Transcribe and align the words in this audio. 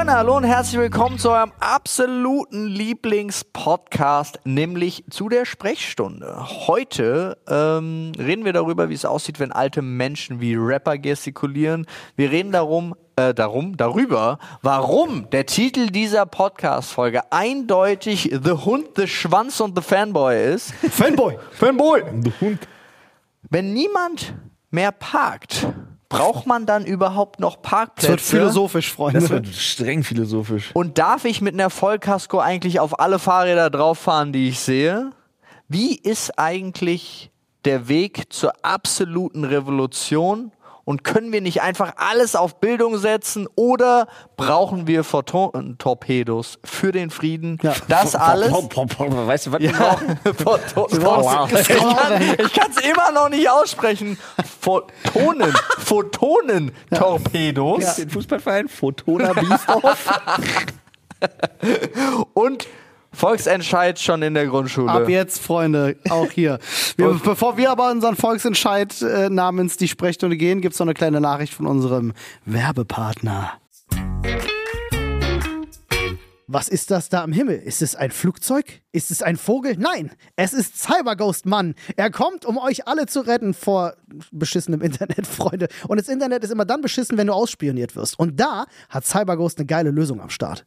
Freunde, 0.00 0.14
hallo 0.14 0.38
und 0.38 0.44
herzlich 0.44 0.80
willkommen 0.80 1.18
zu 1.18 1.30
eurem 1.30 1.52
absoluten 1.60 2.66
Lieblingspodcast, 2.66 4.40
nämlich 4.44 5.04
zu 5.10 5.28
der 5.28 5.44
Sprechstunde. 5.44 6.38
Heute 6.66 7.36
ähm, 7.46 8.12
reden 8.18 8.46
wir 8.46 8.54
darüber, 8.54 8.88
wie 8.88 8.94
es 8.94 9.04
aussieht, 9.04 9.38
wenn 9.38 9.52
alte 9.52 9.82
Menschen 9.82 10.40
wie 10.40 10.54
Rapper 10.54 10.96
gestikulieren. 10.96 11.84
Wir 12.16 12.30
reden 12.30 12.50
darum, 12.50 12.94
äh, 13.16 13.34
darum, 13.34 13.76
darüber, 13.76 14.38
warum 14.62 15.28
der 15.28 15.44
Titel 15.44 15.88
dieser 15.88 16.24
Podcast-Folge 16.24 17.30
eindeutig 17.30 18.30
The 18.42 18.52
Hund, 18.52 18.86
The 18.96 19.06
Schwanz 19.06 19.60
und 19.60 19.76
The 19.76 19.82
Fanboy 19.82 20.54
ist. 20.54 20.72
Fanboy! 20.90 21.36
Fanboy! 21.50 22.04
The 22.24 22.32
Hund. 22.40 22.68
Wenn 23.50 23.74
niemand 23.74 24.32
mehr 24.70 24.92
parkt, 24.92 25.66
braucht 26.10 26.46
man 26.46 26.66
dann 26.66 26.84
überhaupt 26.84 27.40
noch 27.40 27.56
Das 27.56 27.62
Parkplätze? 27.70 28.08
wird 28.10 28.20
philosophisch, 28.20 28.92
Freunde. 28.92 29.20
Das 29.20 29.30
wird 29.30 29.46
streng 29.46 30.02
philosophisch. 30.04 30.70
Und 30.74 30.98
darf 30.98 31.24
ich 31.24 31.40
mit 31.40 31.54
einer 31.54 31.70
Vollkasko 31.70 32.38
eigentlich 32.38 32.78
auf 32.80 33.00
alle 33.00 33.18
Fahrräder 33.18 33.70
drauf 33.70 33.98
fahren, 33.98 34.32
die 34.34 34.48
ich 34.50 34.60
sehe? 34.60 35.12
Wie 35.68 35.94
ist 35.94 36.38
eigentlich 36.38 37.30
der 37.64 37.88
Weg 37.88 38.32
zur 38.32 38.52
absoluten 38.62 39.44
Revolution? 39.44 40.52
Und 40.90 41.04
können 41.04 41.32
wir 41.32 41.40
nicht 41.40 41.62
einfach 41.62 41.92
alles 41.98 42.34
auf 42.34 42.58
Bildung 42.58 42.98
setzen 42.98 43.46
oder 43.54 44.08
brauchen 44.36 44.88
wir 44.88 45.04
Photon-Torpedos 45.04 46.58
für 46.64 46.90
den 46.90 47.10
Frieden? 47.10 47.58
Ja. 47.62 47.74
Das 47.86 48.16
alles. 48.16 48.52
Weißt 48.52 49.46
du, 49.46 49.52
was 49.52 49.60
wir 49.60 49.70
Ja, 49.70 49.78
brauchen? 49.78 50.18
Photon- 50.36 50.88
ich 52.40 52.52
kann 52.52 52.72
es 52.76 52.84
immer 52.90 53.12
noch 53.12 53.28
nicht 53.28 53.48
aussprechen. 53.48 54.18
Photonen, 54.60 55.54
Photonen-Torpedos. 55.78 57.94
Den 57.94 58.10
Fußballverein 58.10 58.68
Photona 58.68 59.32
Biesdorf. 59.32 60.20
und 62.34 62.66
Volksentscheid 63.12 63.98
schon 63.98 64.22
in 64.22 64.34
der 64.34 64.46
Grundschule. 64.46 64.90
Ab 64.90 65.08
jetzt, 65.08 65.42
Freunde, 65.42 65.96
auch 66.08 66.30
hier. 66.30 66.58
Wir, 66.96 67.20
bevor 67.24 67.56
wir 67.56 67.70
aber 67.70 67.90
unseren 67.90 68.16
Volksentscheid 68.16 69.02
äh, 69.02 69.28
namens 69.28 69.76
die 69.76 69.88
Sprechstunde 69.88 70.36
gehen, 70.36 70.60
gibt's 70.60 70.78
noch 70.78 70.86
eine 70.86 70.94
kleine 70.94 71.20
Nachricht 71.20 71.54
von 71.54 71.66
unserem 71.66 72.12
Werbepartner. 72.44 73.52
Was 76.52 76.68
ist 76.68 76.90
das 76.90 77.08
da 77.08 77.22
am 77.22 77.30
Himmel? 77.30 77.58
Ist 77.58 77.80
es 77.80 77.94
ein 77.94 78.10
Flugzeug? 78.10 78.82
Ist 78.90 79.12
es 79.12 79.22
ein 79.22 79.36
Vogel? 79.36 79.76
Nein, 79.78 80.10
es 80.34 80.52
ist 80.52 80.82
Cyberghost 80.82 81.46
Mann. 81.46 81.76
Er 81.94 82.10
kommt, 82.10 82.44
um 82.44 82.58
euch 82.58 82.88
alle 82.88 83.06
zu 83.06 83.20
retten 83.20 83.54
vor 83.54 83.94
beschissenem 84.32 84.80
Internet, 84.80 85.26
Freunde. 85.28 85.68
Und 85.86 86.00
das 86.00 86.08
Internet 86.08 86.42
ist 86.42 86.50
immer 86.50 86.64
dann 86.64 86.80
beschissen, 86.80 87.16
wenn 87.18 87.28
du 87.28 87.34
ausspioniert 87.34 87.94
wirst. 87.94 88.18
Und 88.18 88.40
da 88.40 88.66
hat 88.88 89.06
Cyberghost 89.06 89.58
eine 89.58 89.66
geile 89.66 89.92
Lösung 89.92 90.20
am 90.20 90.28
Start. 90.28 90.66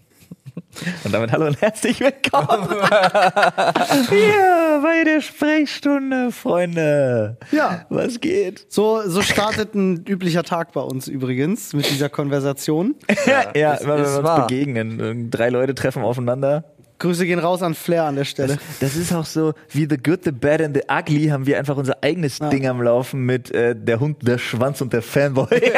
Und 1.03 1.13
damit 1.13 1.31
hallo 1.31 1.47
und 1.47 1.61
herzlich 1.61 1.99
willkommen 1.99 2.69
hier 4.09 4.79
bei 4.81 5.03
der 5.03 5.21
Sprechstunde, 5.21 6.31
Freunde. 6.31 7.37
Ja. 7.51 7.85
Was 7.89 8.19
geht? 8.19 8.65
So, 8.69 9.01
so 9.05 9.21
startet 9.21 9.75
ein 9.75 10.05
üblicher 10.07 10.43
Tag 10.43 10.71
bei 10.73 10.81
uns 10.81 11.07
übrigens 11.07 11.73
mit 11.73 11.89
dieser 11.89 12.09
Konversation. 12.09 12.95
Ja, 13.25 13.51
ja 13.55 13.71
das 13.71 13.81
ist 13.81 13.87
wir 13.87 13.95
uns 13.95 14.23
wahr. 14.23 14.47
begegnen. 14.47 15.29
Drei 15.29 15.49
Leute 15.49 15.75
treffen 15.75 16.01
aufeinander. 16.03 16.63
Grüße 17.01 17.25
gehen 17.25 17.39
raus 17.39 17.61
an 17.61 17.73
Flair 17.73 18.05
an 18.05 18.15
der 18.15 18.25
Stelle. 18.25 18.57
Das 18.79 18.95
ist 18.95 19.13
auch 19.13 19.25
so, 19.25 19.53
wie 19.69 19.87
The 19.89 19.97
Good, 19.97 20.23
The 20.23 20.31
Bad 20.31 20.61
and 20.61 20.77
The 20.77 20.83
Ugly 20.91 21.27
haben 21.27 21.45
wir 21.45 21.57
einfach 21.57 21.77
unser 21.77 21.97
eigenes 22.03 22.39
Ding 22.39 22.67
am 22.67 22.81
Laufen 22.81 23.25
mit 23.25 23.51
äh, 23.51 23.75
der 23.75 23.99
Hund, 23.99 24.27
der 24.27 24.37
Schwanz 24.37 24.81
und 24.81 24.93
der 24.93 25.01
Fanboy. 25.01 25.47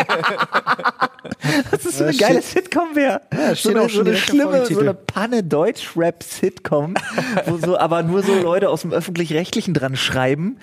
das 1.71 1.85
ist 1.85 1.97
so 1.97 2.03
Ja, 2.05 2.09
eine 2.09 2.17
geile 2.17 2.41
shit. 2.41 2.65
Sitcom 2.65 2.95
wäre. 2.95 3.21
so 3.31 3.55
steht 3.55 3.77
eine, 3.77 3.89
so 3.89 3.99
eine 4.01 4.15
schlimme, 4.15 4.65
so 4.65 4.79
eine 4.79 4.93
Panne 4.93 5.43
Deutsch-Rap-Sitcom, 5.43 6.95
wo 7.45 7.57
so, 7.57 7.77
aber 7.77 8.03
nur 8.03 8.23
so 8.23 8.33
Leute 8.35 8.69
aus 8.69 8.81
dem 8.81 8.91
Öffentlich-Rechtlichen 8.91 9.73
dran 9.73 9.95
schreiben, 9.95 10.57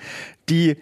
die, 0.49 0.75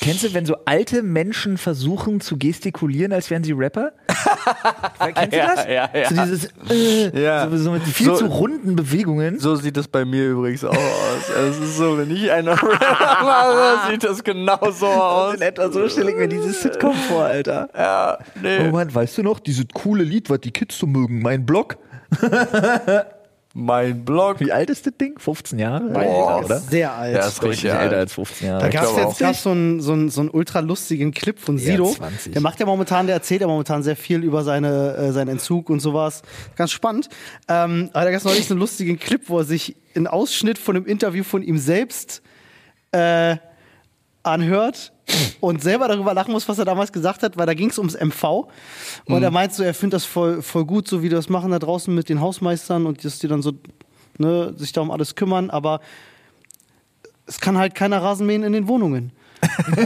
kennst 0.00 0.22
du, 0.22 0.32
wenn 0.34 0.46
so 0.46 0.56
alte 0.64 1.02
Menschen 1.02 1.58
versuchen 1.58 2.20
zu 2.20 2.36
gestikulieren, 2.36 3.12
als 3.12 3.30
wären 3.30 3.42
sie 3.42 3.52
Rapper? 3.52 3.92
kennst 5.14 5.32
du 5.32 5.38
das? 5.38 5.66
ja, 5.66 5.88
ja. 5.92 6.08
So 6.08 6.14
dieses, 6.22 6.48
äh, 6.70 7.22
Ja. 7.22 7.48
so, 7.50 7.56
so 7.56 7.70
mit 7.72 7.82
viel 7.82 8.06
So- 8.06 8.16
zu 8.16 8.26
runden 8.26 8.76
Bewegungen. 8.76 9.38
So 9.40 9.56
sieht 9.56 9.76
das 9.76 9.88
bei 9.88 10.04
mir 10.04 10.28
übrigens 10.28 10.64
auch 10.64 10.72
aus. 10.76 11.28
Es 11.50 11.58
ist 11.58 11.76
so, 11.78 11.98
wenn 11.98 12.10
ich 12.14 12.30
einen 12.30 12.48
Rapper 12.48 12.78
mache, 13.24 13.90
sieht 13.90 14.04
das 14.04 14.22
genau 14.22 14.70
so 14.70 14.86
aus. 14.86 15.34
In 15.36 15.42
etwa 15.42 15.72
so 15.72 15.88
stelle 15.88 16.10
ich 16.12 16.16
mir 16.16 16.28
dieses 16.28 16.62
Sitcom 16.62 16.94
vor, 16.94 17.24
Alter. 17.24 17.68
Ja, 17.76 18.18
nee. 18.40 18.68
Oh 18.68 18.70
Mann, 18.72 18.94
weißt 18.94 19.18
du 19.18 19.22
noch, 19.22 19.40
dieses 19.40 19.64
coole 19.74 20.04
Lied, 20.04 20.30
was 20.30 20.40
die 20.40 20.52
Kids 20.52 20.78
so 20.78 20.86
mögen, 20.86 21.20
mein 21.22 21.44
Blog? 21.46 21.76
Mein 23.60 24.04
Blog. 24.04 24.38
Wie 24.38 24.52
alt 24.52 24.70
ist 24.70 24.86
das 24.86 24.94
Ding? 24.96 25.18
15 25.18 25.58
Jahre? 25.58 25.80
Boah. 25.90 26.44
oder? 26.44 26.60
Sehr 26.60 26.92
alt. 26.92 27.16
Ja, 27.16 27.26
ist 27.26 27.42
richtig 27.42 27.64
älter 27.64 27.78
alt. 27.80 27.92
als 27.94 28.12
15 28.12 28.46
Jahre. 28.48 28.60
Da 28.62 28.68
gab 28.68 28.84
es 28.84 28.96
jetzt 28.96 29.18
gab's 29.18 29.42
so 29.42 29.50
einen 29.50 29.80
so 29.80 29.92
einen- 29.92 30.10
so 30.10 30.20
einen 30.20 30.30
ultra 30.30 30.60
lustigen 30.60 31.10
Clip 31.12 31.38
von 31.38 31.58
Sido. 31.58 31.86
20. 31.92 32.32
Der 32.34 32.40
macht 32.40 32.60
ja 32.60 32.66
momentan, 32.66 33.06
der 33.06 33.16
erzählt 33.16 33.40
ja 33.40 33.48
momentan 33.48 33.82
sehr 33.82 33.96
viel 33.96 34.22
über 34.22 34.44
seine, 34.44 34.94
äh, 34.96 35.12
seinen 35.12 35.28
Entzug 35.28 35.70
und 35.70 35.80
sowas. 35.80 36.22
Ganz 36.54 36.70
spannend. 36.70 37.08
Ähm, 37.48 37.90
aber 37.92 38.04
da 38.04 38.10
gab 38.12 38.18
es 38.18 38.24
neulich 38.24 38.46
so 38.46 38.54
einen 38.54 38.60
lustigen 38.60 38.98
Clip, 38.98 39.22
wo 39.28 39.38
er 39.38 39.44
sich 39.44 39.74
einen 39.96 40.06
Ausschnitt 40.06 40.58
von 40.58 40.76
einem 40.76 40.86
Interview 40.86 41.24
von 41.24 41.42
ihm 41.42 41.58
selbst 41.58 42.22
äh, 42.92 43.36
anhört 44.22 44.92
und 45.40 45.62
selber 45.62 45.88
darüber 45.88 46.14
lachen 46.14 46.32
muss, 46.32 46.48
was 46.48 46.58
er 46.58 46.64
damals 46.64 46.92
gesagt 46.92 47.22
hat, 47.22 47.36
weil 47.36 47.46
da 47.46 47.54
ging 47.54 47.70
es 47.70 47.78
ums 47.78 47.94
MV. 47.98 48.48
Und 49.06 49.22
er 49.22 49.30
meint 49.30 49.52
so, 49.54 49.62
er 49.62 49.74
findet 49.74 49.94
das 49.96 50.04
voll, 50.04 50.42
voll 50.42 50.64
gut, 50.64 50.86
so 50.88 51.02
wie 51.02 51.08
die 51.08 51.14
das 51.14 51.28
machen 51.28 51.50
da 51.50 51.58
draußen 51.58 51.94
mit 51.94 52.08
den 52.08 52.20
Hausmeistern 52.20 52.86
und 52.86 53.04
dass 53.04 53.18
die 53.18 53.28
dann 53.28 53.42
so 53.42 53.52
ne, 54.18 54.52
sich 54.56 54.72
da 54.72 54.80
um 54.80 54.90
alles 54.90 55.14
kümmern, 55.14 55.50
aber 55.50 55.80
es 57.26 57.40
kann 57.40 57.56
halt 57.58 57.74
keiner 57.74 58.02
Rasenmähen 58.02 58.42
in 58.42 58.52
den 58.52 58.68
Wohnungen. 58.68 59.12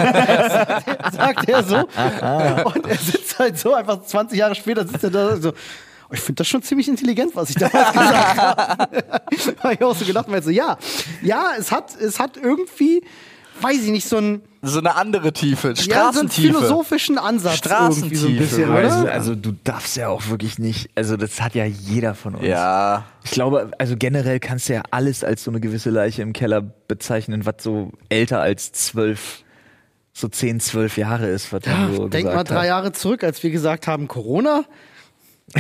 sagt 1.12 1.48
er 1.48 1.62
so. 1.62 1.76
Und 1.76 2.86
er 2.86 2.96
sitzt 2.98 3.38
halt 3.38 3.58
so, 3.58 3.74
einfach 3.74 4.02
20 4.02 4.38
Jahre 4.38 4.54
später 4.54 4.86
sitzt 4.86 5.04
er 5.04 5.10
da 5.10 5.36
so. 5.36 5.50
"Oh, 5.50 6.14
Ich 6.14 6.20
finde 6.20 6.38
das 6.40 6.48
schon 6.48 6.62
ziemlich 6.62 6.88
intelligent, 6.88 7.34
was 7.36 7.50
ich 7.50 7.56
damals 7.56 7.92
gesagt 7.92 8.38
habe. 8.38 9.04
habe 9.62 9.74
ich 9.74 9.82
auch 9.82 9.94
so 9.94 10.04
gedacht, 10.04 10.26
weil 10.28 10.42
so, 10.42 10.50
ja, 10.50 10.78
ja, 11.22 11.50
es 11.58 11.70
hat, 11.72 11.94
es 12.00 12.18
hat 12.18 12.36
irgendwie, 12.36 13.02
weiß 13.60 13.82
ich 13.84 13.90
nicht, 13.90 14.08
so 14.08 14.16
ein, 14.18 14.42
So 14.62 14.78
eine 14.78 14.94
andere 14.96 15.32
Tiefe. 15.32 15.68
ja, 15.68 15.74
so 15.74 15.90
einen 15.90 16.28
Straßentiefe. 16.30 16.48
philosophischen 16.48 17.18
Ansatz 17.18 17.60
irgendwie 17.64 18.14
so 18.16 18.26
ein 18.28 18.34
Straßentiefe, 18.34 18.38
bisschen, 18.38 18.68
weißt 18.72 19.00
oder? 19.02 19.12
Also, 19.12 19.34
du 19.34 19.52
darfst 19.64 19.96
ja 19.96 20.08
auch 20.08 20.28
wirklich 20.28 20.58
nicht, 20.58 20.90
also 20.94 21.16
das 21.16 21.40
hat 21.40 21.54
ja 21.54 21.64
jeder 21.64 22.14
von 22.14 22.34
uns. 22.36 22.46
ja. 22.46 23.04
Ich 23.24 23.30
glaube, 23.30 23.70
also 23.78 23.96
generell 23.96 24.40
kannst 24.40 24.68
du 24.68 24.72
ja 24.74 24.82
alles 24.90 25.22
als 25.22 25.44
so 25.44 25.50
eine 25.50 25.60
gewisse 25.60 25.90
Leiche 25.90 26.22
im 26.22 26.32
Keller 26.32 26.60
bezeichnen, 26.60 27.46
was 27.46 27.56
so 27.60 27.92
älter 28.08 28.40
als 28.40 28.72
zwölf 28.72 29.44
so 30.12 30.28
10, 30.28 30.60
12 30.60 30.98
Jahre 30.98 31.26
ist, 31.28 31.52
was 31.52 31.64
man 31.64 31.94
so 31.96 32.08
Denk 32.08 32.26
mal 32.26 32.44
drei 32.44 32.60
hat. 32.60 32.66
Jahre 32.66 32.92
zurück, 32.92 33.24
als 33.24 33.42
wir 33.42 33.50
gesagt 33.50 33.86
haben, 33.86 34.08
Corona. 34.08 34.64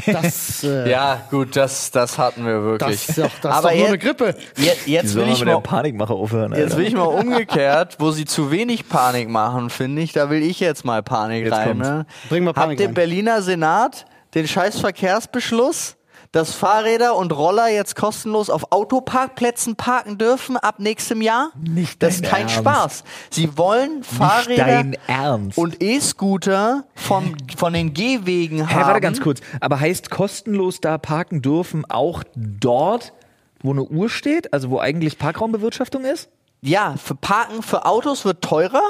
Das, 0.06 0.64
äh, 0.64 0.90
Ja, 0.90 1.22
gut, 1.30 1.56
das, 1.56 1.90
das 1.90 2.18
hatten 2.18 2.44
wir 2.44 2.62
wirklich. 2.62 3.06
das 3.06 3.08
ist 3.10 3.18
doch, 3.18 3.30
das 3.42 3.54
Aber 3.56 3.72
ist 3.72 3.74
doch 3.74 3.78
nur 3.78 3.86
eine 3.88 3.96
jetzt, 3.96 4.04
Grippe. 4.04 4.34
jetzt, 4.56 4.86
jetzt 4.86 5.14
will 5.14 5.28
ich 5.28 5.44
mal 5.44 5.60
Panikmache 5.60 6.12
aufhören, 6.14 6.52
Jetzt 6.54 6.76
will 6.76 6.86
ich 6.86 6.94
mal 6.94 7.04
umgekehrt, 7.04 7.96
wo 7.98 8.10
sie 8.10 8.24
zu 8.24 8.50
wenig 8.50 8.88
Panik 8.88 9.28
machen, 9.28 9.70
finde 9.70 10.02
ich, 10.02 10.12
da 10.12 10.30
will 10.30 10.42
ich 10.42 10.60
jetzt 10.60 10.84
mal 10.84 11.02
Panik 11.02 11.44
Jetzt 11.44 11.52
rein. 11.52 11.78
Ne? 11.78 12.06
Bring 12.28 12.44
mal 12.44 12.52
Panik 12.52 12.70
Habt 12.70 12.80
ihr 12.80 12.86
rein. 12.86 12.94
Berliner 12.94 13.42
Senat 13.42 14.06
den 14.34 14.48
scheiß 14.48 14.80
Verkehrsbeschluss, 14.80 15.96
dass 16.32 16.54
Fahrräder 16.54 17.14
und 17.16 17.30
Roller 17.32 17.68
jetzt 17.68 17.94
kostenlos 17.94 18.48
auf 18.50 18.72
Autoparkplätzen 18.72 19.76
parken 19.76 20.16
dürfen 20.18 20.56
ab 20.56 20.76
nächstem 20.78 21.20
Jahr? 21.20 21.50
Nicht 21.62 22.02
Das 22.02 22.16
ist 22.16 22.24
kein 22.24 22.42
Ernst. 22.42 22.56
Spaß. 22.56 23.04
Sie 23.30 23.56
wollen 23.58 24.02
Fahrräder 24.02 24.64
dein 24.64 24.96
Ernst. 25.06 25.58
und 25.58 25.82
E-Scooter 25.82 26.84
vom, 26.94 27.36
von 27.56 27.72
den 27.74 27.92
Gehwegen 27.92 28.66
Hä, 28.66 28.74
haben. 28.74 28.86
warte 28.86 29.00
ganz 29.02 29.20
kurz. 29.20 29.40
Aber 29.60 29.78
heißt 29.78 30.10
kostenlos 30.10 30.80
da 30.80 30.96
parken 30.98 31.42
dürfen 31.42 31.84
auch 31.90 32.24
dort, 32.34 33.12
wo 33.60 33.70
eine 33.72 33.84
Uhr 33.84 34.08
steht? 34.08 34.52
Also 34.54 34.70
wo 34.70 34.78
eigentlich 34.80 35.18
Parkraumbewirtschaftung 35.18 36.04
ist? 36.04 36.30
Ja, 36.62 36.94
für 36.96 37.14
Parken 37.14 37.62
für 37.62 37.84
Autos 37.86 38.24
wird 38.24 38.42
teurer. 38.42 38.80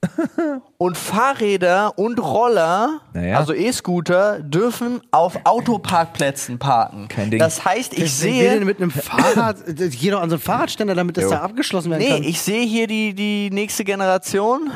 und 0.78 0.96
Fahrräder 0.96 1.98
und 1.98 2.20
Roller, 2.20 3.00
Naja. 3.12 3.36
also 3.38 3.52
E-Scooter, 3.52 4.40
dürfen 4.40 5.00
auf 5.10 5.38
Autoparkplätzen 5.44 6.58
parken. 6.58 7.08
Kein 7.08 7.30
Ding. 7.30 7.40
Das 7.40 7.64
heißt, 7.64 7.94
ich 7.94 8.22
Wer 8.22 8.30
will 8.32 8.38
denn 8.42 8.56
sehe. 8.58 8.64
mit 8.64 8.80
einem 8.80 8.90
Fahrrad, 8.90 9.56
das 9.66 9.90
geht 9.90 10.12
doch 10.12 10.20
an 10.22 10.30
so 10.30 10.36
einen 10.36 10.42
Fahrradständer, 10.42 10.94
damit 10.94 11.16
das 11.16 11.24
Jo. 11.24 11.30
da 11.30 11.40
abgeschlossen 11.40 11.90
werden 11.90 12.02
Nee, 12.02 12.10
kann. 12.10 12.22
ich 12.22 12.40
sehe 12.40 12.64
hier 12.64 12.86
die, 12.86 13.12
die 13.14 13.50
nächste 13.50 13.84
Generation. 13.84 14.70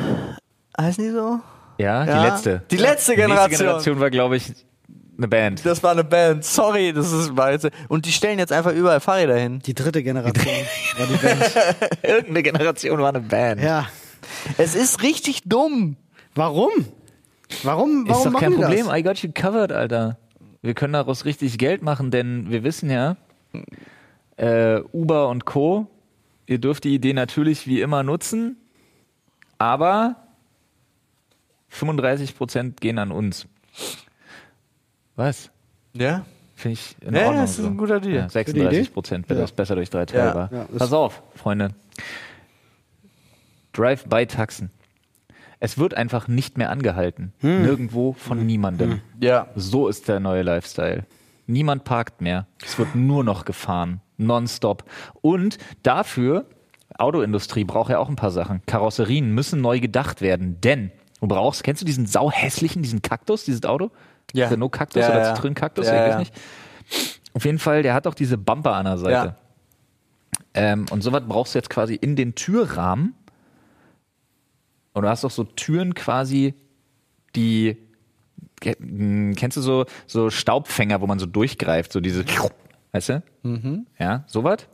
Heißen 0.81 1.05
die 1.05 1.11
so? 1.11 1.39
Ja, 1.79 2.05
Ja. 2.05 2.21
die 2.23 2.29
letzte. 2.29 2.63
Die 2.71 2.77
letzte 2.77 2.77
Die 2.77 2.79
nächste 2.79 3.17
Generation. 3.17 3.59
Generation 3.59 4.01
war, 4.01 4.11
glaube 4.11 4.37
ich, 4.37 4.53
eine 5.19 5.29
Band. 5.29 5.65
Das 5.65 5.83
war 5.83 5.93
eine 5.93 6.05
Band. 6.05 6.45
Sorry, 6.45 6.93
das 6.93 7.13
ist 7.13 7.37
weise. 7.37 7.71
Und 7.89 8.07
die 8.07 8.13
stellen 8.13 8.39
jetzt 8.39 8.53
einfach 8.53 8.73
überall 8.73 8.99
Fahrräder 9.01 9.37
hin. 9.37 9.61
Die 9.65 9.75
dritte 9.75 10.03
Generation 10.03 10.47
war 10.99 11.07
die 11.07 11.17
Band. 11.17 11.53
Irgendeine 12.03 12.43
Generation 12.43 12.99
war 13.01 13.11
eine 13.11 13.21
Band. 13.21 13.61
Ja. 13.63 13.87
Es 14.59 14.75
ist 14.75 15.03
richtig 15.03 15.43
dumm. 15.45 15.97
Warum? 16.35 16.71
Warum, 17.63 18.09
warum 18.09 18.27
Ist 18.27 18.27
doch 18.35 18.41
kein 18.41 18.55
Problem. 18.55 18.87
das? 18.87 18.97
I 18.99 19.03
got 19.03 19.19
you 19.19 19.31
covered, 19.33 19.73
Alter. 19.73 20.17
Wir 20.63 20.75
können 20.75 20.93
daraus 20.95 21.25
richtig 21.25 21.59
Geld 21.59 21.83
machen, 21.83 22.11
denn 22.11 22.51
wir 22.51 22.63
wissen 22.65 22.89
ja, 22.91 23.17
äh, 24.37 24.81
Uber 24.93 25.29
und 25.29 25.45
Co., 25.45 25.87
ihr 26.47 26.59
dürft 26.59 26.85
die 26.85 26.95
Idee 26.95 27.13
natürlich 27.13 27.67
wie 27.67 27.81
immer 27.81 28.03
nutzen, 28.03 28.57
aber 29.59 30.17
35% 31.71 32.81
gehen 32.81 32.99
an 32.99 33.13
uns. 33.13 33.47
Was? 35.17 35.51
Ja? 35.95 36.25
Finde 36.55 36.75
ich 36.75 36.97
in 37.01 37.15
Ja, 37.15 37.23
Ordnung. 37.27 37.43
das 37.43 37.51
ist 37.51 37.57
so. 37.59 37.67
ein 37.67 37.77
guter 37.77 38.01
Deal. 38.01 38.15
Ja, 38.15 38.29
36 38.29 38.93
Prozent, 38.93 39.29
wenn 39.29 39.37
Ja. 39.37 39.43
das 39.43 39.53
besser 39.53 39.75
durch 39.75 39.91
drei 39.91 40.01
Ja. 40.01 40.07
teilbar. 40.07 40.49
Ja, 40.53 40.67
Pass 40.79 40.93
auf, 40.93 41.23
Freunde. 41.35 41.71
Drive-by-Taxen. 43.73 44.71
Es 45.61 45.79
wird 45.79 45.95
einfach 45.95 46.27
nicht 46.29 46.59
mehr 46.59 46.71
angehalten. 46.71 47.33
Hm. 47.41 47.63
Nirgendwo 47.63 48.15
von 48.15 48.45
niemandem. 48.45 49.01
Ja. 49.21 49.47
So 49.55 49.89
ist 49.89 50.09
der 50.09 50.19
neue 50.21 50.43
Lifestyle. 50.43 51.05
Niemand 51.47 51.85
parkt 51.85 52.21
mehr. 52.21 52.47
Es 52.65 52.79
wird 52.79 52.95
nur 52.95 53.23
noch 53.25 53.45
gefahren. 53.45 54.01
Nonstop. 54.17 54.85
Und 55.21 55.59
dafür, 55.83 56.47
Autoindustrie 56.99 57.65
braucht 57.65 57.91
ja 57.91 57.99
auch 57.99 58.09
ein 58.09 58.17
paar 58.17 58.31
Sachen. 58.31 58.63
Karosserien 58.67 59.33
müssen 59.33 59.61
neu 59.61 59.81
gedacht 59.81 60.21
werden, 60.21 60.61
denn 60.61 60.91
du 61.21 61.29
brauchst, 61.29 61.63
kennst 61.65 61.83
du 61.83 61.87
diesen 61.87 62.07
sauhässlichen, 62.07 62.83
diesen 62.83 63.03
Kaktus, 63.03 63.45
dieses 63.45 63.65
Auto? 63.65 63.91
Ja. 64.33 64.49
Renault 64.49 64.73
Kaktus 64.73 65.03
Ja, 65.03 65.11
oder 65.11 65.21
ja. 65.23 65.35
Citroën-Kaktus, 65.35 65.87
Ja, 65.87 65.93
ich 65.95 66.01
weiß 66.01 66.13
ja. 66.13 66.19
nicht. 66.19 66.35
Auf 67.35 67.45
jeden 67.45 67.59
Fall, 67.59 67.83
der 67.83 67.95
hat 67.95 68.07
auch 68.07 68.15
diese 68.15 68.37
Bumper 68.39 68.75
an 68.75 68.85
der 68.85 68.99
Seite. 68.99 69.35
Ja. 69.35 69.37
Ähm, 70.55 70.87
und 70.91 71.03
sowas 71.03 71.23
brauchst 71.27 71.55
du 71.55 71.59
jetzt 71.59 71.71
quasi 71.71 71.95
in 71.95 72.17
den 72.17 72.35
Türrahmen. 72.35 73.15
Und 74.93 75.03
du 75.03 75.09
hast 75.09 75.25
auch 75.25 75.31
so 75.31 75.45
Türen 75.45 75.95
quasi, 75.95 76.55
die 77.35 77.77
mh, 78.79 79.35
kennst 79.37 79.57
du 79.57 79.63
so, 79.63 79.87
so 80.07 80.31
Staubfänger, 80.31 81.01
wo 81.01 81.07
man 81.07 81.19
so 81.19 81.27
durchgreift, 81.27 81.93
so 81.93 82.01
diese, 82.01 82.25
weißt 82.93 83.09
du? 83.09 83.23
Mhm. 83.43 83.87
Ja, 83.99 84.25
sowas. 84.27 84.67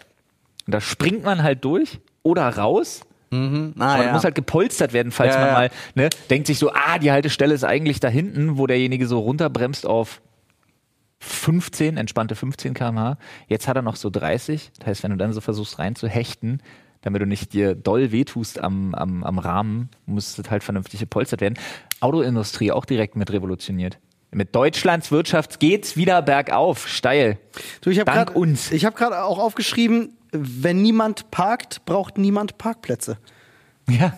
Und 0.67 0.75
da 0.75 0.81
springt 0.81 1.25
man 1.25 1.43
halt 1.43 1.65
durch 1.65 2.01
oder 2.23 2.49
raus. 2.49 3.03
Ah, 3.31 3.37
Aber 3.79 4.05
ja. 4.05 4.13
muss 4.15 4.25
halt 4.25 4.35
gepolstert 4.35 4.95
werden, 4.95 5.13
falls 5.13 5.35
Ja, 5.35 5.41
man 5.41 5.49
ja. 5.49 5.55
mal 5.55 5.71
ne, 5.95 6.09
denkt 6.31 6.47
sich 6.47 6.59
so, 6.59 6.73
ah, 6.73 6.99
die 6.99 7.11
Haltestelle 7.13 7.53
ist 7.53 7.63
eigentlich 7.65 8.01
da 8.01 8.09
hinten, 8.09 8.57
wo 8.57 8.67
derjenige 8.67 9.07
so 9.07 9.19
runterbremst 9.19 9.85
auf 9.87 10.23
15, 11.21 11.97
entspannte 11.99 12.35
15 12.35 12.73
km/h. 12.75 13.19
Jetzt 13.49 13.69
hat 13.69 13.77
er 13.77 13.83
noch 13.83 13.97
so 13.97 14.09
30. 14.09 14.71
Das 14.79 14.87
heißt, 14.87 15.03
wenn 15.03 15.11
du 15.11 15.17
dann 15.19 15.33
so 15.35 15.41
versuchst 15.43 15.79
reinzuhechten, 15.79 16.63
damit 17.03 17.23
du 17.23 17.27
nicht 17.27 17.53
dir 17.53 17.75
doll 17.75 18.13
wehtust 18.13 18.61
am, 18.61 18.95
am, 18.95 19.25
am 19.25 19.39
Rahmen, 19.39 19.89
muss 20.07 20.37
das 20.37 20.51
halt 20.51 20.63
vernünftig 20.65 21.01
gepolstert 21.01 21.41
werden. 21.41 21.59
Autoindustrie 22.01 22.73
auch 22.73 22.85
direkt 22.85 23.17
mit 23.17 23.31
revolutioniert. 23.33 23.99
Mit 24.31 24.55
Deutschlands 24.55 25.11
Wirtschaft 25.11 25.59
geht's 25.59 25.97
wieder 25.97 26.21
bergauf, 26.23 26.87
steil. 26.87 27.39
Du, 27.81 27.91
ich 27.91 27.99
habe 27.99 28.11
Dank 28.13 28.29
grad- 28.29 28.37
uns. 28.37 28.71
Ich 28.73 28.85
habe 28.85 28.95
gerade 28.97 29.23
auch 29.25 29.39
aufgeschrieben, 29.39 30.13
wenn 30.33 30.83
niemand 30.83 31.31
parkt, 31.31 31.85
braucht 31.87 32.19
niemand 32.19 32.59
Parkplätze. 32.59 33.17
Ja. 33.89 34.13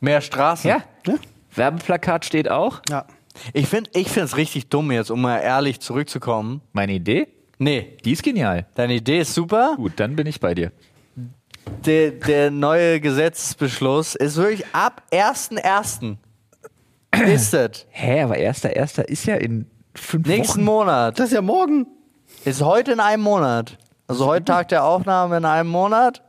Mehr 0.00 0.22
Straßen. 0.22 0.68
Ja. 0.70 0.82
Ja. 1.06 1.14
Werbeplakat 1.54 2.24
steht 2.24 2.50
auch. 2.50 2.80
Ja. 2.88 3.04
Ich 3.52 3.66
finde 3.68 3.90
ich 3.94 4.16
es 4.16 4.36
richtig 4.38 4.68
dumm 4.70 4.90
jetzt, 4.92 5.10
um 5.10 5.20
mal 5.20 5.38
ehrlich 5.38 5.80
zurückzukommen. 5.80 6.62
Meine 6.72 6.92
Idee, 6.94 7.28
Nee, 7.58 7.98
die 8.06 8.12
ist 8.12 8.22
genial. 8.22 8.66
deine 8.74 8.94
Idee 8.94 9.20
ist 9.20 9.34
super. 9.34 9.74
Gut, 9.76 9.92
dann 9.96 10.16
bin 10.16 10.26
ich 10.26 10.40
bei 10.40 10.54
dir. 10.54 10.72
Der, 11.84 12.10
der 12.10 12.50
neue 12.50 13.00
Gesetzesbeschluss 13.00 14.14
ist 14.14 14.36
wirklich 14.36 14.66
ab 14.72 15.02
1.1. 15.10 16.16
ist 17.26 17.54
es. 17.54 17.86
Hä, 17.90 18.22
aber 18.22 18.36
erster, 18.36 18.74
erster 18.76 19.08
ist 19.08 19.24
ja 19.24 19.36
in 19.36 19.70
fünf 19.94 20.26
Nächsten 20.26 20.66
Wochen. 20.66 20.86
Monat. 20.86 21.18
Das 21.18 21.28
ist 21.28 21.32
ja 21.32 21.42
morgen. 21.42 21.86
Ist 22.44 22.62
heute 22.62 22.92
in 22.92 23.00
einem 23.00 23.22
Monat. 23.22 23.78
Also 24.06 24.26
heute 24.26 24.44
Tag 24.44 24.68
der 24.68 24.84
Aufnahme 24.84 25.38
in 25.38 25.44
einem 25.44 25.70
Monat. 25.70 26.22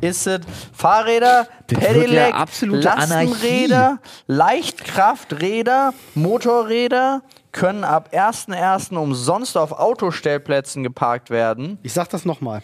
Ist 0.00 0.26
es 0.26 0.40
Fahrräder, 0.72 1.46
Das 1.68 1.78
Pedelec, 1.78 2.34
ja 2.34 2.46
Lastenräder, 2.66 3.98
Leichtkrafträder, 4.26 5.94
Motorräder 6.14 7.22
können 7.52 7.84
ab 7.84 8.10
1.1. 8.12 8.96
umsonst 8.96 9.56
auf 9.56 9.72
Autostellplätzen 9.72 10.82
geparkt 10.82 11.30
werden. 11.30 11.78
Ich 11.82 11.92
sag 11.92 12.08
das 12.10 12.24
nochmal. 12.24 12.62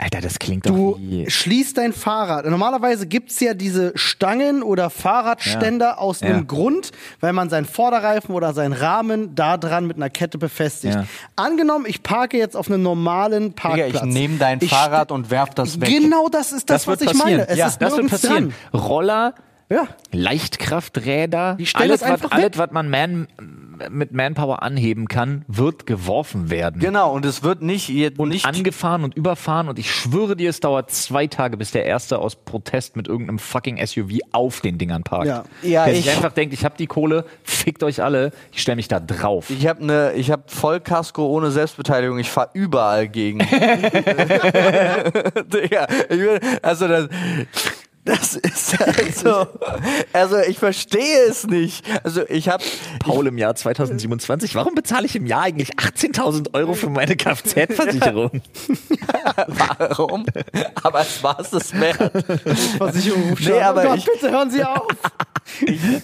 Alter, 0.00 0.20
das 0.20 0.38
klingt 0.38 0.64
Du 0.68 0.92
doch 0.92 0.98
wie... 1.00 1.28
schließt 1.28 1.76
dein 1.76 1.92
Fahrrad. 1.92 2.46
Normalerweise 2.46 3.08
gibt's 3.08 3.40
ja 3.40 3.52
diese 3.52 3.90
Stangen 3.96 4.62
oder 4.62 4.90
Fahrradständer 4.90 5.98
aus 5.98 6.20
Ja. 6.20 6.28
einem 6.28 6.46
Grund, 6.46 6.92
weil 7.18 7.32
man 7.32 7.50
seinen 7.50 7.64
Vorderreifen 7.66 8.32
oder 8.32 8.52
seinen 8.54 8.74
Rahmen 8.74 9.34
da 9.34 9.56
dran 9.56 9.88
mit 9.88 9.96
einer 9.96 10.08
Kette 10.08 10.38
befestigt. 10.38 10.94
Ja. 10.94 11.04
Angenommen, 11.34 11.84
ich 11.88 12.04
parke 12.04 12.38
jetzt 12.38 12.56
auf 12.56 12.68
einem 12.70 12.82
normalen 12.82 13.50
Digga, 13.56 13.60
Parkplatz. 13.68 13.94
ich 14.06 14.12
nehme 14.12 14.38
dein 14.38 14.58
Ich 14.62 14.70
Fahrrad 14.70 15.10
und 15.10 15.30
werf 15.32 15.50
das 15.50 15.80
weg. 15.80 15.88
Genau 15.88 16.28
das 16.28 16.52
ist 16.52 16.70
das, 16.70 16.84
Das 16.84 16.86
was 16.86 17.00
ich 17.00 17.08
passieren. 17.08 17.30
meine. 17.38 17.48
Es 17.48 17.58
ja, 17.58 17.66
ist 17.66 17.78
das 17.82 17.96
wird 17.96 18.08
passieren. 18.08 18.54
dran. 18.72 18.80
Roller, 18.80 19.34
Ja. 19.68 19.88
Leichtkrafträder, 20.12 21.58
alles, 21.74 22.02
was, 22.02 22.24
alles, 22.30 22.50
was 22.56 22.70
man 22.70 22.88
man, 22.88 23.26
mit 23.90 24.12
Manpower 24.12 24.62
anheben 24.62 25.08
kann, 25.08 25.44
wird 25.48 25.86
geworfen 25.86 26.50
werden. 26.50 26.80
Genau, 26.80 27.12
und 27.12 27.24
es 27.24 27.42
wird 27.42 27.62
nicht, 27.62 27.88
jetzt 27.88 28.18
Und 28.18 28.30
nicht 28.30 28.44
angefahren 28.46 29.04
und 29.04 29.14
überfahren 29.16 29.68
und 29.68 29.78
ich 29.78 29.90
schwöre 29.90 30.36
dir, 30.36 30.50
es 30.50 30.60
dauert 30.60 30.90
zwei 30.90 31.26
Tage, 31.26 31.56
bis 31.56 31.70
der 31.70 31.84
Erste 31.86 32.18
aus 32.18 32.36
Protest 32.36 32.96
mit 32.96 33.08
irgendeinem 33.08 33.38
fucking 33.38 33.84
SUV 33.84 34.18
auf 34.32 34.60
den 34.60 34.78
Dingern 34.78 35.02
parkt. 35.02 35.26
Ja. 35.26 35.44
Ja, 35.62 35.84
der 35.86 35.94
ich- 35.94 36.04
sich 36.04 36.14
einfach 36.16 36.32
denkt, 36.32 36.54
ich 36.54 36.64
habe 36.64 36.74
die 36.78 36.86
Kohle, 36.86 37.24
fickt 37.42 37.82
euch 37.82 38.02
alle, 38.02 38.32
ich 38.52 38.62
stelle 38.62 38.76
mich 38.76 38.88
da 38.88 39.00
drauf. 39.00 39.50
Ich 39.50 39.66
habe 39.66 39.84
ne, 39.84 40.12
ich 40.14 40.30
habe 40.30 40.44
Vollkasko 40.46 41.26
ohne 41.26 41.50
Selbstbeteiligung. 41.50 42.18
Ich 42.18 42.30
fahre 42.30 42.50
überall 42.54 43.08
gegen. 43.08 43.38
Digga, 45.52 45.86
ich 46.08 46.18
will, 46.18 46.40
also 46.62 46.88
das, 46.88 47.08
das 48.08 48.36
ist 48.36 48.74
also, 48.80 49.46
also 50.14 50.38
ich 50.38 50.58
verstehe 50.58 51.24
es 51.28 51.46
nicht. 51.46 51.84
Also 52.04 52.22
ich 52.28 52.48
habe 52.48 52.64
Paul 53.00 53.26
im 53.26 53.36
Jahr 53.38 53.54
2027, 53.54 54.54
warum 54.54 54.74
bezahle 54.74 55.04
ich 55.06 55.14
im 55.14 55.26
Jahr 55.26 55.42
eigentlich 55.42 55.74
18.000 55.74 56.54
Euro 56.54 56.72
für 56.74 56.88
meine 56.88 57.16
Kfz-Versicherung? 57.16 58.30
warum, 59.78 60.24
aber 60.82 61.00
es 61.00 61.22
war 61.22 61.38
es 61.38 61.50
das 61.50 61.78
wert. 61.78 61.98
Versicherung 62.78 63.28
ruft 63.30 63.44
Nee, 63.44 63.60
aber 63.60 63.82
oh 63.82 63.86
Gott, 63.88 63.98
ich- 63.98 64.06
bitte 64.06 64.30
hören 64.30 64.50
Sie 64.50 64.64
auf. 64.64 64.86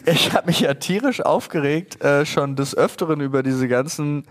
Ich 0.06 0.32
habe 0.32 0.46
mich 0.46 0.60
ja 0.60 0.72
tierisch 0.72 1.20
aufgeregt, 1.20 2.02
äh, 2.02 2.24
schon 2.24 2.56
des 2.56 2.74
Öfteren 2.74 3.20
über 3.20 3.42
diese 3.42 3.68
ganzen 3.68 4.24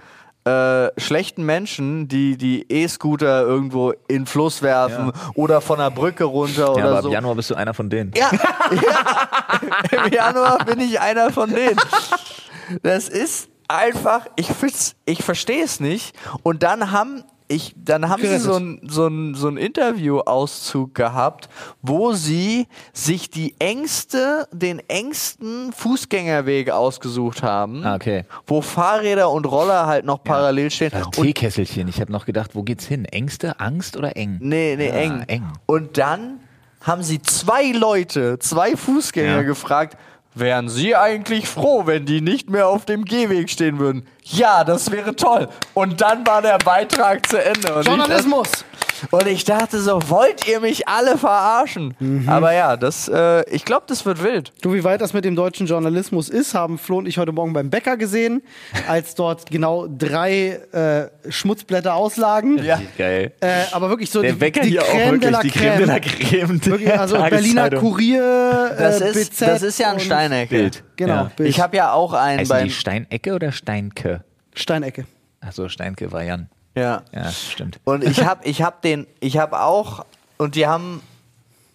äh, 0.46 0.90
schlechten 1.00 1.44
Menschen, 1.46 2.08
die 2.08 2.38
die 2.38 2.66
E-Scooter 2.70 3.44
irgendwo 3.44 3.92
in 4.08 4.24
den 4.24 4.26
Fluss 4.26 4.62
werfen 4.62 5.12
oder 5.36 5.62
von 5.62 5.80
der 5.80 5.92
Brücke 5.92 6.26
runter 6.26 6.66
Ja, 6.66 6.72
oder 6.74 6.90
aber 6.90 7.02
so. 7.04 7.08
im 7.08 7.14
Januar 7.14 7.36
bist 7.36 7.50
du 7.50 7.56
einer 7.56 7.74
von 7.74 7.90
denen. 7.90 8.12
Ja, 8.16 8.30
ja, 9.92 10.06
im 10.06 10.12
Januar 10.12 10.66
bin 10.66 10.80
ich 10.80 11.00
einer 11.00 11.32
von 11.32 11.50
denen. 11.50 11.78
Das 12.82 13.10
ist 13.10 13.50
einfach, 13.68 14.26
ich 14.36 14.48
ich 15.06 15.24
verstehe 15.24 15.64
es 15.64 15.80
nicht. 15.80 16.16
Und 16.44 16.64
dann 16.64 16.92
haben 16.92 17.24
ich, 17.54 17.74
dann 17.78 18.10
haben 18.10 18.22
sie 18.22 18.38
so 18.40 18.56
ein, 18.56 18.80
so 18.88 19.08
ein, 19.08 19.36
so 19.36 19.48
ein 19.48 19.58
Interview-Auszug 19.58 20.94
gehabt, 20.96 21.50
wo 21.82 22.14
sie 22.14 22.68
sich 22.94 23.30
die 23.30 23.56
engste, 23.60 24.48
den 24.52 24.80
engsten 24.90 25.72
Fußgängerweg 25.74 26.70
ausgesucht 26.72 27.44
haben, 27.44 27.84
Ah, 27.86 27.96
okay. 27.96 28.26
wo 28.48 28.62
Fahrräder 28.62 29.30
und 29.32 29.46
Roller 29.46 29.86
halt 29.88 30.06
noch 30.06 30.24
parallel 30.24 30.72
stehen. 30.72 30.92
Das 30.92 31.06
Und 31.08 31.14
Teekesselchen. 31.14 31.88
Ich 31.88 32.00
habe 32.02 32.12
noch 32.12 32.26
gedacht, 32.26 32.56
wo 32.56 32.64
geht's 32.64 32.86
hin? 32.86 33.06
Ängste, 33.06 33.60
Angst 33.60 33.98
oder 33.98 34.16
eng? 34.18 34.38
Nee, 34.42 34.76
nee, 34.78 34.92
Ah, 34.92 34.96
eng. 34.96 35.24
eng. 35.28 35.44
Und 35.66 35.98
dann 35.98 36.40
haben 36.82 37.02
sie 37.04 37.22
zwei 37.22 37.72
Leute, 37.72 38.40
zwei 38.40 38.76
Fußgänger 38.76 39.38
Ja. 39.38 39.42
gefragt, 39.44 39.98
wären 40.36 40.70
sie 40.70 40.96
eigentlich 40.96 41.48
froh, 41.48 41.86
wenn 41.86 42.06
die 42.06 42.22
nicht 42.22 42.50
mehr 42.50 42.68
auf 42.68 42.86
dem 42.86 43.06
Gehweg 43.06 43.50
stehen 43.50 43.80
würden? 43.80 44.08
Ja, 44.24 44.64
das 44.64 44.92
wäre 44.92 45.16
toll. 45.16 45.50
Und 45.74 46.02
dann 46.02 46.26
war 46.26 46.42
der 46.42 46.58
Beitrag 46.58 47.28
zu 47.28 47.44
Ende. 47.44 47.82
Journalismus. 47.82 48.48
Ich, 48.52 48.93
und 49.12 49.28
ich 49.28 49.44
dachte 49.44 49.80
so, 49.82 50.00
wollt 50.10 50.48
ihr 50.48 50.60
mich 50.60 50.88
alle 50.88 51.18
verarschen? 51.18 51.96
Mhm. 52.00 52.28
Aber 52.30 52.54
ja, 52.54 52.78
das, 52.78 53.08
äh, 53.08 53.44
ich 53.50 53.66
glaube, 53.66 53.84
das 53.88 54.06
wird 54.06 54.24
wild. 54.24 54.52
Du, 54.62 54.74
wie 54.74 54.84
weit 54.84 55.02
das 55.02 55.14
mit 55.14 55.26
dem 55.26 55.36
deutschen 55.36 55.68
Journalismus 55.68 56.30
ist, 56.30 56.54
haben 56.54 56.78
Flo 56.78 56.98
und 56.98 57.08
ich 57.08 57.18
heute 57.18 57.32
Morgen 57.32 57.54
beim 57.54 57.70
Bäcker 57.70 57.98
gesehen, 57.98 58.42
als 58.88 59.16
dort 59.16 59.50
genau 59.50 59.88
drei 59.88 60.60
äh, 60.72 61.32
Schmutzblätter 61.32 61.94
auslagen. 61.96 62.64
Ja. 62.64 62.82
Geil. 62.98 63.32
Äh, 63.40 63.64
aber 63.72 63.90
wirklich 63.90 64.10
so 64.10 64.22
Der 64.22 64.34
die, 64.34 64.38
Bäcker 64.40 64.62
die 64.62 64.70
hier 64.70 64.82
Creme 64.82 65.02
auch 65.08 65.12
wirklich 65.12 65.22
de 65.22 65.30
la 65.32 65.42
die 65.42 65.52
Creme. 65.52 65.70
Creme 65.74 65.78
de 65.80 65.86
la 65.88 66.00
Creme. 66.00 66.60
der 66.60 66.72
Wirklich, 66.72 67.00
also 67.00 67.18
Berliner. 67.18 67.70
Kurier, 67.72 68.72
äh, 68.74 68.78
Das 68.82 69.02
ist, 69.02 69.32
BZ 69.32 69.42
das 69.48 69.62
ist 69.62 69.80
ja 69.80 69.92
ein 69.92 70.00
Steinecke. 70.00 70.56
Bild. 70.56 70.84
Genau, 70.96 71.14
Ja. 71.14 71.32
Bild. 71.36 71.50
Ich 71.50 71.60
habe 71.60 71.78
ja 71.78 71.92
auch 71.94 72.14
einen 72.14 72.48
beim. 72.48 72.66
die 72.66 72.72
Steinecke 72.72 73.34
oder 73.34 73.52
Steinke? 73.52 74.24
Steinecke. 74.54 75.06
Achso, 75.42 75.68
Steinke 75.70 76.12
war 76.12 76.24
Jan. 76.24 76.50
Ja. 76.76 77.04
Ja, 77.12 77.32
stimmt. 77.32 77.80
Und 77.84 78.04
ich 78.04 78.24
habe 78.24 78.46
ich 78.46 78.62
hab 78.62 78.82
den, 78.82 79.08
ich 79.20 79.38
habe 79.38 79.62
auch, 79.62 80.06
und 80.38 80.56
die 80.56 80.68
haben 80.68 81.02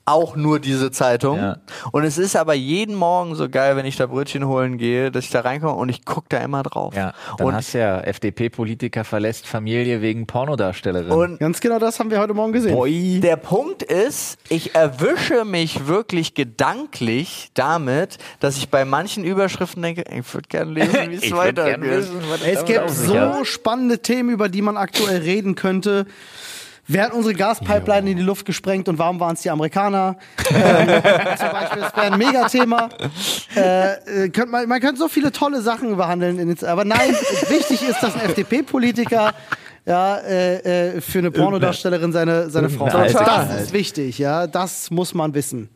auch 0.09 0.37
nur 0.37 0.59
diese 0.59 0.91
Zeitung. 0.91 1.39
Ja. 1.39 1.57
Und 1.93 2.05
es 2.05 2.19
ist 2.19 2.35
aber 2.37 2.55
jeden 2.55 2.95
Morgen 2.95 3.35
so 3.35 3.49
geil, 3.49 3.77
wenn 3.77 3.87
ich 3.87 3.97
da 3.97 4.07
Brötchen 4.07 4.47
holen 4.47 4.79
gehe, 4.79 5.11
dass 5.11 5.25
ich 5.25 5.31
da 5.31 5.41
reinkomme 5.41 5.75
und 5.75 5.89
ich 5.89 6.05
gucke 6.05 6.27
da 6.31 6.39
immer 6.39 6.63
drauf. 6.63 6.95
Ja, 6.95 7.13
dann 7.37 7.49
und, 7.49 7.55
hast 7.55 7.73
ja 7.75 8.01
FDP-Politiker 8.01 9.05
verlässt 9.05 9.47
Familie 9.47 10.01
wegen 10.01 10.27
Pornodarstellerin. 10.27 11.11
und 11.11 11.39
Ganz 11.39 11.61
genau 11.61 11.79
das 11.79 12.01
haben 12.01 12.11
wir 12.11 12.21
heute 12.21 12.35
Morgen 12.35 12.53
gesehen. 12.53 12.75
Boy. 12.75 13.21
der 13.21 13.37
Punkt 13.37 13.83
ist, 13.83 14.39
ich 14.49 14.75
erwische 14.75 15.45
mich 15.45 15.87
wirklich 15.87 16.35
gedanklich 16.35 17.51
damit, 17.55 18.19
dass 18.41 18.57
ich 18.57 18.71
bei 18.71 18.85
manchen 18.85 19.25
Überschriften 19.25 19.83
denke, 19.83 20.05
ich 20.11 20.35
würde 20.35 20.49
gerne 20.49 20.71
lesen, 20.73 20.95
wie 21.11 21.15
es 21.15 21.33
weitergeht. 21.33 21.81
wissen, 21.83 22.21
Es 22.45 22.65
gibt 22.65 22.91
so 22.91 23.45
spannende 23.45 23.99
Themen, 24.01 24.31
über 24.31 24.49
die 24.49 24.63
man 24.63 24.77
aktuell 24.77 25.21
reden 25.21 25.55
könnte. 25.55 26.07
Wer 26.91 27.05
hat 27.05 27.13
unsere 27.13 27.35
Gaspipeline 27.35 28.11
in 28.11 28.17
die 28.17 28.23
Luft 28.23 28.47
gesprengt 28.47 28.89
und 28.89 28.99
warum 28.99 29.21
waren 29.21 29.35
es 29.35 29.43
die 29.43 29.51
Amerikaner? 29.51 30.17
ähm, 30.51 31.03
zum 31.39 31.51
Beispiel, 31.51 31.83
das 31.83 31.95
wäre 31.95 32.13
ein 32.13 32.17
Megathema. 32.19 32.89
Äh, 33.55 34.25
äh, 34.25 34.29
könnt 34.31 34.51
man, 34.51 34.67
man 34.67 34.81
könnte 34.81 34.99
so 34.99 35.09
viele 35.09 35.31
tolle 35.31 35.61
Sachen 35.61 35.99
behandeln. 35.99 36.39
In 36.39 36.49
den, 36.49 36.67
aber 36.67 36.87
nein, 36.87 37.15
wichtig 37.49 37.83
ist, 37.87 38.03
dass 38.03 38.15
ein 38.15 38.23
FDP-Politiker 38.23 39.35
ja, 39.89 40.19
äh, 40.19 40.97
äh, 40.97 41.01
für 41.01 41.19
eine 41.19 41.31
Pornodarstellerin 41.31 42.13
seine, 42.13 42.51
seine 42.51 42.69
Frau 42.69 42.87
Irgendeine 42.87 43.13
Das 43.15 43.63
ist 43.63 43.73
wichtig, 43.73 44.19
ja. 44.19 44.47
Das 44.47 44.91
muss 44.91 45.15
man 45.15 45.35
wissen. 45.35 45.71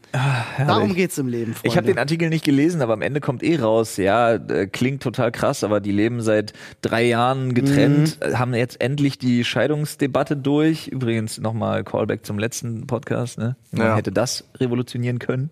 Darum 0.58 0.94
geht's 0.94 1.16
im 1.16 1.26
Leben. 1.26 1.54
Freunde. 1.54 1.68
Ich 1.68 1.76
habe 1.78 1.86
den 1.86 1.96
Artikel 1.98 2.28
nicht 2.28 2.44
gelesen, 2.44 2.82
aber 2.82 2.92
am 2.92 3.00
Ende 3.00 3.20
kommt 3.20 3.42
eh 3.42 3.56
raus, 3.56 3.96
ja, 3.96 4.34
äh, 4.34 4.66
klingt 4.66 5.02
total 5.02 5.32
krass, 5.32 5.64
aber 5.64 5.80
die 5.80 5.92
leben 5.92 6.20
seit 6.20 6.52
drei 6.82 7.04
Jahren 7.04 7.54
getrennt, 7.54 8.18
Mhm. 8.22 8.32
äh, 8.32 8.34
haben 8.34 8.52
jetzt 8.54 8.80
endlich 8.82 9.16
die 9.18 9.42
Scheidungsdebatte 9.42 10.36
durch. 10.36 10.88
Übrigens 10.88 11.40
nochmal 11.40 11.82
Callback 11.82 12.26
zum 12.26 12.38
letzten 12.38 12.86
Podcast, 12.86 13.38
ne? 13.38 13.56
Man 13.70 13.86
Ja. 13.86 13.96
hätte 13.96 14.12
das 14.12 14.44
revolutionieren 14.60 15.18
können. 15.18 15.50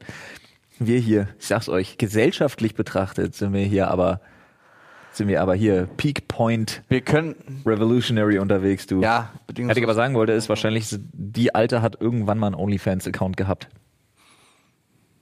Wir 0.79 0.99
hier, 0.99 1.29
ich 1.39 1.47
sag's 1.47 1.69
euch, 1.71 1.97
gesellschaftlich 1.99 2.75
betrachtet 2.75 3.35
sind 3.35 3.53
wir 3.55 3.63
hier 3.65 3.89
aber, 3.89 4.21
sind 5.13 5.29
wir 5.29 5.43
aber 5.43 5.55
hier 5.55 5.89
Peak 5.97 6.29
Point 6.29 6.83
Wir 6.89 7.01
können, 7.01 7.35
Revolutionary 7.67 8.39
unterwegs, 8.39 8.87
du. 8.87 9.01
ja, 9.03 9.31
Was 9.67 9.77
ich 9.77 9.83
aber 9.85 9.95
sagen 9.95 10.15
wollte, 10.15 10.33
ist 10.33 10.49
wahrscheinlich, 10.49 10.89
die 11.13 11.55
Alte 11.55 11.83
hat 11.83 12.01
irgendwann 12.01 12.39
mal 12.39 12.47
einen 12.49 12.55
OnlyFans-Account 12.57 13.37
gehabt. 13.37 13.69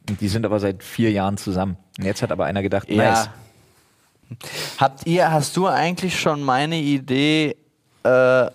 Und 0.09 0.21
die 0.21 0.29
sind 0.29 0.45
aber 0.47 0.59
seit 0.61 0.83
vier 0.83 1.11
Jahren 1.11 1.37
zusammen. 1.37 1.77
Und 1.99 2.05
jetzt 2.05 2.23
hat 2.23 2.33
aber 2.33 2.45
einer 2.47 2.63
gedacht, 2.63 2.89
Ja. 2.91 2.97
nice. 2.97 3.31
Habt 4.79 5.07
ihr, 5.07 5.31
hast 5.33 5.57
du 5.57 5.67
eigentlich 5.67 6.21
schon 6.21 6.43
meine 6.43 6.77
Idee 6.77 7.57
äh, 8.05 8.47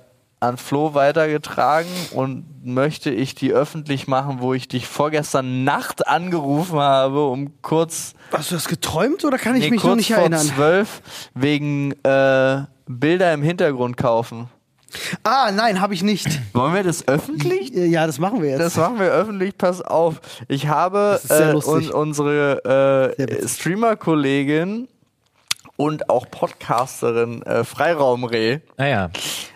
an 0.44 0.58
Flo 0.58 0.94
weitergetragen 0.94 1.90
und 2.12 2.46
möchte 2.66 3.10
ich 3.10 3.34
die 3.34 3.54
öffentlich 3.54 4.08
machen, 4.08 4.38
wo 4.40 4.54
ich 4.54 4.68
dich 4.68 4.88
vorgestern 4.88 5.64
Nacht 5.64 6.06
angerufen 6.08 6.80
habe, 6.80 7.26
um 7.28 7.62
kurz, 7.62 8.14
Hast 8.32 8.52
du 8.52 8.56
das 8.56 8.68
geträumt 8.68 9.24
oder 9.24 9.38
kann 9.38 9.56
ich 9.56 9.64
nee, 9.64 9.70
mich 9.72 9.84
noch 9.84 9.92
kurz 9.92 9.98
nicht 9.98 10.12
vor 10.12 10.20
erinnern? 10.20 10.46
zwölf 10.46 11.02
wegen 11.34 11.94
äh, 12.04 12.64
Bilder 12.88 13.34
im 13.34 13.42
Hintergrund 13.42 13.96
kaufen. 13.96 14.50
Ah, 15.24 15.52
nein, 15.52 15.80
habe 15.82 15.94
ich 15.94 16.04
nicht. 16.04 16.28
Wollen 16.54 16.74
wir 16.74 16.84
das 16.84 17.08
öffentlich? 17.08 17.72
Ja, 17.74 18.06
das 18.06 18.20
machen 18.20 18.42
wir 18.42 18.50
jetzt. 18.50 18.60
Das 18.60 18.76
machen 18.76 19.00
wir 19.00 19.08
öffentlich, 19.08 19.58
pass 19.58 19.82
auf. 19.82 20.20
Ich 20.50 20.68
habe 20.68 21.20
äh, 21.30 21.54
und 21.54 21.90
unsere 21.90 23.16
äh. 23.18 23.48
Streamer-Kollegin 23.48 24.88
und 25.78 26.10
auch 26.10 26.30
Podcasterin 26.30 27.42
äh, 27.44 27.64
Freiraumreh 27.64 28.60
Naja, 28.78 29.10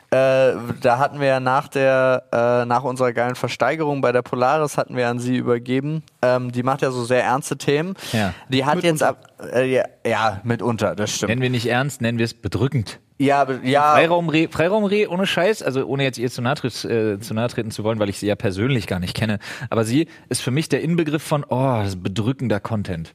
Äh, 0.10 0.54
da 0.82 1.00
hatten 1.00 1.20
wir 1.20 1.28
ja 1.28 1.40
nach 1.42 1.68
der, 1.68 2.24
äh, 2.32 2.66
nach 2.66 2.84
unserer 2.84 3.12
geilen 3.12 3.36
Versteigerung 3.36 4.00
bei 4.00 4.14
der 4.14 4.22
Polaris 4.22 4.78
hatten 4.78 4.96
wir 4.96 5.10
an 5.10 5.20
sie 5.20 5.36
übergeben. 5.36 6.02
Ähm, 6.22 6.52
die 6.54 6.64
macht 6.64 6.82
ja 6.82 6.92
so 6.92 7.04
sehr 7.04 7.24
ernste 7.24 7.58
Themen. 7.58 7.96
Ja. 8.14 8.34
Die 8.48 8.64
hat 8.64 8.84
jetzt 8.84 9.04
ab, 9.04 9.28
äh, 9.54 9.70
ja, 9.70 9.84
ja, 10.06 10.40
mitunter, 10.46 10.96
das 10.96 11.12
stimmt. 11.12 11.30
nennen 11.30 11.42
wir 11.42 11.50
nicht 11.50 11.66
ernst, 11.66 12.00
nennen 12.00 12.20
wir 12.20 12.26
es 12.26 12.34
bedrückend. 12.34 13.02
ja, 13.18 13.46
ja, 13.64 13.94
Freiraumreh, 13.94 14.48
Freiraumreh 14.48 15.08
ohne 15.08 15.28
Scheiß, 15.28 15.62
also 15.62 15.86
ohne 15.86 16.04
jetzt 16.04 16.18
ihr 16.18 16.32
zu 16.32 16.42
nahe, 16.42 16.56
äh, 16.56 17.20
zu 17.20 17.34
nahe 17.34 17.50
treten 17.50 17.72
zu 17.72 17.84
wollen, 17.84 18.00
weil 18.00 18.08
ich 18.10 18.20
sie 18.20 18.28
ja 18.28 18.36
persönlich 18.36 18.88
gar 18.88 19.00
nicht 19.00 19.14
kenne. 19.14 19.40
Aber 19.70 19.84
sie 19.84 20.08
ist 20.30 20.42
für 20.42 20.52
mich 20.52 20.70
der 20.70 20.82
Inbegriff 20.84 21.24
von, 21.24 21.44
oh, 21.44 21.80
das 21.80 21.90
ist 21.90 22.04
bedrückender 22.04 22.62
Content. 22.62 23.14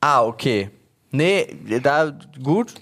ah, 0.00 0.22
okay. 0.22 0.70
Nee, 1.10 1.54
da, 1.82 2.12
gut. 2.42 2.74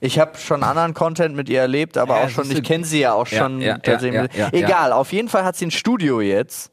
Ich 0.00 0.18
habe 0.18 0.38
schon 0.38 0.62
anderen 0.62 0.94
Content 0.94 1.34
mit 1.34 1.48
ihr 1.48 1.60
erlebt, 1.60 1.96
aber 1.98 2.18
Ja, 2.18 2.24
auch 2.26 2.28
schon, 2.30 2.50
ich 2.50 2.62
kenne 2.62 2.84
sie 2.84 3.00
ja 3.00 3.14
auch 3.14 3.26
schon. 3.26 3.60
ja, 3.60 3.78
ja, 3.84 4.48
Egal, 4.52 4.92
auf 4.92 5.12
jeden 5.12 5.28
Fall 5.28 5.44
hat 5.44 5.56
sie 5.56 5.66
ein 5.66 5.70
Studio 5.72 6.20
jetzt. 6.20 6.70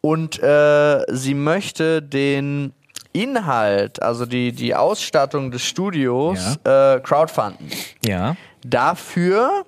Und 0.00 0.40
äh, 0.40 1.02
sie 1.08 1.34
möchte 1.34 2.00
den 2.00 2.72
Inhalt, 3.12 4.00
also 4.02 4.24
die, 4.26 4.52
die 4.52 4.74
Ausstattung 4.74 5.50
des 5.50 5.64
Studios, 5.64 6.58
äh, 6.64 7.00
crowdfunden. 7.00 7.68
Ja. 8.04 8.36
Dafür 8.64 9.64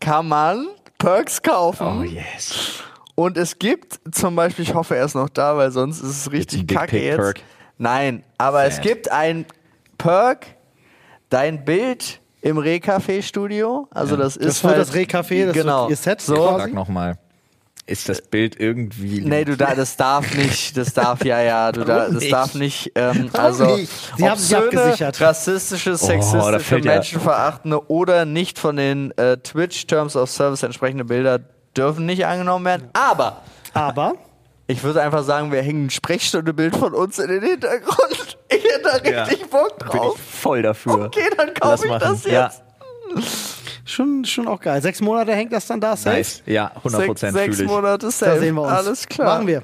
kann 0.00 0.26
man 0.28 0.66
Perks 0.98 1.40
kaufen. 1.42 2.00
Oh 2.00 2.02
yes. 2.02 2.80
Und 3.14 3.36
es 3.36 3.58
gibt 3.58 4.00
zum 4.12 4.34
Beispiel, 4.34 4.64
ich 4.64 4.74
hoffe, 4.74 4.96
er 4.96 5.04
ist 5.04 5.14
noch 5.14 5.28
da, 5.28 5.56
weil 5.56 5.70
sonst 5.70 6.00
ist 6.00 6.26
es 6.26 6.32
richtig 6.32 6.66
kacke 6.66 6.98
jetzt. 7.00 7.40
Nein, 7.78 8.24
aber 8.38 8.64
es 8.64 8.76
Sad. 8.76 8.84
gibt 8.84 9.10
ein 9.12 9.46
Perk, 9.98 10.46
dein 11.30 11.64
Bild 11.64 12.20
im 12.42 12.58
Rehcafé-Studio. 12.58 13.88
Also 13.90 14.16
das 14.16 14.36
ist 14.36 14.62
Das 14.62 14.64
halt, 14.64 14.78
das 14.78 14.94
Rehcafé, 14.94 15.46
das 15.46 15.54
genau. 15.54 15.88
ihr 15.88 15.96
Set 15.96 16.20
So, 16.20 16.34
quasi. 16.34 16.60
Sag 16.64 16.74
nochmal. 16.74 17.18
Ist 17.88 18.08
das 18.08 18.20
Bild 18.20 18.58
irgendwie. 18.58 19.20
Nee, 19.20 19.44
du 19.44 19.56
da, 19.56 19.76
das 19.76 19.96
darf 19.96 20.34
nicht, 20.34 20.76
das 20.76 20.92
darf 20.92 21.24
ja, 21.24 21.40
ja, 21.40 21.70
du 21.70 21.84
da, 21.84 22.06
das 22.08 22.14
nicht? 22.14 22.32
darf 22.32 22.54
nicht, 22.56 22.90
ähm, 22.96 23.30
also 23.32 23.76
nicht? 23.76 23.92
Sie 24.16 24.28
haben 24.28 24.38
sich 24.40 24.56
abgesichert. 24.56 25.20
rassistische, 25.20 25.90
da 25.90 25.96
sexistische, 25.96 26.78
ja- 26.80 26.94
menschenverachtende 26.94 27.88
oder 27.88 28.24
nicht 28.24 28.58
von 28.58 28.74
den 28.74 29.16
äh, 29.16 29.36
Twitch 29.36 29.86
Terms 29.86 30.16
of 30.16 30.28
Service 30.32 30.64
entsprechende 30.64 31.04
Bilder 31.04 31.38
dürfen 31.76 32.06
nicht 32.06 32.26
angenommen 32.26 32.64
werden. 32.64 32.88
Aber 32.92 33.42
Aber 33.72 34.14
ich 34.66 34.82
würde 34.82 35.02
einfach 35.02 35.22
sagen, 35.24 35.52
wir 35.52 35.62
hängen 35.62 35.86
ein 35.86 35.90
Sprechstundebild 35.90 36.76
von 36.76 36.92
uns 36.94 37.18
in 37.18 37.28
den 37.28 37.42
Hintergrund. 37.42 38.38
Ich 38.48 38.62
hätte 38.62 38.82
da 39.02 39.10
Ja. 39.10 39.24
richtig 39.24 39.50
Bock 39.50 39.76
Bin 39.78 39.88
drauf. 39.88 40.14
ich 40.16 40.22
voll 40.40 40.62
dafür. 40.62 41.06
Okay, 41.06 41.28
dann 41.36 41.52
kaufe 41.52 41.84
ich 41.84 41.90
machen. 41.90 42.00
das 42.00 42.22
jetzt. 42.24 42.32
Ja, 42.32 42.52
schon, 43.84 44.24
schon 44.24 44.46
auch 44.46 44.60
geil. 44.60 44.80
Sechs 44.80 45.00
Monate 45.00 45.32
hängt 45.34 45.52
das 45.52 45.66
dann 45.66 45.80
da 45.80 45.96
safe. 45.96 46.16
nice. 46.16 46.42
Ja, 46.46 46.70
100% 46.84 46.90
Sechs, 47.00 47.20
fühle 47.20 47.32
sechs 47.32 47.58
ich. 47.60 47.66
Monate 47.66 48.06
Da 48.06 48.10
safe. 48.12 48.38
sehen 48.38 48.54
wir 48.54 48.62
uns. 48.62 48.70
Alles 48.72 49.06
klar. 49.08 49.34
Machen 49.34 49.48
wir. 49.48 49.62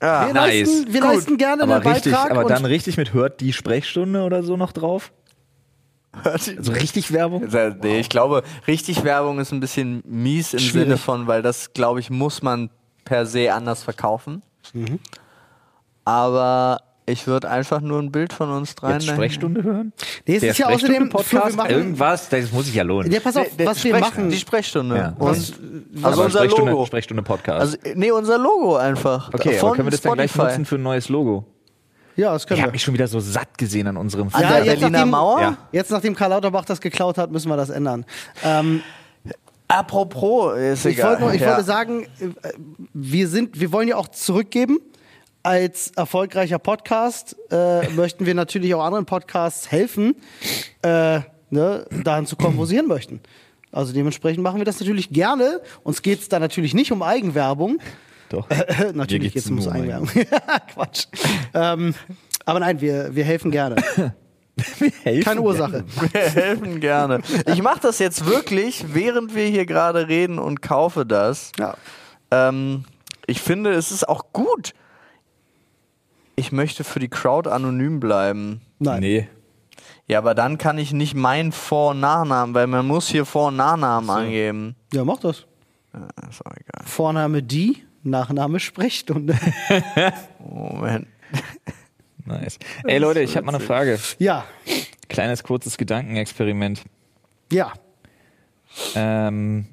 Ja. 0.00 0.26
Wir, 0.26 0.34
Nice. 0.34 0.68
leisten, 0.68 0.92
wir 0.92 1.00
Gut. 1.00 1.10
leisten 1.10 1.36
gerne 1.38 1.62
aber 1.64 1.74
einen 1.76 1.86
richtig, 1.88 2.12
Beitrag. 2.12 2.30
aber 2.30 2.40
und 2.42 2.50
dann 2.50 2.64
richtig 2.64 2.96
mit 2.98 3.12
hört 3.14 3.40
die 3.40 3.52
Sprechstunde 3.52 4.22
oder 4.22 4.42
so 4.44 4.56
noch 4.56 4.70
drauf? 4.72 5.12
Also 6.22 6.52
richtig 6.72 7.12
Werbung? 7.12 7.48
Nee, 7.82 7.98
ich 7.98 8.08
glaube, 8.08 8.44
richtig 8.68 9.02
Werbung 9.02 9.40
ist 9.40 9.50
ein 9.52 9.58
bisschen 9.58 10.02
mies 10.06 10.52
im 10.52 10.60
Schwierig. 10.60 10.72
Sinne 10.86 10.96
von, 10.98 11.26
weil 11.26 11.42
das, 11.42 11.72
glaube 11.72 11.98
ich, 11.98 12.10
muss 12.10 12.42
man 12.42 12.70
per 13.04 13.26
se 13.26 13.52
anders 13.52 13.82
verkaufen. 13.82 14.42
Mhm. 14.72 14.98
Aber 16.04 16.80
ich 17.06 17.26
würde 17.26 17.50
einfach 17.50 17.80
nur 17.80 17.98
ein 18.00 18.10
Bild 18.10 18.32
von 18.32 18.50
uns 18.50 18.74
dreien. 18.74 19.00
Jetzt 19.00 19.10
Sprechstunde 19.10 19.62
hören? 19.62 19.92
Nee, 20.26 20.36
es 20.36 20.42
ist 20.42 20.58
ja 20.58 20.68
außerdem 20.68 21.10
Podcast, 21.10 21.56
machen, 21.56 21.70
irgendwas, 21.70 22.28
das 22.30 22.50
muss 22.52 22.66
sich 22.66 22.74
ja 22.74 22.82
lohnen. 22.82 23.10
Ja, 23.12 23.20
pass 23.20 23.36
auf, 23.36 23.46
Der 23.56 23.66
was 23.66 23.84
wir 23.84 23.98
machen. 23.98 24.30
Die 24.30 24.36
Sprechstunde. 24.38 24.96
Ja. 24.96 25.08
Und, 25.18 25.30
Was- 25.30 25.52
also 26.02 26.22
unser 26.24 26.38
Sprechstunde, 26.40 26.70
Logo. 26.72 26.86
Sprechstunde 26.86 27.22
Podcast. 27.22 27.60
Also, 27.60 27.76
nee, 27.94 28.10
unser 28.10 28.38
Logo 28.38 28.76
einfach. 28.76 29.28
okay, 29.34 29.54
von 29.58 29.68
aber 29.68 29.76
können 29.76 29.86
wir 29.88 29.90
das 29.90 30.00
dann 30.00 30.14
gleich 30.14 30.30
Spotify. 30.30 30.48
nutzen 30.52 30.64
für 30.66 30.74
ein 30.76 30.82
neues 30.82 31.08
Logo? 31.10 31.44
Ja, 32.16 32.32
das 32.32 32.42
Ich 32.42 32.48
können 32.48 32.60
habe 32.60 32.70
wir. 32.70 32.74
mich 32.74 32.82
schon 32.82 32.94
wieder 32.94 33.08
so 33.08 33.18
satt 33.20 33.58
gesehen 33.58 33.86
an 33.88 33.96
unserem 33.96 34.28
An 34.32 34.40
Ja, 34.40 34.48
der 34.48 34.58
jetzt 34.64 34.66
Berliner 34.80 34.90
nachdem- 34.90 35.10
Mauer? 35.10 35.40
Ja. 35.40 35.56
Jetzt, 35.72 35.90
nachdem 35.90 36.14
Karl 36.14 36.30
Lauterbach 36.30 36.64
das 36.64 36.80
geklaut 36.80 37.18
hat, 37.18 37.30
müssen 37.30 37.48
wir 37.48 37.56
das 37.56 37.70
ändern. 37.70 38.04
Ähm, 38.44 38.82
Apropos, 39.74 40.56
ist 40.56 40.86
ich 40.86 40.98
egal. 40.98 41.20
wollte, 41.20 41.36
ich 41.36 41.42
ja. 41.42 41.48
wollte 41.48 41.64
sagen, 41.64 42.04
äh, 42.20 42.52
wir 42.92 43.26
sind, 43.26 43.58
wir 43.58 43.72
wollen 43.72 43.88
ja 43.88 43.96
auch 43.96 44.08
zurückgeben. 44.08 44.78
Als 45.42 45.90
erfolgreicher 45.96 46.60
Podcast 46.60 47.36
äh, 47.50 47.88
möchten 47.96 48.24
wir 48.24 48.34
natürlich 48.34 48.72
auch 48.74 48.84
anderen 48.84 49.04
Podcasts 49.04 49.70
helfen, 49.72 50.14
äh, 50.82 51.20
ne, 51.50 51.86
dahin 52.04 52.26
zu 52.26 52.36
kommen, 52.36 52.56
wo 52.56 52.66
sie 52.66 52.76
hin 52.76 52.86
möchten. 52.86 53.20
Also 53.72 53.92
dementsprechend 53.92 54.44
machen 54.44 54.58
wir 54.58 54.64
das 54.64 54.78
natürlich 54.78 55.10
gerne. 55.10 55.60
Uns 55.82 56.02
geht 56.02 56.20
es 56.20 56.28
da 56.28 56.38
natürlich 56.38 56.72
nicht 56.72 56.92
um 56.92 57.02
Eigenwerbung. 57.02 57.80
Doch. 58.28 58.48
natürlich 58.94 59.32
geht's 59.32 59.46
geht 59.48 59.58
es 59.58 59.66
um 59.66 59.72
um 59.72 59.72
Eigenwerbung. 59.72 60.08
Quatsch. 60.72 61.06
ähm, 61.52 61.94
aber 62.44 62.60
nein, 62.60 62.80
wir, 62.80 63.14
wir 63.14 63.24
helfen 63.24 63.50
gerne. 63.50 63.76
Keine 65.24 65.40
Ursache. 65.40 65.84
Wir 66.12 66.20
helfen 66.20 66.80
gerne. 66.80 67.20
Ich 67.46 67.62
mache 67.62 67.80
das 67.80 67.98
jetzt 67.98 68.26
wirklich, 68.26 68.84
während 68.94 69.34
wir 69.34 69.46
hier 69.46 69.66
gerade 69.66 70.08
reden 70.08 70.38
und 70.38 70.62
kaufe 70.62 71.06
das. 71.06 71.52
Ja. 71.58 71.76
Ähm, 72.30 72.84
ich 73.26 73.40
finde, 73.40 73.72
es 73.72 73.90
ist 73.90 74.08
auch 74.08 74.32
gut. 74.32 74.74
Ich 76.36 76.52
möchte 76.52 76.84
für 76.84 76.98
die 76.98 77.08
Crowd 77.08 77.48
anonym 77.48 78.00
bleiben. 78.00 78.60
Nein. 78.78 79.00
Nee. 79.00 79.28
Ja, 80.06 80.18
aber 80.18 80.34
dann 80.34 80.58
kann 80.58 80.76
ich 80.78 80.92
nicht 80.92 81.14
meinen 81.14 81.52
Vor- 81.52 81.92
und 81.92 82.00
Nachnamen, 82.00 82.54
weil 82.54 82.66
man 82.66 82.86
muss 82.86 83.08
hier 83.08 83.24
Vor- 83.24 83.48
und 83.48 83.56
Nachnamen 83.56 84.10
angeben. 84.10 84.76
Ja, 84.92 85.04
mach 85.04 85.18
das. 85.18 85.46
Ja, 85.94 86.08
ist 86.28 86.44
auch 86.44 86.52
egal. 86.52 86.86
Vorname 86.86 87.42
die, 87.42 87.82
Nachname 88.02 88.60
Sprechstunde. 88.60 89.38
Moment. 90.38 91.06
Nice. 92.24 92.58
Ey 92.84 92.98
Leute, 92.98 93.20
ich 93.20 93.36
habe 93.36 93.46
mal 93.46 93.54
eine 93.54 93.64
Frage. 93.64 93.98
ja, 94.18 94.44
Kleines, 95.08 95.42
kurzes 95.42 95.76
Gedankenexperiment. 95.76 96.82
ja. 97.52 97.72
Ähm, 98.96 99.66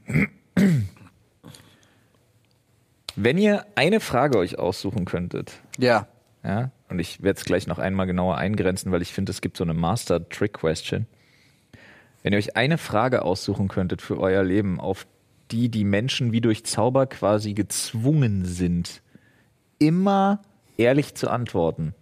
wenn 3.16 3.38
ihr 3.40 3.66
eine 3.76 4.00
Frage 4.00 4.38
euch 4.38 4.60
aussuchen 4.60 5.06
könntet, 5.06 5.54
Ja. 5.80 6.08
ja, 6.44 6.72
und 6.90 7.00
ich 7.00 7.24
werde 7.24 7.40
es 7.40 7.46
gleich 7.46 7.66
noch 7.68 7.80
einmal 7.80 8.06
genauer 8.06 8.38
eingrenzen, 8.38 8.92
weil 8.92 9.02
ich 9.02 9.12
finde, 9.14 9.32
es 9.32 9.42
gibt 9.42 9.58
so 9.58 9.64
eine 9.64 9.74
Master-Trick-Question. 9.74 11.08
Wenn 12.24 12.34
ihr 12.34 12.38
euch 12.38 12.56
eine 12.56 12.78
Frage 12.78 13.24
aussuchen 13.24 13.68
könntet 13.70 14.02
für 14.04 14.20
euer 14.20 14.44
Leben, 14.44 14.80
auf 14.80 15.08
die 15.50 15.70
die 15.70 15.84
Menschen 15.84 16.32
wie 16.32 16.42
durch 16.42 16.64
Zauber 16.66 17.08
quasi 17.08 17.54
gezwungen 17.54 18.46
sind, 18.46 19.02
immer 19.80 20.42
ehrlich 20.78 21.16
zu 21.16 21.30
antworten, 21.30 21.96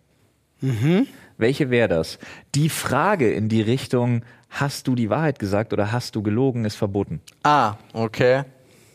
welche 1.37 1.69
wäre 1.69 1.87
das? 1.87 2.19
Die 2.55 2.69
Frage 2.69 3.31
in 3.31 3.49
die 3.49 3.61
Richtung, 3.61 4.23
hast 4.49 4.87
du 4.87 4.95
die 4.95 5.09
Wahrheit 5.09 5.39
gesagt 5.39 5.73
oder 5.73 5.91
hast 5.91 6.15
du 6.15 6.21
gelogen, 6.23 6.65
ist 6.65 6.75
verboten. 6.75 7.21
Ah, 7.43 7.75
okay. 7.93 8.43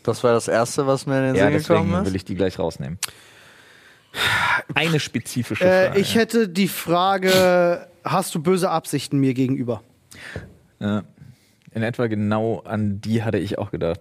Das 0.02 0.22
war 0.22 0.32
das 0.32 0.48
Erste, 0.48 0.86
was 0.86 1.06
mir 1.06 1.18
in 1.18 1.24
den 1.28 1.36
Ja, 1.36 1.44
Sinn 1.44 1.52
deswegen 1.54 1.78
gekommen 1.84 2.02
ist. 2.02 2.08
will 2.08 2.16
ich 2.16 2.24
die 2.24 2.34
gleich 2.34 2.58
rausnehmen. 2.58 2.98
Eine 4.74 5.00
spezifische 5.00 5.64
Äh, 5.64 5.86
Frage. 5.86 6.00
ich 6.00 6.14
hätte 6.14 6.48
die 6.48 6.68
Frage, 6.68 7.86
hast 8.04 8.34
du 8.34 8.42
böse 8.42 8.70
Absichten 8.70 9.18
mir 9.18 9.34
gegenüber? 9.34 9.82
Ja. 10.78 11.02
In 11.72 11.82
etwa 11.82 12.06
genau 12.06 12.60
an 12.60 13.00
die 13.00 13.22
hatte 13.24 13.38
ich 13.38 13.58
auch 13.58 13.70
gedacht. 13.72 14.00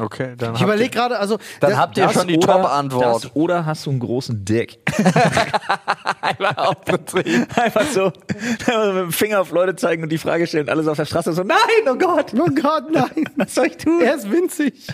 Okay, 0.00 0.34
dann 0.38 0.54
Ich 0.54 0.62
überlege 0.62 0.88
gerade, 0.88 1.18
also 1.18 1.36
Dann 1.60 1.72
da- 1.72 1.76
habt 1.76 1.98
ihr 1.98 2.04
Das 2.04 2.14
schon 2.14 2.26
die 2.26 2.38
Top-Antwort. 2.38 3.24
das 3.24 3.36
Oder 3.36 3.66
hast 3.66 3.84
du 3.84 3.90
einen 3.90 4.00
großen 4.00 4.46
Dick? 4.46 4.78
Einmal 6.22 6.54
aufgetrieben. 6.56 7.46
Einfach 7.54 7.84
so 7.84 8.04
mit 8.06 8.66
dem 8.96 9.12
Finger 9.12 9.40
auf 9.42 9.50
Leute 9.50 9.76
zeigen 9.76 10.02
und 10.02 10.08
die 10.10 10.16
Frage 10.16 10.46
stellen, 10.46 10.70
alles 10.70 10.88
auf 10.88 10.96
der 10.96 11.04
Straße 11.04 11.34
so, 11.34 11.42
nein, 11.42 11.58
oh 11.86 11.96
Gott, 11.96 12.32
oh 12.34 12.48
Gott, 12.54 12.84
nein, 12.90 13.28
was 13.36 13.54
soll 13.54 13.66
ich 13.66 13.76
tun? 13.76 14.00
er 14.00 14.14
ist 14.14 14.30
winzig. 14.30 14.86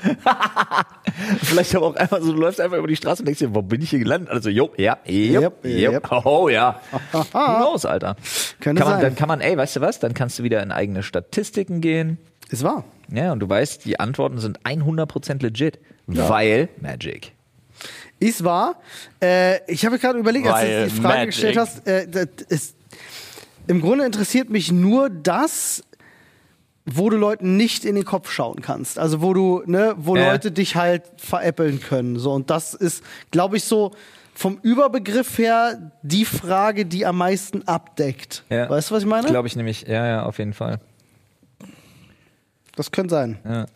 Vielleicht 1.42 1.74
aber 1.76 1.86
auch 1.86 1.96
einfach 1.96 2.20
so, 2.20 2.32
du 2.32 2.40
läufst 2.40 2.60
einfach 2.60 2.78
über 2.78 2.88
die 2.88 2.96
Straße 2.96 3.22
und 3.22 3.26
denkst 3.26 3.38
dir, 3.38 3.54
wo 3.54 3.62
bin 3.62 3.82
ich 3.82 3.90
hier 3.90 4.00
gelandet? 4.00 4.30
Also, 4.30 4.50
jo, 4.50 4.72
ja, 4.76 4.98
jupp, 5.06 5.64
yep. 5.64 6.10
oh 6.24 6.48
ja. 6.48 6.80
Knows, 7.30 7.84
Alter. 7.86 8.16
Könnte 8.60 8.82
kann 8.82 8.90
man, 8.90 9.00
sein. 9.00 9.08
Dann 9.10 9.16
kann 9.16 9.28
man, 9.28 9.40
ey, 9.40 9.56
weißt 9.56 9.76
du 9.76 9.80
was, 9.80 10.00
dann 10.00 10.14
kannst 10.14 10.38
du 10.38 10.42
wieder 10.42 10.62
in 10.62 10.72
eigene 10.72 11.02
Statistiken 11.02 11.80
gehen. 11.80 12.18
Ist 12.50 12.62
wahr. 12.62 12.84
Ja, 13.12 13.32
und 13.32 13.40
du 13.40 13.48
weißt, 13.48 13.84
die 13.84 13.98
Antworten 14.00 14.38
sind 14.38 14.60
100% 14.62 15.42
legit, 15.42 15.78
weil 16.06 16.68
Magic. 16.80 17.32
Ist 18.18 18.44
wahr. 18.44 18.80
Äh, 19.22 19.60
ich 19.70 19.84
habe 19.84 19.98
gerade 19.98 20.18
überlegt, 20.18 20.46
als 20.48 20.62
du 20.64 20.84
die 20.94 21.00
Frage 21.02 21.14
Magic. 21.18 21.26
gestellt 21.26 21.56
hast, 21.58 21.86
äh, 21.86 22.26
ist, 22.48 22.74
im 23.66 23.80
Grunde 23.80 24.06
interessiert 24.06 24.48
mich 24.48 24.72
nur 24.72 25.10
das, 25.10 25.82
wo 26.86 27.10
du 27.10 27.16
Leuten 27.16 27.56
nicht 27.56 27.84
in 27.84 27.94
den 27.96 28.04
Kopf 28.04 28.30
schauen 28.30 28.62
kannst. 28.62 28.98
Also 28.98 29.20
wo 29.20 29.34
du, 29.34 29.62
ne, 29.66 29.94
wo 29.98 30.16
Ja. 30.16 30.32
Leute 30.32 30.52
dich 30.52 30.76
halt 30.76 31.02
veräppeln 31.16 31.80
können. 31.80 32.18
So, 32.18 32.32
und 32.32 32.48
das 32.48 32.74
ist, 32.74 33.02
glaube 33.32 33.56
ich, 33.58 33.64
so 33.64 33.90
vom 34.34 34.58
Überbegriff 34.62 35.36
her 35.38 35.90
die 36.02 36.24
Frage, 36.24 36.86
die 36.86 37.04
am 37.04 37.18
meisten 37.18 37.66
abdeckt. 37.66 38.44
Ja. 38.50 38.70
Weißt 38.70 38.90
du, 38.90 38.94
was 38.94 39.02
ich 39.02 39.08
meine? 39.08 39.26
Glaube 39.28 39.48
ich 39.48 39.56
nämlich, 39.56 39.82
ja, 39.88 40.06
ja, 40.06 40.22
auf 40.24 40.38
jeden 40.38 40.52
Fall. 40.52 40.78
Das 42.76 42.90
könnte 42.92 43.14
sein. 43.14 43.38
Ja. 43.44 43.66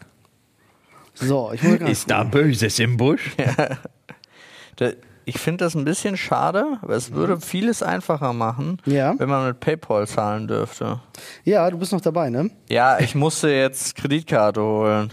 So, 1.15 1.51
ich 1.53 1.63
Ist 1.63 2.11
da 2.11 2.23
Böses 2.25 2.79
im 2.79 2.97
Busch? 2.97 3.35
Da- 4.77 4.93
Ich 5.27 5.39
finde 5.39 5.65
das 5.65 5.75
ein 5.75 5.85
bisschen 5.85 6.17
schade, 6.17 6.79
aber 6.83 6.95
es 6.95 7.13
würde 7.13 7.39
vieles 7.41 7.83
einfacher 7.83 8.33
machen, 8.33 8.79
Ja. 8.87 9.15
wenn 9.19 9.29
man 9.29 9.47
mit 9.47 9.61
PayPal 9.61 10.07
zahlen 10.09 10.49
dürfte. 10.49 11.01
Ja, 11.45 11.71
du 11.71 11.79
bist 11.79 11.93
noch 11.93 12.01
dabei, 12.01 12.31
ne? 12.31 12.51
Ja, 12.69 12.99
ich 12.99 13.15
musste 13.15 13.51
jetzt 13.51 13.95
Kreditkarte 13.97 14.61
holen. 14.63 15.13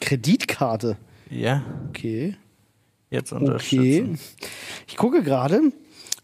Kreditkarte. 0.00 0.96
Ja, 1.28 1.62
Okay. 1.88 2.36
jetzt 3.10 3.32
Okay. 3.32 3.44
unterstützen. 3.44 4.18
Ich 4.86 4.96
gucke 4.96 5.22
gerade, 5.22 5.60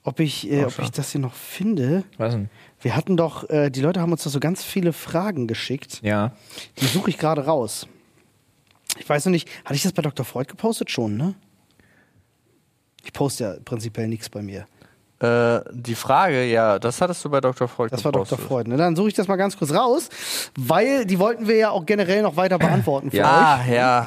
ob 0.03 0.21
ich, 0.21 0.51
äh, 0.51 0.65
ob 0.65 0.79
ich 0.79 0.91
das 0.91 1.13
hier 1.13 1.21
noch 1.21 1.35
finde. 1.35 2.05
Was 2.17 2.35
denn? 2.35 2.49
Wir 2.81 2.95
hatten 2.97 3.17
doch, 3.17 3.49
äh, 3.51 3.71
die 3.71 3.81
Leute 3.81 4.01
haben 4.01 4.13
uns 4.13 4.23
da 4.25 4.31
so 4.31 4.39
ganz 4.41 4.63
viele 4.63 4.93
Fragen 4.93 5.47
geschickt. 5.47 6.01
Ja. 6.03 6.33
Die 6.79 6.87
suche 6.87 7.11
ich 7.11 7.19
gerade 7.19 7.45
raus. 7.47 7.87
Ich 8.99 9.09
weiß 9.09 9.25
noch 9.27 9.33
nicht, 9.33 9.49
hatte 9.65 9.75
ich 9.75 9.83
das 9.83 9.93
bei 9.93 10.03
Dr. 10.03 10.25
Freud 10.25 10.47
gepostet 10.49 10.91
schon, 10.91 11.17
ne? 11.17 11.35
Ich 13.05 13.13
poste 13.13 13.45
ja 13.45 13.55
prinzipiell 13.65 14.09
nichts 14.09 14.29
bei 14.29 14.43
mir. 14.43 14.67
Äh, 15.21 15.61
die 15.73 15.95
Frage, 15.95 16.45
ja, 16.45 16.79
das 16.79 17.01
hattest 17.01 17.25
du 17.25 17.31
bei 17.31 17.41
Dr. 17.41 17.69
Freud 17.69 17.91
Das 17.91 18.05
war 18.05 18.13
Dr. 18.13 18.25
gepostet. 18.25 18.47
Freud. 18.49 18.69
Ne? 18.71 18.77
Dann 18.77 18.95
suche 18.97 19.09
ich 19.09 19.15
das 19.15 19.29
mal 19.29 19.37
ganz 19.37 19.57
kurz 19.57 19.73
raus, 19.73 20.09
weil 20.59 21.07
die 21.07 21.19
wollten 21.19 21.49
wir 21.49 21.57
ja 21.57 21.71
auch 21.71 21.87
generell 21.87 22.23
noch 22.23 22.37
weiter 22.37 22.59
beantworten 22.59 23.11
für 23.11 23.25
Ah, 23.25 23.65
ja. 23.67 24.07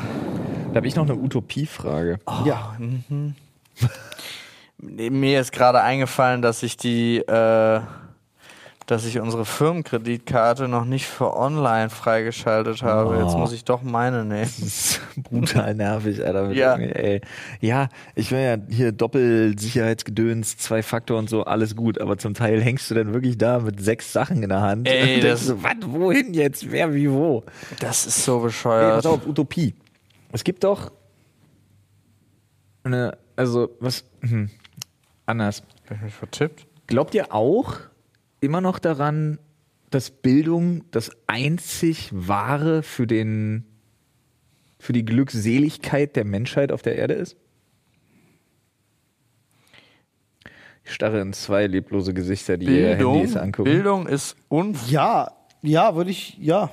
Da 0.72 0.76
habe 0.76 0.88
ich 0.88 0.96
noch 0.96 1.06
eine 1.06 1.16
Utopiefrage. 1.16 2.20
euch. 2.26 2.46
Ja. 2.46 2.76
Mir 4.78 5.42
ist 5.42 5.52
gerade 5.52 5.82
eingefallen, 5.82 6.42
dass 6.42 6.62
ich 6.64 6.78
die, 6.78 7.18
äh, 7.18 7.82
dass 8.90 9.06
ich 9.06 9.20
unsere 9.20 9.46
Firmenkreditkarte 9.46 10.68
noch 10.68 10.84
nicht 10.84 11.06
für 11.06 11.38
online 11.38 11.92
freigeschaltet 11.92 12.82
habe. 12.82 13.20
Jetzt 13.20 13.38
muss 13.38 13.54
ich 13.54 13.64
doch 13.64 13.84
meine 13.84 14.26
nehmen. 14.26 14.42
Das 14.42 14.58
ist 14.60 15.02
brutal 15.22 15.76
nervig, 15.76 16.26
Alter. 16.26 16.50
Ja. 16.52 16.76
Ey. 16.76 17.22
Ja, 17.62 17.90
ich 18.16 18.32
will 18.32 18.40
ja 18.40 18.58
hier 18.68 18.92
Doppelsicherheitsgedöns, 18.92 20.58
zwei 20.58 20.82
Faktor 20.82 21.20
und 21.20 21.30
so, 21.30 21.44
alles 21.44 21.76
gut, 21.76 22.02
aber 22.02 22.18
zum 22.18 22.34
Teil 22.34 22.62
hängst 22.64 22.90
du 22.90 22.96
dann 22.96 23.14
wirklich 23.14 23.38
da 23.38 23.60
mit 23.60 23.80
sechs 23.80 24.12
Sachen 24.12 24.42
in 24.42 24.50
der 24.50 24.62
Hand. 24.62 24.88
Ey, 24.88 25.20
das- 25.20 25.46
so, 25.46 25.62
was, 25.62 25.76
wohin 25.86 26.34
jetzt? 26.34 26.72
Wer, 26.72 26.92
wie, 26.96 27.12
wo? 27.12 27.44
Das 27.80 28.08
ist 28.08 28.26
so 28.26 28.38
Ey, 28.38 28.44
bescheuert. 28.46 28.96
pass 28.96 29.06
auf, 29.06 29.28
Utopie. 29.28 29.76
Es 30.32 30.44
gibt 30.44 30.64
doch 30.64 30.92
eine, 32.84 33.18
also, 33.36 33.70
was, 33.80 34.04
hm, 34.22 34.50
anders. 35.28 35.62
Hab 35.88 35.98
ich 35.98 36.02
mich 36.02 36.14
vertippt? 36.14 36.66
Glaubt 36.88 37.14
ihr 37.14 37.32
auch 37.36 37.76
immer 38.42 38.62
noch 38.62 38.80
daran, 38.80 39.40
dass 39.90 40.12
Bildung 40.12 40.84
das 40.92 41.12
einzig 41.28 42.10
wahre 42.14 42.84
für 42.84 43.08
den 43.08 43.66
für 44.82 44.94
die 44.94 45.04
Glückseligkeit 45.04 46.16
der 46.16 46.24
Menschheit 46.24 46.72
auf 46.72 46.82
der 46.82 46.96
Erde 46.96 47.16
ist? 47.16 47.36
Ich 50.86 50.94
starre 50.94 51.20
in 51.20 51.34
zwei 51.34 51.68
leblose 51.68 52.14
Gesichter, 52.14 52.58
die 52.58 52.66
ihre 52.66 52.96
Bildung, 52.96 53.16
Handys 53.16 53.36
angucken. 53.36 53.70
Bildung 53.70 54.08
ist 54.08 54.36
unf 54.48 54.90
Ja, 54.90 55.32
ja, 55.62 55.96
würde 55.96 56.10
ich, 56.10 56.38
ja. 56.40 56.72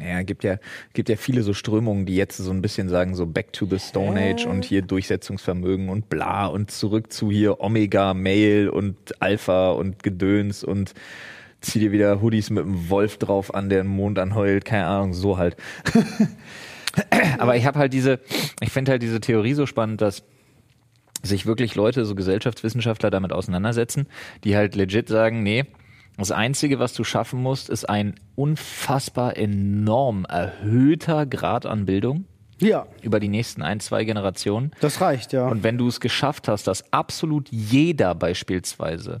Ja, 0.00 0.22
gibt 0.22 0.44
ja, 0.44 0.58
gibt 0.92 1.08
ja 1.08 1.16
viele 1.16 1.42
so 1.42 1.54
Strömungen, 1.54 2.06
die 2.06 2.14
jetzt 2.14 2.36
so 2.36 2.50
ein 2.52 2.62
bisschen 2.62 2.88
sagen, 2.88 3.16
so 3.16 3.26
back 3.26 3.52
to 3.52 3.66
the 3.66 3.80
Stone 3.80 4.20
Age 4.20 4.46
und 4.46 4.64
hier 4.64 4.82
Durchsetzungsvermögen 4.82 5.88
und 5.88 6.08
bla 6.08 6.46
und 6.46 6.70
zurück 6.70 7.12
zu 7.12 7.30
hier 7.32 7.60
Omega, 7.60 8.14
Mail 8.14 8.68
und 8.68 8.96
Alpha 9.20 9.72
und 9.72 10.04
Gedöns 10.04 10.62
und 10.62 10.94
zieh 11.60 11.80
dir 11.80 11.90
wieder 11.90 12.22
Hoodies 12.22 12.50
mit 12.50 12.64
einem 12.64 12.88
Wolf 12.90 13.18
drauf 13.18 13.52
an, 13.54 13.68
der 13.68 13.82
den 13.82 13.90
Mond 13.90 14.20
anheult, 14.20 14.64
keine 14.64 14.86
Ahnung, 14.86 15.14
so 15.14 15.36
halt. 15.36 15.56
Aber 17.38 17.56
ich 17.56 17.66
habe 17.66 17.78
halt 17.78 17.92
diese, 17.92 18.20
ich 18.60 18.70
finde 18.70 18.92
halt 18.92 19.02
diese 19.02 19.20
Theorie 19.20 19.54
so 19.54 19.66
spannend, 19.66 20.00
dass 20.00 20.22
sich 21.22 21.46
wirklich 21.46 21.74
Leute, 21.74 22.04
so 22.04 22.14
Gesellschaftswissenschaftler 22.14 23.10
damit 23.10 23.32
auseinandersetzen, 23.32 24.06
die 24.44 24.56
halt 24.56 24.76
legit 24.76 25.08
sagen, 25.08 25.42
nee, 25.42 25.64
das 26.18 26.30
Einzige, 26.32 26.78
was 26.78 26.92
du 26.94 27.04
schaffen 27.04 27.42
musst, 27.42 27.70
ist 27.70 27.88
ein 27.88 28.14
unfassbar 28.34 29.36
enorm 29.36 30.24
erhöhter 30.24 31.26
Grad 31.26 31.64
an 31.66 31.86
Bildung 31.86 32.24
Ja, 32.60 32.86
über 33.02 33.20
die 33.20 33.28
nächsten 33.28 33.62
ein, 33.62 33.80
zwei 33.80 34.04
Generationen. 34.04 34.72
das 34.80 35.00
reicht, 35.00 35.32
ja. 35.32 35.46
Und 35.48 35.62
wenn 35.62 35.78
du 35.78 35.86
es 35.88 36.00
geschafft 36.00 36.48
hast, 36.48 36.66
dass 36.66 36.92
absolut 36.92 37.48
jeder 37.50 38.14
beispielsweise 38.14 39.20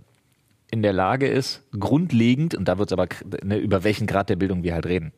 in 0.70 0.82
der 0.82 0.92
Lage 0.92 1.26
ist, 1.28 1.62
grundlegend, 1.78 2.54
und 2.54 2.66
da 2.68 2.76
wird 2.78 2.90
es 2.90 2.92
aber, 2.92 3.06
ne, 3.42 3.56
über 3.56 3.84
welchen 3.84 4.06
Grad 4.06 4.28
der 4.28 4.36
Bildung 4.36 4.62
wir 4.64 4.74
halt 4.74 4.84
reden, 4.86 5.12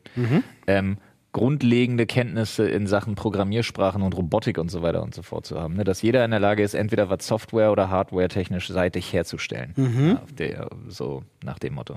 ähm, 0.67 0.97
grundlegende 1.33 2.05
Kenntnisse 2.05 2.67
in 2.67 2.87
Sachen 2.87 3.15
Programmiersprachen 3.15 4.01
und 4.01 4.15
Robotik 4.15 4.57
und 4.57 4.69
so 4.69 4.81
weiter 4.81 5.01
und 5.01 5.15
so 5.15 5.21
fort 5.21 5.45
zu 5.45 5.59
haben. 5.59 5.75
Ne? 5.75 5.83
Dass 5.83 6.01
jeder 6.01 6.25
in 6.25 6.31
der 6.31 6.39
Lage 6.39 6.63
ist, 6.63 6.73
entweder 6.73 7.09
was 7.09 7.25
Software 7.25 7.71
oder 7.71 7.89
Hardware 7.89 8.27
technisch 8.27 8.67
seitig 8.67 9.13
herzustellen. 9.13 9.73
Ja, 9.77 10.21
auf 10.21 10.33
der, 10.33 10.69
so 10.87 11.23
nach 11.43 11.59
dem 11.59 11.75
Motto. 11.75 11.95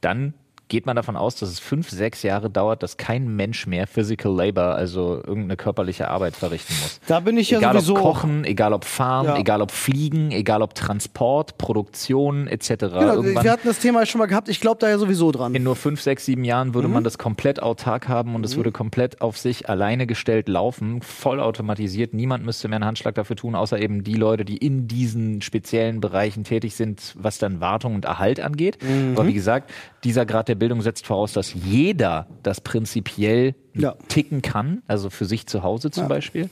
Dann 0.00 0.34
geht 0.74 0.86
man 0.86 0.96
davon 0.96 1.16
aus, 1.16 1.36
dass 1.36 1.50
es 1.50 1.60
fünf, 1.60 1.88
sechs 1.88 2.24
Jahre 2.24 2.50
dauert, 2.50 2.82
dass 2.82 2.96
kein 2.96 3.28
Mensch 3.36 3.68
mehr 3.68 3.86
Physical 3.86 4.34
Labor, 4.34 4.74
also 4.74 5.18
irgendeine 5.24 5.56
körperliche 5.56 6.08
Arbeit 6.08 6.34
verrichten 6.34 6.74
muss. 6.82 6.98
Da 7.06 7.20
bin 7.20 7.36
ich 7.38 7.48
ja 7.50 7.58
egal 7.58 7.74
sowieso. 7.74 7.94
ob 7.94 8.00
Kochen, 8.02 8.44
egal 8.44 8.72
ob 8.72 8.84
Fahren, 8.84 9.26
Ja. 9.26 9.36
egal 9.38 9.62
ob 9.62 9.70
Fliegen, 9.70 10.32
egal 10.32 10.62
ob 10.62 10.74
Transport, 10.74 11.58
Produktion 11.58 12.48
etc. 12.48 12.68
Genau, 12.68 13.14
Irgendwann 13.14 13.44
wir 13.44 13.52
hatten 13.52 13.68
das 13.68 13.78
Thema 13.78 14.04
schon 14.04 14.18
mal 14.18 14.26
gehabt. 14.26 14.48
Ich 14.48 14.60
glaube 14.60 14.78
da 14.80 14.88
ja 14.88 14.98
sowieso 14.98 15.30
dran. 15.30 15.54
in 15.54 15.62
nur 15.62 15.76
fünf, 15.76 16.00
sechs, 16.02 16.24
sieben 16.24 16.42
Jahren 16.42 16.74
würde 16.74 16.88
Mhm. 16.88 16.94
man 16.94 17.04
das 17.04 17.18
komplett 17.18 17.62
autark 17.62 18.08
haben 18.08 18.34
und 18.34 18.44
es 18.44 18.56
würde 18.56 18.72
komplett 18.72 19.20
auf 19.20 19.38
sich 19.38 19.68
alleine 19.68 20.08
gestellt 20.08 20.48
laufen, 20.48 21.02
voll 21.02 21.38
automatisiert. 21.38 22.14
Niemand 22.14 22.44
müsste 22.44 22.66
mehr 22.66 22.76
einen 22.78 22.84
Handschlag 22.86 23.14
dafür 23.14 23.36
tun, 23.36 23.54
außer 23.54 23.78
eben 23.78 24.02
die 24.02 24.14
Leute, 24.14 24.44
die 24.44 24.56
in 24.56 24.88
diesen 24.88 25.40
speziellen 25.40 26.00
Bereichen 26.00 26.42
tätig 26.42 26.74
sind, 26.74 27.14
was 27.16 27.38
dann 27.38 27.60
Wartung 27.60 27.94
und 27.94 28.04
Erhalt 28.06 28.40
angeht. 28.40 28.78
Mhm. 28.82 29.12
Aber 29.14 29.28
wie 29.28 29.34
gesagt, 29.34 29.70
dieser 30.02 30.26
Grad 30.26 30.48
der 30.48 30.54
Bildung 30.64 30.80
setzt 30.82 31.06
voraus, 31.06 31.34
dass 31.34 31.52
jeder 31.52 32.26
das 32.42 32.60
prinzipiell 32.62 33.54
Ja. 33.74 33.94
ticken 34.08 34.40
kann, 34.40 34.82
also 34.86 35.10
für 35.10 35.26
sich 35.26 35.46
zu 35.46 35.62
Hause 35.62 35.90
zum 35.90 36.04
Ja. 36.04 36.08
Beispiel, 36.08 36.48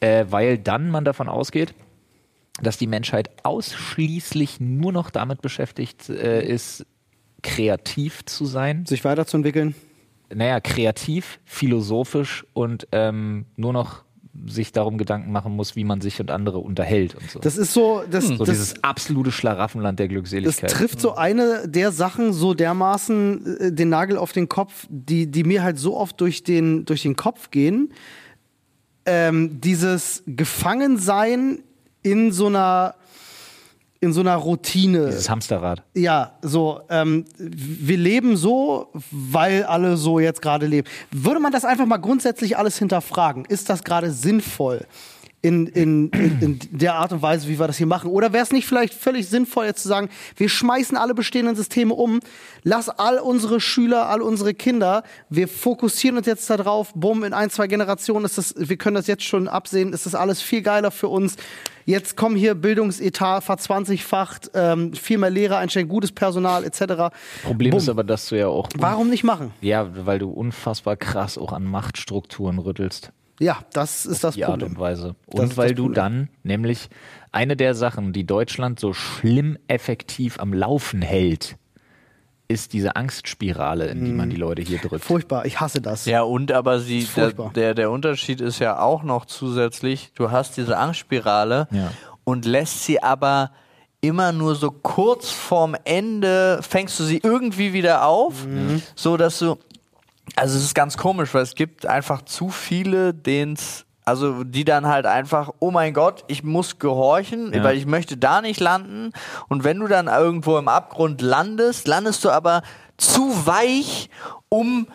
äh, 0.00 0.24
weil 0.30 0.56
dann 0.58 0.90
man 0.90 1.04
davon 1.04 1.28
ausgeht, 1.28 1.74
dass 2.62 2.78
die 2.78 2.86
Menschheit 2.86 3.30
ausschließlich 3.44 4.58
nur 4.60 4.92
noch 4.92 5.10
damit 5.10 5.42
beschäftigt 5.42 6.08
äh, 6.08 6.42
ist, 6.46 6.86
kreativ 7.42 8.24
zu 8.24 8.46
sein. 8.46 8.86
Sich 8.86 9.04
weiterzuentwickeln. 9.04 9.74
Naja, 10.34 10.60
kreativ, 10.60 11.40
philosophisch 11.44 12.46
und 12.54 12.86
ähm, 12.92 13.44
nur 13.56 13.72
noch 13.74 14.04
sich 14.46 14.72
darum 14.72 14.98
Gedanken 14.98 15.32
machen 15.32 15.54
muss, 15.54 15.76
wie 15.76 15.84
man 15.84 16.00
sich 16.00 16.20
und 16.20 16.30
andere 16.30 16.58
unterhält 16.58 17.14
und 17.14 17.30
so. 17.30 17.38
Das 17.38 17.56
ist 17.56 17.72
so, 17.72 18.02
das, 18.10 18.26
so 18.26 18.38
das, 18.38 18.48
dieses 18.48 18.84
absolute 18.84 19.32
Schlaraffenland 19.32 19.98
der 19.98 20.06
das 20.06 20.12
Glückseligkeit. 20.12 20.70
trifft 20.70 21.00
so 21.00 21.14
eine 21.14 21.68
der 21.68 21.92
Sachen 21.92 22.32
so 22.32 22.54
dermaßen 22.54 23.56
äh, 23.58 23.72
den 23.72 23.88
Nagel 23.88 24.16
auf 24.16 24.32
den 24.32 24.48
Kopf, 24.48 24.86
die, 24.88 25.30
die 25.30 25.44
mir 25.44 25.62
halt 25.62 25.78
so 25.78 25.96
oft 25.96 26.20
durch 26.20 26.42
den, 26.42 26.84
durch 26.84 27.02
den 27.02 27.16
Kopf 27.16 27.50
gehen. 27.50 27.92
Ähm, 29.04 29.60
dieses 29.60 30.22
Gefangensein 30.26 31.62
in 32.02 32.32
so 32.32 32.46
einer 32.46 32.94
in 34.02 34.12
so 34.12 34.20
einer 34.20 34.34
Routine. 34.34 35.06
Dieses 35.06 35.30
Hamsterrad. 35.30 35.82
Ja, 35.94 36.32
so, 36.42 36.80
ähm, 36.90 37.24
wir 37.38 37.96
leben 37.96 38.36
so, 38.36 38.88
weil 39.12 39.62
alle 39.62 39.96
so 39.96 40.18
jetzt 40.18 40.42
gerade 40.42 40.66
leben. 40.66 40.88
Würde 41.12 41.38
man 41.38 41.52
das 41.52 41.64
einfach 41.64 41.86
mal 41.86 41.98
grundsätzlich 41.98 42.58
alles 42.58 42.78
hinterfragen? 42.78 43.44
Ist 43.44 43.70
das 43.70 43.84
gerade 43.84 44.10
sinnvoll? 44.10 44.86
In, 45.44 45.66
in, 45.66 46.08
in, 46.10 46.38
in 46.40 46.58
der 46.70 46.94
Art 46.94 47.12
und 47.12 47.20
Weise, 47.20 47.48
wie 47.48 47.58
wir 47.58 47.66
das 47.66 47.76
hier 47.76 47.86
machen? 47.88 48.08
Oder 48.10 48.32
wäre 48.32 48.44
es 48.44 48.52
nicht 48.52 48.64
vielleicht 48.64 48.94
völlig 48.94 49.28
sinnvoll, 49.28 49.64
jetzt 49.64 49.82
zu 49.82 49.88
sagen, 49.88 50.08
wir 50.36 50.48
schmeißen 50.48 50.96
alle 50.96 51.14
bestehenden 51.14 51.56
Systeme 51.56 51.94
um, 51.94 52.20
lass 52.62 52.88
all 52.88 53.18
unsere 53.18 53.60
Schüler, 53.60 54.08
all 54.08 54.22
unsere 54.22 54.54
Kinder, 54.54 55.02
wir 55.30 55.48
fokussieren 55.48 56.16
uns 56.16 56.28
jetzt 56.28 56.48
darauf, 56.48 56.92
bumm, 56.94 57.24
in 57.24 57.32
ein, 57.32 57.50
zwei 57.50 57.66
Generationen 57.66 58.24
ist 58.24 58.38
das, 58.38 58.54
wir 58.56 58.76
können 58.76 58.94
das 58.94 59.08
jetzt 59.08 59.24
schon 59.24 59.48
absehen, 59.48 59.92
ist 59.92 60.06
das 60.06 60.14
alles 60.14 60.40
viel 60.40 60.62
geiler 60.62 60.92
für 60.92 61.08
uns. 61.08 61.34
Jetzt 61.86 62.16
kommen 62.16 62.36
hier 62.36 62.54
Bildungsetat 62.54 63.42
verzwanzigfacht, 63.42 64.52
ähm, 64.54 64.92
viel 64.94 65.18
mehr 65.18 65.30
Lehrer 65.30 65.58
einstellen, 65.58 65.88
gutes 65.88 66.12
Personal 66.12 66.62
etc. 66.64 67.12
Problem 67.42 67.70
Bumm. 67.72 67.78
ist 67.78 67.88
aber, 67.88 68.04
dass 68.04 68.28
du 68.28 68.38
ja 68.38 68.46
auch 68.46 68.68
Warum 68.76 69.10
nicht 69.10 69.24
machen? 69.24 69.52
ja, 69.60 69.88
weil 70.06 70.20
du 70.20 70.30
unfassbar 70.30 70.96
krass 70.96 71.36
auch 71.36 71.52
an 71.52 71.64
Machtstrukturen 71.64 72.60
rüttelst. 72.60 73.10
Ja, 73.40 73.58
das 73.72 74.06
ist 74.06 74.22
das 74.24 74.34
die 74.34 74.44
Art 74.44 74.52
Problem. 74.60 74.72
und 74.76 74.78
Weise. 74.80 75.16
Und 75.26 75.56
weil 75.56 75.74
du 75.74 75.84
Problem. 75.84 75.94
dann 75.94 76.28
nämlich 76.42 76.88
eine 77.32 77.56
der 77.56 77.74
Sachen, 77.74 78.12
die 78.12 78.24
Deutschland 78.24 78.78
so 78.78 78.92
schlimm 78.92 79.56
effektiv 79.68 80.38
am 80.38 80.52
Laufen 80.52 81.02
hält, 81.02 81.56
ist 82.48 82.74
diese 82.74 82.96
Angstspirale, 82.96 83.86
in 83.86 84.04
die 84.04 84.12
man 84.12 84.28
die 84.28 84.36
Leute 84.36 84.60
hier 84.60 84.78
drückt. 84.78 85.04
Furchtbar, 85.04 85.46
ich 85.46 85.60
hasse 85.60 85.80
das. 85.80 86.04
Ja, 86.04 86.22
und 86.22 86.52
aber 86.52 86.80
sie, 86.80 87.00
der, 87.00 87.08
furchtbar. 87.24 87.50
der, 87.54 87.74
der 87.74 87.90
Unterschied 87.90 88.40
ist 88.42 88.58
ja 88.58 88.78
auch 88.78 89.02
noch 89.02 89.24
zusätzlich, 89.24 90.12
du 90.14 90.30
hast 90.30 90.56
diese 90.58 90.76
Angstspirale 90.76 91.66
Ja. 91.70 91.90
und 92.24 92.44
lässt 92.44 92.84
sie 92.84 93.02
aber 93.02 93.52
immer 94.02 94.32
nur 94.32 94.54
so 94.54 94.70
kurz 94.70 95.30
vorm 95.30 95.74
Ende, 95.84 96.58
fängst 96.60 96.98
du 97.00 97.04
sie 97.04 97.20
irgendwie 97.22 97.72
wieder 97.72 98.04
auf, 98.06 98.44
Mhm. 98.46 98.82
so 98.94 99.16
dass 99.16 99.38
du, 99.38 99.56
also 100.36 100.56
es 100.56 100.64
ist 100.64 100.74
ganz 100.74 100.96
komisch, 100.96 101.32
weil 101.34 101.42
es 101.42 101.54
gibt 101.54 101.86
einfach 101.86 102.22
zu 102.22 102.48
viele, 102.48 103.12
denen's 103.14 103.84
also 104.04 104.42
die 104.42 104.64
dann 104.64 104.88
halt 104.88 105.06
einfach, 105.06 105.50
oh 105.60 105.70
mein 105.70 105.94
Gott, 105.94 106.24
ich 106.26 106.42
muss 106.42 106.80
gehorchen, 106.80 107.52
Ja. 107.54 107.62
weil 107.62 107.76
ich 107.76 107.86
möchte 107.86 108.16
da 108.16 108.40
nicht 108.42 108.58
landen. 108.58 109.12
Und 109.48 109.62
wenn 109.62 109.78
du 109.78 109.86
dann 109.86 110.08
irgendwo 110.08 110.58
im 110.58 110.66
Abgrund 110.66 111.20
landest, 111.22 111.86
landest 111.86 112.24
du 112.24 112.30
aber 112.30 112.62
zu 112.96 113.46
weich, 113.46 114.10
um 114.48 114.88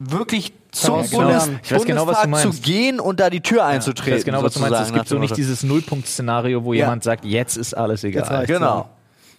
wirklich 0.00 0.52
zum 0.72 0.94
Daraus 0.96 1.10
zu 1.10 1.16
Bundes. 1.16 1.50
Ich 1.62 1.72
weiß 1.72 1.84
genau, 1.84 2.06
was 2.08 2.16
du 2.16 2.22
Bundestag 2.22 2.28
meinst. 2.30 2.56
zu 2.56 2.62
gehen 2.62 2.98
und 3.00 3.20
da 3.20 3.30
die 3.30 3.40
Tür 3.40 3.58
Ich 3.58 3.62
einzutreten. 3.64 4.14
weiß 4.18 4.24
genau, 4.24 4.42
was 4.42 4.54
du 4.54 4.60
meinst. 4.60 4.80
Es 4.80 4.92
gibt 4.92 5.08
so 5.08 5.18
nicht 5.18 5.36
dieses 5.36 5.62
Nullpunkt-Szenario, 5.62 6.64
wo 6.64 6.72
Ja. 6.72 6.84
jemand 6.86 7.04
sagt, 7.04 7.24
jetzt 7.24 7.56
ist 7.56 7.72
alles 7.74 8.02
egal. 8.02 8.46
Genau. 8.46 8.88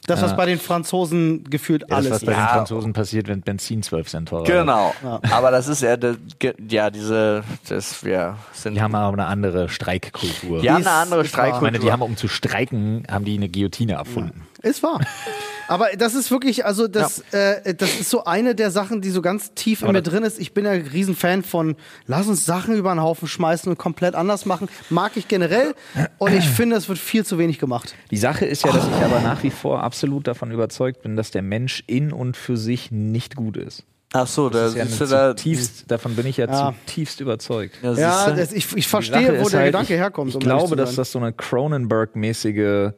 Ja. 0.07 0.15
Das, 0.15 0.21
was 0.23 0.35
bei 0.35 0.45
den 0.47 0.59
Franzosen 0.59 1.43
gefühlt 1.43 1.81
Ja, 1.83 1.88
das, 1.89 1.97
alles 1.97 2.12
was 2.12 2.25
bei 2.25 2.31
ist. 2.31 2.38
den 2.38 2.41
Ja. 2.43 2.47
Franzosen 2.53 2.93
passiert, 2.93 3.27
wenn 3.27 3.41
Benzin 3.41 3.83
12 3.83 4.07
Cent 4.09 4.29
teurer. 4.29 4.43
Genau. 4.45 4.93
Aber 5.31 5.51
das 5.51 5.67
ist 5.67 5.81
ja, 5.81 5.97
das, 5.97 6.17
ja, 6.67 6.89
diese, 6.89 7.43
das, 7.67 8.03
wir 8.03 8.35
sind, 8.53 8.73
Die 8.75 8.81
haben 8.81 8.95
aber 8.95 9.13
eine 9.13 9.25
andere 9.27 9.69
Streikkultur. 9.69 10.62
die 10.62 10.69
haben 10.71 10.77
eine 10.88 10.91
andere 10.91 11.19
wahr. 11.19 11.25
Ich 11.25 11.33
meine, 11.33 11.53
die 11.53 11.85
Streikkultur. 11.85 11.91
haben, 11.91 12.01
um 12.01 12.17
zu 12.17 12.27
streiken, 12.27 13.03
haben 13.12 13.25
die 13.25 13.35
eine 13.38 13.49
Guillotine 13.49 13.93
erfunden. 13.93 14.47
Ist 14.63 14.81
wahr. 14.83 14.99
Aber 15.69 15.89
das 15.95 16.15
ist 16.15 16.32
wirklich, 16.32 16.65
also 16.65 16.88
das, 16.88 17.23
äh, 17.32 17.75
das 17.75 17.99
ist 17.99 18.10
so 18.10 18.23
eine 18.25 18.55
der 18.55 18.71
Sachen, 18.71 19.01
die 19.01 19.12
so 19.12 19.21
ganz 19.21 19.53
tief 19.53 19.84
in 19.84 19.91
mir 19.91 20.01
drin 20.01 20.23
ist. 20.23 20.39
Ich 20.39 20.53
bin 20.53 20.65
ja 20.65 20.71
ein 20.71 20.82
Riesenfan 20.82 21.43
von, 21.43 21.75
lass 22.08 22.27
uns 22.27 22.43
Sachen 22.43 22.75
über 22.75 22.91
den 22.91 23.01
Haufen 23.01 23.27
schmeißen 23.27 23.71
und 23.71 23.77
komplett 23.77 24.15
anders 24.15 24.47
machen. 24.47 24.67
Mag 24.89 25.12
ich 25.15 25.27
generell. 25.27 25.75
Und 26.17 26.34
ich 26.34 26.47
finde, 26.47 26.75
es 26.75 26.89
wird 26.89 26.97
viel 26.97 27.23
zu 27.23 27.38
wenig 27.38 27.60
gemacht. 27.60 27.93
Die 28.10 28.17
Sache 28.17 28.45
ist 28.45 28.65
ja, 28.65 28.71
dass 28.71 28.88
ich 28.88 28.93
aber 29.05 29.19
nach 29.19 29.43
wie 29.43 29.51
vor 29.51 29.84
absolut 29.84 30.25
davon 30.25 30.49
überzeugt 30.51 31.03
bin, 31.03 31.15
dass 31.15 31.29
der 31.29 31.43
Mensch 31.43 31.84
in 31.86 32.12
und 32.12 32.36
für 32.36 32.58
sich 32.58 32.89
nicht 32.89 33.36
gut 33.36 33.55
ist. 33.55 33.84
Ach 34.12 34.25
so, 34.25 34.49
da 34.49 34.63
Das 34.63 34.71
ist 34.71 34.77
ja 34.77 34.86
siehst 34.88 35.01
du 35.01 35.03
eine 35.03 35.13
da, 35.13 35.36
zutiefst, 35.36 35.91
davon 35.91 36.15
bin 36.15 36.25
ich 36.25 36.38
ja, 36.38 36.47
Ja. 36.47 36.73
zutiefst 36.88 37.19
überzeugt. 37.21 37.75
ja, 37.84 37.93
Ja, 37.93 38.32
das, 38.32 38.53
ich, 38.53 38.75
ich 38.75 38.88
verstehe, 38.88 39.39
wo 39.39 39.49
der 39.49 39.60
halt, 39.60 39.67
Gedanke 39.67 39.93
ich, 39.93 39.99
herkommt. 39.99 40.29
Ich 40.29 40.36
um 40.36 40.41
glaube, 40.41 40.75
dass 40.75 40.95
das 40.95 41.12
so 41.12 41.19
eine 41.19 41.32
Cronenberg-mäßige 41.32 42.93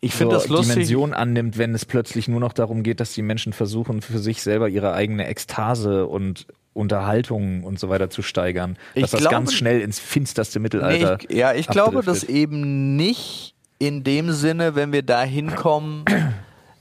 ich, 0.00 0.12
so 0.12 0.18
finde 0.18 0.34
das 0.36 0.48
lustig. 0.48 0.74
Dimension 0.74 1.12
annimmt, 1.14 1.58
wenn 1.58 1.74
es 1.74 1.84
plötzlich 1.84 2.26
nur 2.28 2.40
noch 2.40 2.52
darum 2.52 2.82
geht, 2.82 3.00
dass 3.00 3.12
die 3.12 3.22
Menschen 3.22 3.52
versuchen, 3.52 4.00
für 4.02 4.18
sich 4.18 4.42
selber 4.42 4.68
ihre 4.68 4.92
eigene 4.94 5.26
Ekstase 5.26 6.06
und 6.06 6.46
Unterhaltung 6.72 7.64
und 7.64 7.78
so 7.78 7.88
weiter 7.88 8.10
zu 8.10 8.22
steigern. 8.22 8.78
Ich 8.94 9.02
dass 9.02 9.10
das 9.10 9.20
glaube- 9.20 9.34
ganz 9.34 9.52
schnell 9.54 9.80
ins 9.80 9.98
finsterste 9.98 10.58
Nee, 10.58 10.62
Mittelalter. 10.62 11.18
ich, 11.28 11.36
ja, 11.36 11.52
ich 11.52 11.66
glaube, 11.66 12.02
dass 12.02 12.24
eben 12.24 12.96
nicht 12.96 13.54
in 13.78 14.04
dem 14.04 14.30
Sinne, 14.32 14.74
wenn 14.74 14.92
wir 14.92 15.02
da 15.02 15.22
hinkommen, 15.22 16.04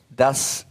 dass 0.10 0.66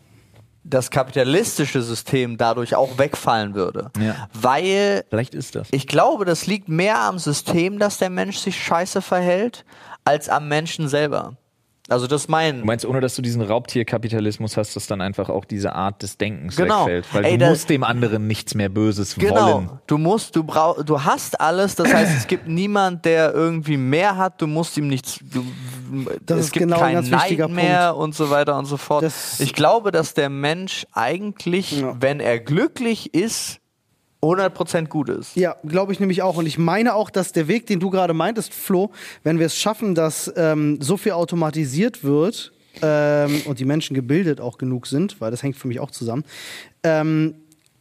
das 0.65 0.91
kapitalistische 0.91 1.81
System 1.83 2.37
dadurch 2.37 2.75
auch 2.75 2.99
wegfallen 2.99 3.55
würde. 3.55 3.91
Ja. 3.99 4.29
Weil 4.35 5.05
Vielleicht 5.09 5.35
ist 5.35 5.55
das. 5.55 5.69
ich 5.71 5.87
glaube, 5.87 6.25
das 6.27 6.47
liegt 6.47 6.69
mehr 6.69 7.01
am 7.01 7.19
System, 7.19 7.79
dass 7.79 7.99
der 7.99 8.11
Mensch 8.11 8.37
sich 8.39 8.63
scheiße 8.63 9.01
verhält, 9.03 9.65
als 10.05 10.29
am 10.29 10.49
Menschen 10.49 10.89
selber. 10.89 11.37
Also 11.89 12.07
das 12.07 12.29
mein. 12.29 12.61
Du 12.61 12.67
meinst, 12.67 12.85
ohne 12.85 13.01
dass 13.01 13.15
du 13.17 13.23
diesen 13.23 13.41
Raubtierkapitalismus 13.41 14.57
hast, 14.59 14.77
dass 14.77 14.87
dann 14.87 15.01
einfach 15.01 15.31
auch 15.31 15.45
diese 15.47 15.73
Art 15.75 16.03
des 16.03 16.19
Denkens 16.19 16.57
Genau. 16.57 16.81
wegfällt. 16.87 17.07
Weil 17.15 17.25
Ey, 17.25 17.39
du 17.39 17.47
musst 17.47 17.71
dem 17.71 17.83
anderen 17.83 18.27
nichts 18.27 18.55
mehr 18.55 18.69
Böses 18.69 19.17
wollen. 19.17 19.29
Genau. 19.29 19.79
Du 19.87 19.97
musst, 19.97 20.37
du 20.37 20.45
brauchst, 20.45 20.89
du 20.89 21.03
hast 21.03 21.41
alles. 21.41 21.77
Das 21.77 21.93
heißt, 21.93 22.13
es 22.17 22.27
gibt 22.27 22.47
niemand, 22.49 23.05
der 23.07 23.33
irgendwie 23.33 23.79
mehr 23.79 24.17
hat. 24.17 24.41
Du 24.43 24.47
musst 24.47 24.77
ihm 24.77 24.89
nichts. 24.89 25.19
Du, 25.33 25.45
Das 26.27 26.39
es 26.41 26.45
ist 26.47 26.53
gibt 26.53 26.65
genau 26.67 26.77
ein 26.77 26.83
keinen 26.83 26.95
ganz 26.95 27.11
Neid 27.11 27.49
mehr 27.51 27.97
und 27.97 28.15
so 28.15 28.29
weiter 28.29 28.59
und 28.59 28.67
so 28.67 28.77
fort. 28.77 29.03
Das- 29.03 29.41
ich 29.41 29.55
glaube, 29.55 29.91
dass 29.91 30.13
der 30.13 30.29
Mensch 30.29 30.87
eigentlich, 30.93 31.81
Ja. 31.81 31.97
wenn 31.99 32.21
er 32.21 32.39
glücklich 32.39 33.15
ist, 33.15 33.61
100% 34.23 34.89
gut 34.89 35.09
ist. 35.09 35.37
Ja, 35.37 35.57
glaube 35.65 35.93
ich 35.93 36.01
nämlich 36.01 36.23
auch. 36.23 36.37
Und 36.37 36.47
ich 36.47 36.59
meine 36.59 36.95
auch, 36.95 37.11
dass 37.11 37.33
der 37.33 37.47
Weg, 37.47 37.67
den 37.67 37.79
du 37.79 37.91
gerade 37.91 38.15
meintest, 38.15 38.53
Flo, 38.53 38.91
wenn 39.23 39.39
wir 39.39 39.47
es 39.47 39.57
schaffen, 39.57 39.95
dass 39.95 40.33
ähm, 40.37 40.79
so 40.81 40.97
viel 40.97 41.13
automatisiert 41.13 42.03
wird 42.03 42.53
ähm, 42.83 43.43
und 43.45 43.61
die 43.61 43.65
Menschen 43.65 43.95
gebildet 43.95 44.41
auch 44.41 44.59
genug 44.59 44.87
sind, 44.87 45.21
weil 45.21 45.31
das 45.31 45.43
hängt 45.43 45.57
für 45.57 45.69
mich 45.69 45.79
auch 45.79 45.93
zusammen, 45.93 46.25
ähm, 46.83 47.35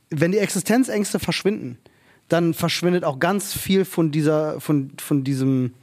wenn 0.09 0.31
die 0.31 0.37
Existenzängste 0.37 1.19
verschwinden, 1.19 1.77
dann 2.29 2.53
verschwindet 2.53 3.03
auch 3.03 3.19
ganz 3.19 3.53
viel 3.53 3.83
von 3.83 4.11
dieser, 4.11 4.59
von, 4.61 4.91
von 4.97 5.23
diesem 5.23 5.73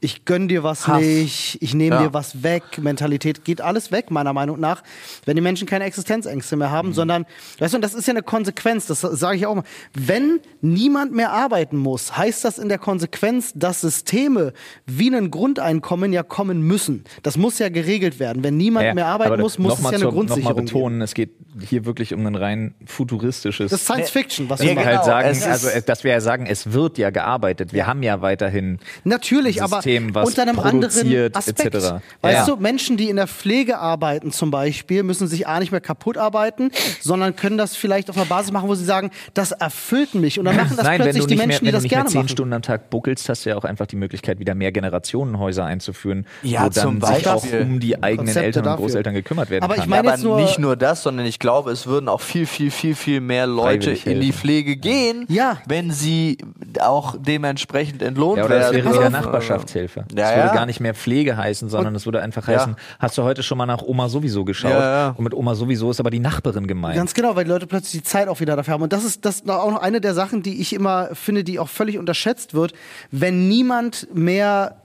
ich 0.00 0.24
gönn 0.24 0.48
dir 0.48 0.62
was 0.62 0.86
Hass. 0.86 1.00
nicht, 1.00 1.58
ich 1.60 1.74
nehme 1.74 1.96
Ja. 1.96 2.02
dir 2.04 2.14
was 2.14 2.42
weg, 2.42 2.62
Mentalität 2.78 3.44
geht 3.44 3.60
alles 3.60 3.90
weg, 3.92 4.10
meiner 4.10 4.32
Meinung 4.32 4.60
nach, 4.60 4.82
wenn 5.24 5.36
die 5.36 5.42
Menschen 5.42 5.66
keine 5.66 5.84
Existenzängste 5.84 6.56
mehr 6.56 6.68
Mhm. 6.68 6.72
haben, 6.72 6.92
sondern, 6.92 7.26
weißt 7.58 7.72
du, 7.74 7.78
und 7.78 7.82
das 7.82 7.94
ist 7.94 8.06
ja 8.06 8.12
eine 8.12 8.22
Konsequenz, 8.22 8.86
das 8.86 9.00
sage 9.00 9.36
ich 9.36 9.46
auch 9.46 9.54
mal, 9.56 9.64
wenn 9.94 10.40
niemand 10.60 11.12
mehr 11.12 11.32
arbeiten 11.32 11.76
muss, 11.76 12.16
heißt 12.16 12.44
das 12.44 12.58
in 12.58 12.68
der 12.68 12.78
Konsequenz, 12.78 13.52
dass 13.54 13.80
Systeme 13.80 14.52
wie 14.86 15.14
ein 15.14 15.30
Grundeinkommen 15.30 16.12
ja 16.12 16.22
kommen 16.22 16.62
müssen. 16.62 17.04
Das 17.22 17.36
muss 17.36 17.58
ja 17.58 17.68
geregelt 17.68 18.18
werden. 18.20 18.42
Wenn 18.44 18.56
niemand 18.56 18.86
Ja, 18.86 18.94
mehr 18.94 19.06
arbeiten 19.06 19.32
aber 19.32 19.42
muss, 19.42 19.58
muss 19.58 19.74
es 19.78 19.82
ja 19.82 19.88
eine 19.90 19.98
zur- 19.98 20.12
Grundsicherung 20.12 20.42
Noch 20.44 20.54
mal 20.54 20.54
geben. 20.62 20.66
betonen, 20.66 21.02
es 21.02 21.14
geht 21.14 21.30
hier 21.66 21.84
wirklich 21.84 22.14
um 22.14 22.24
ein 22.26 22.34
rein 22.34 22.74
futuristisches. 22.86 23.70
Das 23.70 23.80
ist 23.80 23.86
Science 23.86 24.10
Fiction, 24.10 24.48
was 24.50 24.60
wir 24.60 24.74
genau. 24.74 24.84
halt 24.84 25.04
sagen, 25.04 25.42
also 25.44 25.68
dass 25.86 26.04
wir 26.04 26.12
ja 26.12 26.20
sagen, 26.20 26.46
es 26.46 26.72
wird 26.72 26.98
ja 26.98 27.10
gearbeitet. 27.10 27.72
Wir 27.72 27.86
haben 27.86 28.02
ja 28.02 28.20
weiterhin 28.20 28.78
Natürlich, 29.04 29.60
ein 29.60 29.64
System, 29.88 30.08
aber 30.10 30.22
was 30.22 30.28
unter 30.30 30.42
einem 30.42 30.58
anderen 30.58 30.80
produziert, 30.90 31.36
Aspekt. 31.36 31.74
etc. 31.74 31.86
Weißt 32.22 32.46
Ja. 32.48 32.54
du, 32.54 32.56
Menschen, 32.60 32.96
die 32.96 33.08
in 33.08 33.16
der 33.16 33.26
Pflege 33.26 33.78
arbeiten 33.78 34.32
zum 34.32 34.50
Beispiel, 34.50 35.02
müssen 35.02 35.26
sich 35.28 35.46
A 35.48 35.58
nicht 35.60 35.72
mehr 35.72 35.80
kaputt 35.80 36.16
arbeiten, 36.18 36.70
sondern 37.00 37.36
können 37.36 37.58
das 37.58 37.76
vielleicht 37.76 38.10
auf 38.10 38.16
einer 38.16 38.26
Basis 38.26 38.52
machen, 38.52 38.68
wo 38.68 38.74
sie 38.74 38.84
sagen, 38.84 39.10
das 39.34 39.52
erfüllt 39.52 40.14
mich. 40.14 40.38
Und 40.38 40.44
dann 40.44 40.56
machen 40.56 40.74
das 40.76 40.84
Nein, 40.84 40.98
wenn 41.00 41.04
plötzlich 41.06 41.22
du 41.24 41.28
die 41.28 41.36
Menschen, 41.36 41.48
mehr, 41.48 41.58
die 41.58 41.64
wenn 41.66 41.66
du 41.66 41.72
das 41.72 41.82
nicht 41.82 41.90
mehr 41.92 41.98
gerne 41.98 42.10
zehn 42.10 42.18
machen. 42.20 42.28
Stunden 42.28 42.52
am 42.52 42.62
Tag 42.62 42.90
buckelst, 42.90 43.28
hast 43.28 43.44
du 43.44 43.50
ja 43.50 43.56
auch 43.56 43.64
einfach 43.64 43.86
die 43.86 43.96
Möglichkeit, 43.96 44.38
wieder 44.38 44.54
mehr 44.54 44.72
Generationenhäuser 44.72 45.64
einzuführen, 45.64 46.26
Ja, 46.42 46.60
wo 46.64 46.68
dann 46.68 46.72
zum 46.72 47.00
sich 47.00 47.26
auch 47.28 47.42
Beispiel. 47.42 47.60
um 47.62 47.80
die 47.80 48.02
eigenen 48.02 48.26
Konzepte 48.26 48.46
Eltern 48.46 48.62
und 48.62 48.66
dafür. 48.66 48.84
Großeltern 48.86 49.14
gekümmert 49.14 49.50
werden 49.50 49.64
Aber 49.64 49.74
ich 49.74 49.80
kann. 49.80 49.90
meine 49.90 50.08
aber 50.08 50.16
jetzt 50.16 50.24
nur- 50.24 50.40
nicht 50.40 50.58
nur 50.58 50.76
das, 50.76 51.02
sondern 51.02 51.26
ich 51.26 51.38
glaube, 51.38 51.70
es 51.70 51.86
würden 51.86 52.08
auch 52.08 52.20
viel, 52.20 52.46
viel, 52.46 52.70
viel, 52.70 52.94
viel 52.94 53.20
mehr 53.20 53.46
Leute 53.46 53.90
in 53.92 54.20
die. 54.20 54.28
Pflege 54.32 54.76
gehen, 54.76 55.24
Ja. 55.28 55.58
wenn 55.66 55.90
sie 55.90 56.38
auch 56.80 57.16
dementsprechend 57.18 58.02
entlohnt 58.02 58.38
ja, 58.38 58.44
oder 58.44 58.58
werden. 58.60 58.76
wäre 58.84 58.94
wieder. 58.94 59.10
Nachbarschaftshilfe. 59.10 59.77
Ja, 60.16 60.30
es 60.30 60.36
würde 60.36 60.48
ja. 60.48 60.54
gar 60.54 60.66
nicht 60.66 60.80
mehr 60.80 60.94
Pflege 60.94 61.36
heißen, 61.36 61.68
sondern 61.68 61.94
es 61.94 62.06
würde 62.06 62.20
einfach 62.20 62.46
heißen, 62.46 62.76
hast 62.98 63.18
du 63.18 63.22
heute 63.22 63.42
schon 63.42 63.58
mal 63.58 63.66
nach 63.66 63.82
Oma 63.82 64.08
sowieso 64.08 64.44
geschaut? 64.44 64.72
Ja, 64.72 64.80
ja. 64.80 65.14
Und 65.16 65.24
mit 65.24 65.34
Oma 65.34 65.54
sowieso 65.54 65.90
ist 65.90 66.00
aber 66.00 66.10
die 66.10 66.20
Nachbarin 66.20 66.66
gemeint. 66.66 66.96
Ganz 66.96 67.14
genau, 67.14 67.36
weil 67.36 67.44
die 67.44 67.50
Leute 67.50 67.66
plötzlich 67.66 68.02
die 68.02 68.08
Zeit 68.08 68.28
auch 68.28 68.40
wieder 68.40 68.56
dafür 68.56 68.74
haben. 68.74 68.82
Und 68.82 68.92
das 68.92 69.04
ist 69.04 69.24
das 69.24 69.36
ist 69.36 69.50
auch 69.50 69.70
noch 69.70 69.80
eine 69.80 70.00
der 70.00 70.14
Sachen, 70.14 70.42
die 70.42 70.60
ich 70.60 70.72
immer 70.72 71.10
finde, 71.14 71.44
die 71.44 71.58
auch 71.58 71.68
völlig 71.68 71.98
unterschätzt 71.98 72.54
wird. 72.54 72.72
Wenn 73.10 73.48
niemand 73.48 74.08
mehr 74.14 74.76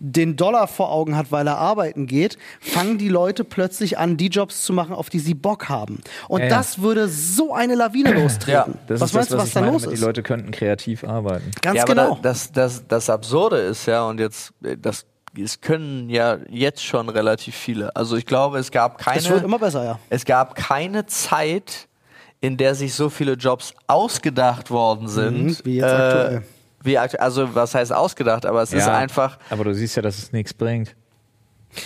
den 0.00 0.36
Dollar 0.36 0.66
vor 0.66 0.90
Augen 0.90 1.16
hat, 1.16 1.30
weil 1.30 1.46
er 1.46 1.58
arbeiten 1.58 2.06
geht, 2.06 2.38
fangen 2.58 2.98
die 2.98 3.08
Leute 3.08 3.44
plötzlich 3.44 3.98
an, 3.98 4.16
die 4.16 4.28
Jobs 4.28 4.62
zu 4.64 4.72
machen, 4.72 4.94
auf 4.94 5.10
die 5.10 5.18
sie 5.20 5.34
Bock 5.34 5.68
haben. 5.68 6.00
Und 6.26 6.40
Ja, 6.40 6.46
ja. 6.48 6.56
das 6.56 6.80
würde 6.80 7.06
so 7.08 7.54
eine 7.54 7.74
Lawine 7.74 8.12
lostreten. 8.14 8.52
Ja, 8.52 8.66
das 8.86 9.00
was 9.00 9.10
ist 9.10 9.14
meinst 9.14 9.30
das, 9.30 9.36
du, 9.36 9.36
was 9.36 9.46
was 9.46 9.52
da 9.52 9.60
meine, 9.60 9.72
los 9.72 9.84
ist? 9.84 10.00
Die 10.00 10.04
Leute 10.04 10.22
könnten 10.22 10.50
kreativ 10.50 11.04
arbeiten. 11.04 11.50
Ganz 11.60 11.84
genau. 11.84 12.14
da, 12.16 12.18
das, 12.22 12.50
das, 12.50 12.86
das 12.88 13.10
Absurde 13.10 13.58
ist 13.58 13.86
ja, 13.86 14.04
und 14.06 14.18
jetzt, 14.18 14.52
äh, 14.64 14.76
das, 14.76 15.04
es 15.38 15.60
können 15.60 16.08
ja 16.08 16.38
jetzt 16.48 16.82
schon 16.84 17.08
relativ 17.08 17.54
viele. 17.54 17.94
Also 17.94 18.16
ich 18.16 18.26
glaube, 18.26 18.58
es 18.58 18.70
gab 18.70 18.98
keine. 18.98 19.18
es 19.18 19.28
wird 19.28 19.44
immer 19.44 19.58
besser, 19.58 19.84
ja. 19.84 19.98
Es 20.08 20.24
gab 20.24 20.54
keine 20.56 21.06
Zeit, 21.06 21.88
in 22.40 22.56
der 22.56 22.74
sich 22.74 22.94
so 22.94 23.10
viele 23.10 23.34
Jobs 23.34 23.74
ausgedacht 23.86 24.70
worden 24.70 25.08
sind. 25.08 25.44
Mhm, 25.44 25.56
wie 25.64 25.76
jetzt 25.76 25.84
aktuell. 25.92 26.42
Wie 26.82 26.96
also 26.98 27.54
was 27.54 27.74
heißt 27.74 27.92
ausgedacht, 27.92 28.46
aber 28.46 28.62
es 28.62 28.72
ist 28.72 28.86
Ja, 28.86 28.96
einfach. 28.96 29.38
Aber 29.50 29.64
du 29.64 29.74
siehst 29.74 29.96
ja, 29.96 30.02
dass 30.02 30.18
es 30.18 30.32
nichts 30.32 30.54
bringt. 30.54 30.96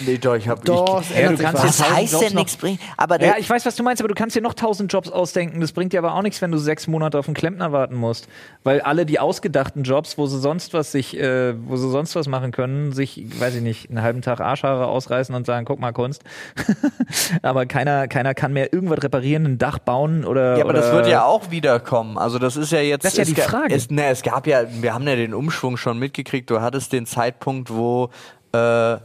Nee, 0.00 0.16
doch, 0.16 0.34
ich 0.34 0.48
hab, 0.48 0.64
Doch, 0.64 1.02
ich, 1.02 1.14
ändert 1.14 1.38
du 1.38 1.42
kannst 1.42 1.62
was. 1.62 1.90
heißt 1.94 2.12
Jobs 2.14 2.24
denn 2.24 2.32
noch- 2.34 2.40
nichts 2.40 2.56
bringen? 2.56 2.78
Aber 2.96 3.20
Ja, 3.20 3.34
ich 3.38 3.48
weiß, 3.48 3.66
was 3.66 3.76
du 3.76 3.82
meinst, 3.82 4.00
aber 4.00 4.08
du 4.08 4.14
kannst 4.14 4.34
dir 4.34 4.40
noch 4.40 4.54
tausend 4.54 4.90
Jobs 4.90 5.10
ausdenken. 5.10 5.60
Das 5.60 5.72
bringt 5.72 5.92
dir 5.92 5.98
aber 5.98 6.14
auch 6.14 6.22
nichts, 6.22 6.40
wenn 6.40 6.50
du 6.50 6.56
sechs 6.58 6.86
Monate 6.86 7.18
auf 7.18 7.28
einen 7.28 7.34
Klempner 7.34 7.70
warten 7.70 7.94
musst. 7.94 8.26
Weil 8.62 8.80
alle 8.80 9.04
die 9.04 9.20
ausgedachten 9.20 9.82
Jobs, 9.82 10.16
wo 10.16 10.26
sie 10.26 10.40
sonst 10.40 10.72
was 10.72 10.90
sich, 10.90 11.18
äh, 11.18 11.54
wo 11.68 11.76
sie 11.76 11.90
sonst 11.90 12.16
was 12.16 12.28
machen 12.28 12.50
können, 12.50 12.92
sich, 12.92 13.26
weiß 13.38 13.56
ich 13.56 13.62
nicht, 13.62 13.90
einen 13.90 14.00
halben 14.00 14.22
Tag 14.22 14.40
Arschhaare 14.40 14.86
ausreißen 14.86 15.34
und 15.34 15.44
sagen, 15.44 15.66
guck 15.66 15.78
mal, 15.80 15.92
Kunst. 15.92 16.22
aber 17.42 17.66
keiner, 17.66 18.08
keiner 18.08 18.34
kann 18.34 18.54
mehr 18.54 18.72
irgendwas 18.72 19.02
reparieren, 19.02 19.44
ein 19.44 19.58
Dach 19.58 19.78
bauen 19.78 20.24
oder. 20.24 20.56
Ja, 20.56 20.64
aber 20.64 20.70
oder 20.70 20.80
das 20.80 20.92
wird 20.92 21.08
ja 21.08 21.24
auch 21.24 21.50
wiederkommen. 21.50 22.16
Also 22.16 22.38
das 22.38 22.56
ist 22.56 22.72
ja 22.72 22.80
jetzt. 22.80 23.04
Das 23.04 23.12
ist 23.18 23.18
ja 23.18 23.24
die 23.34 23.34
Frage. 23.40 23.74
Es, 23.74 23.90
ne, 23.90 24.06
es 24.06 24.22
gab 24.22 24.46
ja, 24.46 24.62
wir 24.80 24.94
haben 24.94 25.06
ja 25.06 25.16
den 25.16 25.34
Umschwung 25.34 25.76
schon 25.76 25.98
mitgekriegt. 25.98 26.48
Du 26.48 26.62
hattest 26.62 26.92
den 26.92 27.04
Zeitpunkt, 27.04 27.70
wo, 27.70 28.08
äh, 28.52 28.96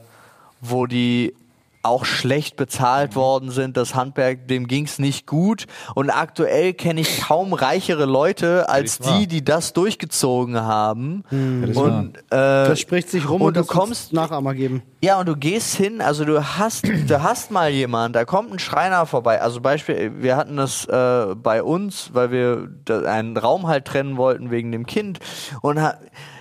wo 0.61 0.85
die 0.85 1.33
auch 1.81 2.03
schlecht 2.03 2.57
bezahlt 2.57 3.15
worden 3.15 3.51
sind. 3.51 3.77
Das 3.77 3.95
Handwerk, 3.95 4.49
dem 4.49 4.67
ging's 4.67 4.99
nicht 4.99 5.25
gut. 5.25 5.65
Und 5.95 6.09
aktuell 6.09 6.73
kenne 6.73 6.99
ich 6.99 7.21
kaum 7.21 7.53
reichere 7.53 8.05
Leute 8.05 8.67
als 8.67 8.97
Das 8.97 9.07
die, 9.17 9.27
die 9.27 9.45
das 9.45 9.71
durchgezogen 9.71 10.59
haben. 10.59 11.23
ist 11.31 11.77
Und 11.77 12.17
äh, 12.17 12.21
Das 12.31 12.81
spricht 12.81 13.09
sich 13.09 13.29
rum 13.29 13.41
und 13.41 13.47
und, 13.47 13.53
du 13.55 13.61
das 13.61 13.67
kommst 13.67 14.11
Nachahmer 14.11 14.55
geben. 14.55 14.83
ja, 15.01 15.19
und 15.21 15.29
du 15.29 15.37
gehst 15.37 15.73
hin, 15.75 16.01
also 16.01 16.25
du 16.25 16.43
hast, 16.57 16.85
du 16.85 17.23
hast 17.23 17.49
mal 17.49 17.69
jemand, 17.69 18.13
da 18.13 18.25
kommt 18.25 18.51
ein 18.51 18.59
Schreiner 18.59 19.05
vorbei. 19.05 19.41
Also 19.41 19.61
Beispiel, 19.61 20.11
wir 20.21 20.35
hatten 20.35 20.57
das 20.57 20.83
äh, 20.85 21.33
bei 21.35 21.63
uns, 21.63 22.09
weil 22.13 22.31
wir 22.31 22.69
einen 23.07 23.37
Raum 23.37 23.67
halt 23.67 23.85
trennen 23.85 24.17
wollten 24.17 24.51
wegen 24.51 24.73
dem 24.73 24.85
Kind 24.85 25.19
und 25.61 25.79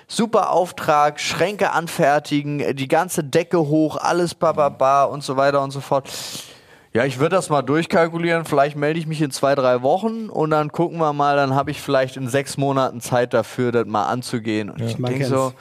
super 0.09 0.51
Auftrag, 0.51 1.21
Schränke 1.21 1.71
anfertigen, 1.71 2.75
die 2.75 2.89
ganze 2.89 3.23
Decke 3.23 3.59
hoch, 3.59 3.97
alles 3.97 4.35
bababa 4.35 5.05
und 5.05 5.23
so 5.23 5.37
weiter 5.37 5.63
und 5.63 5.71
so 5.71 5.81
fort. 5.81 6.11
Ja, 6.95 7.05
ich 7.05 7.19
würde 7.19 7.37
das 7.37 7.51
mal 7.51 7.63
durchkalkulieren. 7.63 8.47
Vielleicht 8.47 8.75
melde 8.75 8.99
ich 8.99 9.07
mich 9.07 9.21
in 9.21 9.31
zwei, 9.31 9.55
drei 9.55 9.83
Wochen 9.83 10.31
und 10.31 10.51
dann 10.51 10.73
gucken 10.73 10.99
wir 10.99 11.13
mal. 11.13 11.37
Dann 11.37 11.55
habe 11.55 11.71
ich 11.71 11.83
vielleicht 11.83 12.17
in 12.17 12.29
sechs 12.29 12.57
Monaten 12.57 13.01
Zeit 13.01 13.35
dafür, 13.35 13.71
das 13.71 13.87
mal 13.87 14.07
anzugehen. 14.07 14.71
Und 14.71 14.81
ich 14.81 14.99
man 14.99 15.13
denke 15.13 15.27
so, 15.27 15.53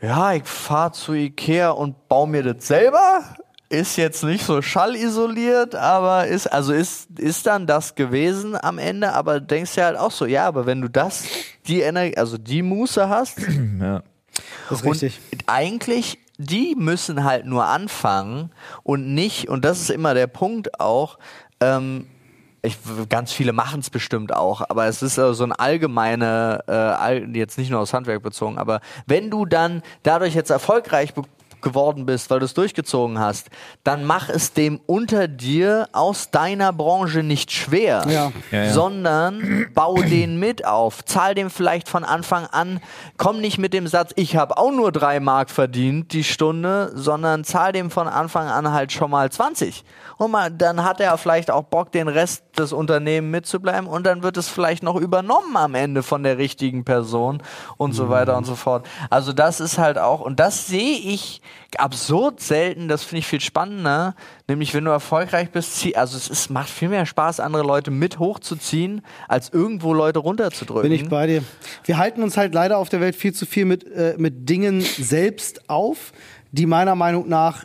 ja, 0.00 0.32
ich 0.32 0.44
fahre 0.44 0.92
zu 0.92 1.12
Ikea 1.12 1.70
und 1.70 2.08
baue 2.08 2.26
mir 2.26 2.42
das 2.42 2.66
selber. 2.66 3.22
Ist 3.70 3.96
jetzt 3.96 4.24
nicht 4.24 4.46
so 4.46 4.62
schallisoliert, 4.62 5.74
aber 5.74 6.26
ist, 6.26 6.46
also 6.46 6.72
ist, 6.72 7.08
ist 7.18 7.46
dann 7.46 7.66
das 7.66 7.94
gewesen 7.94 8.56
am 8.58 8.78
Ende, 8.78 9.12
aber 9.12 9.40
denkst 9.40 9.74
dir 9.74 9.84
halt 9.84 9.98
auch 9.98 10.10
so, 10.10 10.24
ja, 10.24 10.46
aber 10.46 10.64
wenn 10.64 10.80
du 10.80 10.88
das, 10.88 11.24
die 11.66 11.82
Energie, 11.82 12.16
also 12.16 12.38
die 12.38 12.62
Muße 12.62 13.08
hast, 13.08 13.38
Ja. 13.80 14.02
Das 14.70 14.78
ist 14.80 14.84
und 14.86 14.92
richtig. 14.92 15.20
eigentlich, 15.46 16.18
die 16.38 16.76
müssen 16.78 17.24
halt 17.24 17.44
nur 17.44 17.66
anfangen 17.66 18.52
und 18.84 19.12
nicht, 19.12 19.48
und 19.48 19.64
das 19.66 19.80
ist 19.80 19.90
immer 19.90 20.14
der 20.14 20.28
Punkt 20.28 20.80
auch, 20.80 21.18
ähm, 21.60 22.06
ich, 22.62 22.76
ganz 23.08 23.32
viele 23.32 23.52
machen 23.52 23.80
es 23.80 23.90
bestimmt 23.90 24.32
auch, 24.34 24.62
aber 24.68 24.86
es 24.86 25.02
ist 25.02 25.16
so 25.16 25.44
ein 25.44 25.52
allgemeine, 25.52 26.64
äh, 26.68 27.24
jetzt 27.38 27.58
nicht 27.58 27.70
nur 27.70 27.80
aufs 27.80 27.92
Handwerk 27.92 28.22
bezogen, 28.22 28.58
aber 28.58 28.80
wenn 29.06 29.30
du 29.30 29.44
dann 29.44 29.82
dadurch 30.02 30.34
jetzt 30.34 30.50
erfolgreich 30.50 31.14
be- 31.14 31.22
geworden 31.62 32.06
bist, 32.06 32.30
weil 32.30 32.40
du 32.40 32.44
es 32.44 32.54
durchgezogen 32.54 33.18
hast, 33.18 33.48
dann 33.84 34.04
mach 34.04 34.28
es 34.28 34.52
dem 34.52 34.80
unter 34.86 35.28
dir 35.28 35.88
aus 35.92 36.30
deiner 36.30 36.72
Branche 36.72 37.22
nicht 37.22 37.50
schwer, 37.52 38.04
Ja. 38.06 38.32
Ja, 38.50 38.64
ja. 38.64 38.72
sondern 38.72 39.66
bau 39.74 39.94
den 39.96 40.38
mit 40.38 40.66
auf, 40.66 41.04
zahl 41.04 41.34
dem 41.34 41.50
vielleicht 41.50 41.88
von 41.88 42.04
Anfang 42.04 42.46
an, 42.46 42.80
komm 43.16 43.40
nicht 43.40 43.58
mit 43.58 43.72
dem 43.72 43.86
Satz, 43.86 44.12
ich 44.16 44.36
habe 44.36 44.58
auch 44.58 44.72
nur 44.72 44.92
drei 44.92 45.20
Mark 45.20 45.50
verdient 45.50 46.12
die 46.12 46.24
Stunde, 46.24 46.90
sondern 46.94 47.44
zahl 47.44 47.72
dem 47.72 47.90
von 47.90 48.08
Anfang 48.08 48.48
an 48.48 48.72
halt 48.72 48.92
schon 48.92 49.10
mal 49.10 49.30
20. 49.30 49.84
Und 50.18 50.32
mal, 50.32 50.50
dann 50.50 50.84
hat 50.84 51.00
er 51.00 51.16
vielleicht 51.16 51.50
auch 51.50 51.64
Bock, 51.64 51.92
den 51.92 52.08
Rest 52.08 52.42
des 52.58 52.72
Unternehmens 52.72 53.30
mitzubleiben 53.30 53.88
und 53.88 54.04
dann 54.04 54.22
wird 54.22 54.36
es 54.36 54.48
vielleicht 54.48 54.82
noch 54.82 54.96
übernommen 54.96 55.56
am 55.56 55.74
Ende 55.74 56.02
von 56.02 56.22
der 56.22 56.38
richtigen 56.38 56.84
Person 56.84 57.42
und 57.76 57.92
so 57.92 58.08
weiter 58.08 58.36
und 58.36 58.44
so 58.44 58.56
fort. 58.56 58.86
Also 59.10 59.32
das 59.32 59.60
ist 59.60 59.78
halt 59.78 59.98
auch, 59.98 60.20
und 60.20 60.40
das 60.40 60.66
sehe 60.66 60.98
ich 60.98 61.40
absurd 61.76 62.40
selten, 62.40 62.88
das 62.88 63.04
finde 63.04 63.20
ich 63.20 63.26
viel 63.26 63.40
spannender, 63.40 64.14
nämlich 64.48 64.72
wenn 64.74 64.84
du 64.84 64.90
erfolgreich 64.90 65.50
bist, 65.50 65.76
zieh, 65.76 65.96
also 65.96 66.16
es 66.16 66.28
ist, 66.28 66.50
macht 66.50 66.70
viel 66.70 66.88
mehr 66.88 67.04
Spaß, 67.04 67.40
andere 67.40 67.62
Leute 67.62 67.90
mit 67.90 68.18
hochzuziehen, 68.18 69.02
als 69.28 69.50
irgendwo 69.50 69.92
Leute 69.92 70.20
runterzudrücken. 70.20 70.90
Bin 70.90 70.92
ich 70.92 71.08
bei 71.08 71.26
dir. 71.26 71.42
Wir 71.84 71.98
halten 71.98 72.22
uns 72.22 72.36
halt 72.36 72.54
leider 72.54 72.78
auf 72.78 72.88
der 72.88 73.00
Welt 73.00 73.16
viel 73.16 73.34
zu 73.34 73.44
viel 73.44 73.64
mit, 73.64 73.84
äh, 73.84 74.14
mit 74.16 74.48
Dingen 74.48 74.80
selbst 74.80 75.68
auf, 75.68 76.12
die 76.52 76.66
meiner 76.66 76.94
Meinung 76.94 77.28
nach 77.28 77.64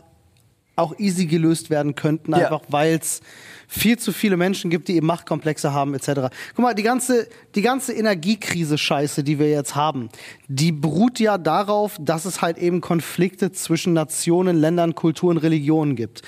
auch 0.75 0.97
easy 0.97 1.25
gelöst 1.27 1.69
werden 1.69 1.95
könnten, 1.95 2.31
Ja. 2.31 2.37
einfach 2.49 2.61
weil 2.69 2.95
es 2.99 3.21
viel 3.67 3.97
zu 3.97 4.11
viele 4.11 4.37
Menschen 4.37 4.69
gibt, 4.69 4.87
die 4.87 4.95
eben 4.95 5.07
Machtkomplexe 5.07 5.73
haben, 5.73 5.93
etc. 5.95 6.29
Guck 6.55 6.59
mal, 6.59 6.73
die 6.75 6.83
ganze, 6.83 7.27
die 7.55 7.61
ganze 7.61 7.93
Energiekrise-Scheiße, 7.93 9.23
die 9.23 9.39
wir 9.39 9.49
jetzt 9.49 9.75
haben, 9.75 10.09
die 10.47 10.71
beruht 10.71 11.19
ja 11.19 11.37
darauf, 11.37 11.97
dass 11.99 12.25
es 12.25 12.41
halt 12.41 12.57
eben 12.57 12.81
Konflikte 12.81 13.51
zwischen 13.51 13.93
Nationen, 13.93 14.57
Ländern, 14.57 14.95
Kulturen, 14.95 15.37
Religionen 15.37 15.95
gibt. 15.95 16.21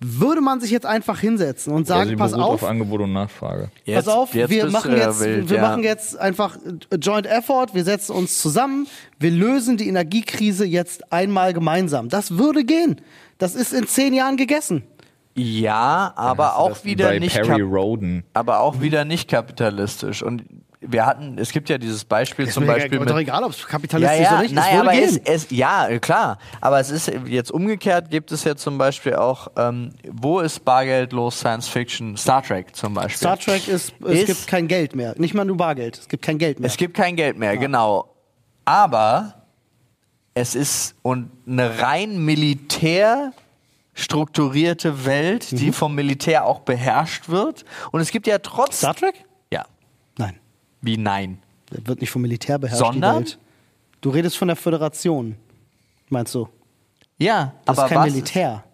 Würde 0.00 0.42
man 0.42 0.60
sich 0.60 0.70
jetzt 0.70 0.84
einfach 0.84 1.20
hinsetzen 1.20 1.72
und 1.72 1.86
sagen, 1.86 2.16
pass 2.16 2.34
auf, 2.34 2.62
auf 2.62 2.64
Angebot 2.64 3.00
und 3.00 3.14
Nachfrage. 3.14 3.70
Pass 3.86 4.08
auf, 4.08 4.34
wir, 4.34 4.66
machen 4.66 4.94
jetzt, 4.94 5.20
wild, 5.20 5.48
wir 5.48 5.56
ja. 5.56 5.62
machen 5.62 5.82
jetzt 5.82 6.18
einfach 6.18 6.58
Joint 7.00 7.26
Effort, 7.26 7.68
wir 7.72 7.82
setzen 7.84 8.12
uns 8.12 8.40
zusammen, 8.40 8.86
wir 9.18 9.30
lösen 9.30 9.78
die 9.78 9.88
Energiekrise 9.88 10.66
jetzt 10.66 11.12
einmal 11.12 11.54
gemeinsam. 11.54 12.10
Das 12.10 12.36
würde 12.36 12.64
gehen. 12.64 13.00
Das 13.38 13.54
ist 13.54 13.72
in 13.72 13.86
zehn 13.86 14.12
Jahren 14.12 14.36
gegessen. 14.36 14.82
Ja, 15.34 16.12
aber 16.16 16.56
auch 16.56 16.84
wieder 16.84 17.18
nicht 17.18 17.38
Roden. 17.38 18.24
aber 18.32 18.60
auch 18.60 18.80
wieder 18.80 19.04
nicht 19.04 19.28
kapitalistisch. 19.28 20.22
Und 20.22 20.44
wir 20.88 21.04
hatten, 21.06 21.38
es 21.38 21.50
gibt 21.52 21.68
ja 21.68 21.78
dieses 21.78 22.04
Beispiel 22.04 22.48
zum 22.48 22.62
Ist 22.62 22.66
mir 22.68 22.74
Beispiel 22.74 22.98
doch 22.98 23.14
mit 23.14 23.22
egal, 23.22 23.44
ob 23.44 23.50
es 23.52 23.60
ja, 23.62 23.66
kapitalistisch 23.68 24.20
ja, 24.20 24.32
oder 24.32 24.42
nicht. 24.42 24.54
nein, 24.54 24.74
es 24.74 24.80
aber 24.80 24.94
es, 24.94 25.16
es, 25.44 25.46
ja, 25.50 25.98
klar. 25.98 26.38
Aber 26.60 26.80
es 26.80 26.90
ist 26.90 27.10
jetzt 27.26 27.50
umgekehrt, 27.50 28.10
gibt 28.10 28.32
es 28.32 28.44
ja 28.44 28.56
zum 28.56 28.78
Beispiel 28.78 29.14
auch, 29.16 29.48
ähm, 29.56 29.90
wo 30.10 30.40
ist 30.40 30.64
bargeldlos 30.64 31.38
Science 31.40 31.68
Fiction? 31.68 32.16
Star 32.16 32.42
Trek 32.42 32.74
zum 32.74 32.94
Beispiel. 32.94 33.16
Star 33.18 33.38
Trek 33.38 33.68
ist, 33.68 33.92
es 34.04 34.20
Ist- 34.20 34.26
gibt 34.26 34.46
kein 34.46 34.68
Geld 34.68 34.94
mehr. 34.94 35.14
Nicht 35.18 35.34
mal 35.34 35.44
nur 35.44 35.56
Bargeld. 35.56 35.98
Es 35.98 36.08
gibt 36.08 36.24
kein 36.24 36.38
Geld 36.38 36.60
mehr. 36.60 36.68
Es 36.68 36.76
gibt 36.76 36.94
kein 36.94 37.16
Geld 37.16 37.36
mehr, 37.38 37.56
genau. 37.56 38.08
Aber 38.64 39.44
es 40.34 40.54
ist 40.54 40.94
und 41.02 41.30
eine 41.46 41.80
rein 41.80 42.18
militär 42.24 43.32
strukturierte 43.94 45.06
Welt, 45.06 45.50
Mhm. 45.52 45.56
die 45.56 45.72
vom 45.72 45.94
Militär 45.94 46.44
auch 46.44 46.60
beherrscht 46.60 47.28
wird. 47.28 47.64
Und 47.92 48.00
es 48.00 48.10
gibt 48.10 48.26
ja 48.26 48.38
trotz. 48.38 48.78
Star 48.78 48.94
Trek? 48.94 49.24
Ja. 50.82 50.86
Wie 50.86 50.96
nein? 50.96 51.38
Das 51.70 51.80
wird 51.86 52.00
nicht 52.00 52.10
vom 52.10 52.22
Militär 52.22 52.58
beherrscht. 52.58 52.78
Sondern? 52.84 53.24
Du 54.00 54.10
redest 54.10 54.36
von 54.36 54.48
der 54.48 54.56
Föderation. 54.56 55.36
Meinst 56.08 56.34
du? 56.34 56.48
Ja, 57.18 57.54
Das 57.64 57.78
aber 57.78 57.86
ist 57.86 57.92
kein 57.92 57.98
was 58.06 58.12
Militär. 58.12 58.64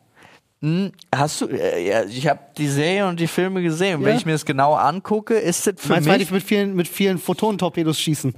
Hm, 0.61 0.93
Hast 1.15 1.41
du, 1.41 1.47
äh, 1.47 1.89
ja, 1.89 2.05
ich 2.05 2.27
habe 2.29 2.41
die 2.59 2.69
Serie 2.69 3.07
und 3.09 3.19
die 3.19 3.27
Filme 3.27 3.63
gesehen. 3.63 3.99
Und 3.99 4.05
Wenn 4.05 4.13
Ja. 4.13 4.19
ich 4.19 4.27
mir 4.27 4.33
das 4.33 4.45
genau 4.45 4.75
angucke, 4.75 5.35
ist 5.35 5.67
das 5.67 5.75
für 5.79 5.89
Meinst 5.95 6.09
du, 6.09 6.13
mich. 6.13 6.29
die 6.29 6.35
mit 6.35 6.43
vielen, 6.43 6.75
mit 6.77 6.89
vielen 6.89 7.19
Photonentorpedos 7.19 7.99
schießen? 7.99 8.35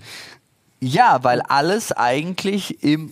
Ja, 0.81 1.23
weil 1.23 1.41
alles 1.43 1.93
eigentlich 1.93 2.83
im 2.83 3.11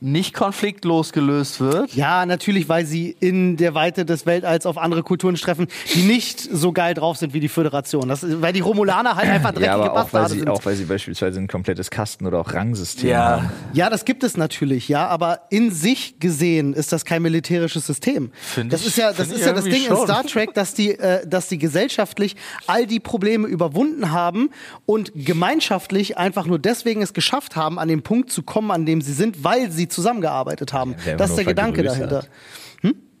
nicht 0.00 0.32
konfliktlos 0.32 1.12
gelöst 1.12 1.58
wird. 1.60 1.92
Ja, 1.94 2.24
natürlich, 2.24 2.68
weil 2.68 2.86
sie 2.86 3.16
in 3.18 3.56
der 3.56 3.74
Weite 3.74 4.04
des 4.04 4.26
Weltalls 4.26 4.64
auf 4.64 4.78
andere 4.78 5.02
Kulturen 5.02 5.34
treffen, 5.34 5.66
die 5.94 6.02
nicht 6.02 6.40
so 6.40 6.70
geil 6.72 6.94
drauf 6.94 7.16
sind 7.16 7.34
wie 7.34 7.40
die 7.40 7.48
Föderation. 7.48 8.08
Das, 8.08 8.22
ist- 8.22 8.40
weil 8.40 8.52
die 8.52 8.60
Romulaner 8.60 9.16
halt 9.16 9.28
einfach 9.28 9.50
dreckige 9.50 9.66
Ja, 9.66 9.74
aber 9.74 9.92
auch 10.02 10.12
weil, 10.12 10.28
sie, 10.28 10.38
sind. 10.38 10.48
auch 10.48 10.64
weil 10.64 10.76
sie 10.76 10.84
beispielsweise 10.84 11.40
ein 11.40 11.48
komplettes 11.48 11.90
Kasten- 11.90 12.26
oder 12.26 12.38
auch 12.38 12.52
Rangsystem 12.54 13.10
Ja. 13.10 13.24
haben. 13.42 13.50
Ja, 13.72 13.90
das 13.90 14.04
gibt 14.04 14.22
es 14.22 14.36
natürlich, 14.36 14.88
ja, 14.88 15.08
aber 15.08 15.40
in 15.50 15.72
sich 15.72 16.20
gesehen 16.20 16.74
ist 16.74 16.92
das 16.92 17.04
kein 17.04 17.20
militärisches 17.22 17.84
System. 17.86 18.30
Find 18.40 18.72
das 18.72 18.82
ich- 18.82 18.86
ist 18.88 18.98
ja, 18.98 19.12
das 19.12 19.28
ist 19.32 19.44
ja 19.44 19.52
das 19.52 19.64
Ding 19.64 19.74
in 19.82 19.88
schon. 19.88 20.04
Star 20.06 20.24
Trek, 20.24 20.54
dass 20.54 20.74
die, 20.74 20.92
äh, 20.98 21.26
dass 21.26 21.48
die 21.48 21.58
gesellschaftlich 21.58 22.36
all 22.68 22.86
die 22.86 23.00
Probleme 23.00 23.48
überwunden 23.48 24.12
haben 24.12 24.50
und 24.86 25.10
gemeinschaftlich 25.14 26.18
einfach 26.18 26.46
nur 26.46 26.58
deswegen 26.58 27.02
es 27.02 27.12
geschafft 27.14 27.56
haben, 27.56 27.78
an 27.78 27.88
den 27.88 28.02
Punkt 28.02 28.30
zu 28.30 28.42
kommen, 28.42 28.70
an 28.70 28.86
dem 28.86 29.00
sie 29.00 29.12
sind, 29.12 29.42
weil 29.42 29.70
sie 29.72 29.87
zusammengearbeitet 29.88 30.72
haben. 30.72 30.96
Ja, 31.06 31.16
das 31.16 31.30
ist 31.30 31.36
der 31.36 31.44
Gedanke 31.44 31.82
dahinter. 31.82 32.24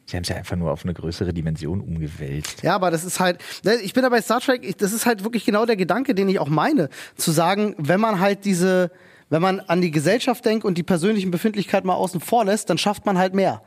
Sie 0.08 0.16
haben 0.16 0.22
es 0.22 0.30
ja 0.30 0.36
einfach 0.36 0.56
nur 0.56 0.72
auf 0.72 0.84
eine 0.84 0.94
größere 0.94 1.34
Dimension 1.34 1.82
umgewälzt. 1.82 2.62
Ja, 2.62 2.74
aber 2.74 2.90
das 2.90 3.04
ist 3.04 3.20
halt, 3.20 3.42
ne, 3.62 3.74
ich 3.74 3.92
bin 3.92 4.02
da 4.02 4.08
bei 4.08 4.22
Star 4.22 4.40
Trek, 4.40 4.78
das 4.78 4.94
ist 4.94 5.04
halt 5.04 5.22
wirklich 5.22 5.44
genau 5.44 5.66
der 5.66 5.76
Gedanke, 5.76 6.14
den 6.14 6.30
ich 6.30 6.38
auch 6.38 6.48
meine. 6.48 6.88
Zu 7.16 7.30
sagen, 7.30 7.74
wenn 7.76 8.00
man 8.00 8.18
halt 8.18 8.46
diese, 8.46 8.90
wenn 9.28 9.42
man 9.42 9.60
an 9.60 9.82
die 9.82 9.90
Gesellschaft 9.90 10.46
denkt 10.46 10.64
und 10.64 10.78
die 10.78 10.82
persönlichen 10.82 11.30
Befindlichkeiten 11.30 11.86
mal 11.86 11.94
außen 11.94 12.20
vor 12.20 12.46
lässt, 12.46 12.70
dann 12.70 12.78
schafft 12.78 13.04
man 13.04 13.18
halt 13.18 13.34
mehr. 13.34 13.60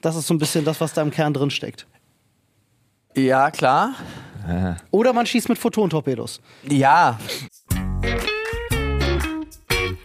Das 0.00 0.14
ist 0.14 0.28
so 0.28 0.34
ein 0.34 0.38
bisschen 0.38 0.64
das, 0.64 0.80
was 0.80 0.92
da 0.92 1.02
im 1.02 1.10
Kern 1.10 1.34
drin 1.34 1.50
steckt. 1.50 1.88
Ja, 3.16 3.50
klar. 3.50 3.94
Oder 4.92 5.12
man 5.12 5.26
schießt 5.26 5.48
mit 5.48 5.58
Photontorpedos. 5.58 6.40
Ja. 6.68 7.18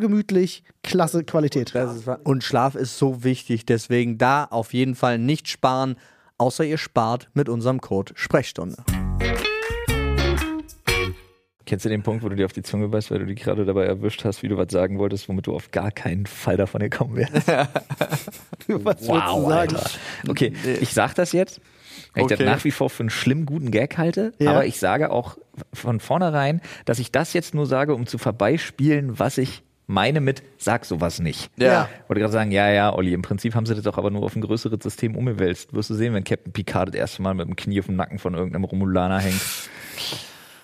gemütlich, 0.00 0.64
klasse 0.82 1.22
Qualität. 1.24 1.72
Und 2.24 2.42
Schlaf 2.44 2.74
ist 2.74 2.98
so 2.98 3.22
wichtig, 3.24 3.66
deswegen 3.66 4.18
da 4.18 4.44
auf 4.44 4.72
jeden 4.74 4.94
Fall 4.94 5.18
nicht 5.18 5.48
sparen, 5.48 5.96
außer 6.38 6.64
ihr 6.64 6.78
spart 6.78 7.28
mit 7.34 7.48
unserem 7.48 7.80
Code 7.80 8.12
Sprechstunde. 8.16 8.82
Kennst 11.66 11.84
du 11.84 11.88
den 11.88 12.02
Punkt, 12.02 12.24
wo 12.24 12.28
du 12.28 12.34
dir 12.34 12.46
auf 12.46 12.52
die 12.52 12.62
Zunge 12.62 12.88
beißt, 12.88 13.12
weil 13.12 13.20
du 13.20 13.26
dich 13.26 13.38
gerade 13.38 13.64
dabei 13.64 13.84
erwischt 13.84 14.24
hast, 14.24 14.42
wie 14.42 14.48
du 14.48 14.56
was 14.56 14.72
sagen 14.72 14.98
wolltest, 14.98 15.28
womit 15.28 15.46
du 15.46 15.54
auf 15.54 15.70
gar 15.70 15.92
keinen 15.92 16.26
Fall 16.26 16.56
davon 16.56 16.80
gekommen 16.80 17.16
wärst? 17.16 17.46
Was 18.66 18.96
du 18.98 19.04
sagen? 19.06 19.52
Alter. 19.52 19.90
Okay, 20.28 20.52
ich 20.80 20.92
sag 20.92 21.14
das 21.14 21.30
jetzt, 21.30 21.60
weil 22.14 22.22
ich 22.22 22.32
Okay. 22.32 22.36
das 22.44 22.56
nach 22.56 22.64
wie 22.64 22.72
vor 22.72 22.90
für 22.90 23.04
einen 23.04 23.10
schlimm 23.10 23.46
guten 23.46 23.70
Gag 23.70 23.98
halte, 23.98 24.32
Ja. 24.38 24.50
aber 24.50 24.66
ich 24.66 24.80
sage 24.80 25.10
auch 25.12 25.38
von 25.72 26.00
vornherein, 26.00 26.60
dass 26.86 26.98
ich 26.98 27.12
das 27.12 27.34
jetzt 27.34 27.54
nur 27.54 27.66
sage, 27.66 27.94
um 27.94 28.06
zu 28.06 28.18
vorbeispielen, 28.18 29.18
was 29.20 29.38
ich 29.38 29.62
meine 29.90 30.20
mit 30.20 30.42
sag 30.58 30.84
sowas 30.84 31.18
nicht. 31.20 31.50
Ja. 31.56 31.88
Ich 32.02 32.08
wollte 32.08 32.20
gerade 32.20 32.32
sagen, 32.32 32.50
ja, 32.52 32.70
ja, 32.70 32.94
Olli, 32.94 33.12
im 33.12 33.22
Prinzip 33.22 33.54
haben 33.54 33.66
sie 33.66 33.74
das 33.74 33.84
doch 33.84 33.98
aber 33.98 34.10
nur 34.10 34.22
auf 34.22 34.34
ein 34.36 34.40
größeres 34.40 34.82
System 34.82 35.16
umgewälzt. 35.16 35.72
Wirst 35.74 35.90
du 35.90 35.94
sehen, 35.94 36.14
wenn 36.14 36.24
Captain 36.24 36.52
Picard 36.52 36.88
das 36.90 36.94
erste 36.94 37.22
Mal 37.22 37.34
mit 37.34 37.46
dem 37.48 37.56
Knie 37.56 37.80
auf 37.80 37.86
dem 37.86 37.96
Nacken 37.96 38.18
von 38.18 38.34
irgendeinem 38.34 38.64
Romulaner 38.64 39.18
hängt. 39.18 39.40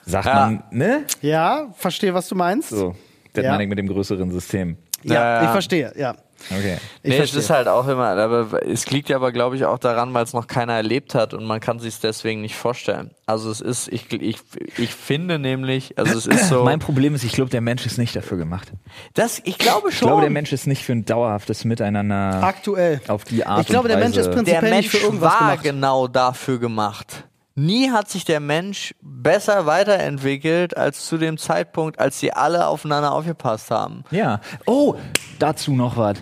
Sagt 0.05 0.27
Ja. 0.27 0.35
man, 0.35 0.63
ne? 0.71 1.05
Ja, 1.21 1.67
verstehe, 1.77 2.15
was 2.15 2.29
du 2.29 2.35
meinst. 2.37 2.71
So, 2.71 2.95
das 3.33 3.45
Ja. 3.45 3.51
meine 3.51 3.65
ich 3.65 3.69
mit 3.69 3.79
dem 3.79 3.89
größeren 3.89 4.31
System. 4.31 4.77
Ja, 5.03 5.15
ja. 5.15 5.45
ich 5.45 5.51
verstehe, 5.51 5.93
ja. 5.97 6.17
Okay. 6.51 6.79
Ich 7.03 7.09
nee, 7.11 7.15
es 7.15 7.17
verstehe. 7.31 7.41
ist 7.41 7.51
halt 7.51 7.69
auch 7.69 7.87
immer, 7.89 8.07
aber 8.17 8.63
es 8.67 8.89
liegt 8.91 9.09
ja 9.09 9.17
aber, 9.17 9.33
glaube 9.33 9.57
ich, 9.57 9.65
auch 9.65 9.79
daran, 9.79 10.15
weil 10.15 10.25
es 10.25 10.33
noch 10.33 10.47
keiner 10.47 10.75
erlebt 10.75 11.15
hat 11.15 11.35
und 11.35 11.45
man 11.45 11.61
kann 11.61 11.79
sich 11.81 11.99
deswegen 12.01 12.41
nicht 12.41 12.55
vorstellen. 12.57 13.11
Also 13.27 13.51
es 13.51 13.61
ist, 13.61 13.89
ich, 13.89 14.13
ich, 14.13 14.39
ich 14.79 14.95
finde 14.95 15.39
nämlich, 15.39 15.99
also 15.99 16.17
es 16.17 16.27
ist 16.27 16.49
so, 16.49 16.63
Mein 16.65 16.79
Problem 16.79 17.15
ist, 17.15 17.25
ich 17.25 17.33
glaube, 17.33 17.51
der 17.51 17.61
Mensch 17.61 17.85
ist 17.87 17.99
nicht 17.99 18.15
dafür 18.15 18.39
gemacht. 18.39 18.73
das, 19.15 19.41
ich 19.45 19.59
glaube 19.59 19.89
Ich 19.91 19.99
schon. 19.99 20.07
glaube, 20.09 20.21
der 20.23 20.31
Mensch 20.31 20.53
ist 20.53 20.67
nicht 20.67 20.85
für 20.85 20.93
ein 20.93 21.05
dauerhaftes 21.05 21.65
Miteinander 21.65 22.43
Aktuell. 22.43 23.01
auf 23.09 23.25
die 23.25 23.45
Art 23.45 23.63
Ich 23.63 23.67
glaube, 23.67 23.85
und 23.85 23.89
der 23.89 23.99
Weise. 23.99 24.05
Mensch 24.09 24.17
ist 24.19 24.31
prinzipiell 24.31 24.61
der 24.61 24.71
nicht 24.71 24.81
Mensch 24.83 24.89
für 24.89 24.99
irgendwas 25.07 25.33
war 25.33 25.41
gemacht. 25.51 25.63
genau 25.65 26.07
dafür 26.09 26.59
gemacht. 26.61 27.25
Nie 27.59 27.91
hat 27.91 28.11
sich 28.11 28.27
der 28.27 28.39
Mensch 28.41 28.95
besser 29.01 29.65
weiterentwickelt 29.65 30.77
als 30.77 31.07
zu 31.07 31.17
dem 31.17 31.39
Zeitpunkt, 31.39 31.99
als 31.99 32.21
sie 32.21 32.31
alle 32.33 32.67
aufeinander 32.67 33.13
aufgepasst 33.13 33.71
haben. 33.71 34.05
Ja. 34.11 34.41
Oh, 34.67 34.95
dazu 35.39 35.73
noch 35.73 35.97
was. 35.97 36.19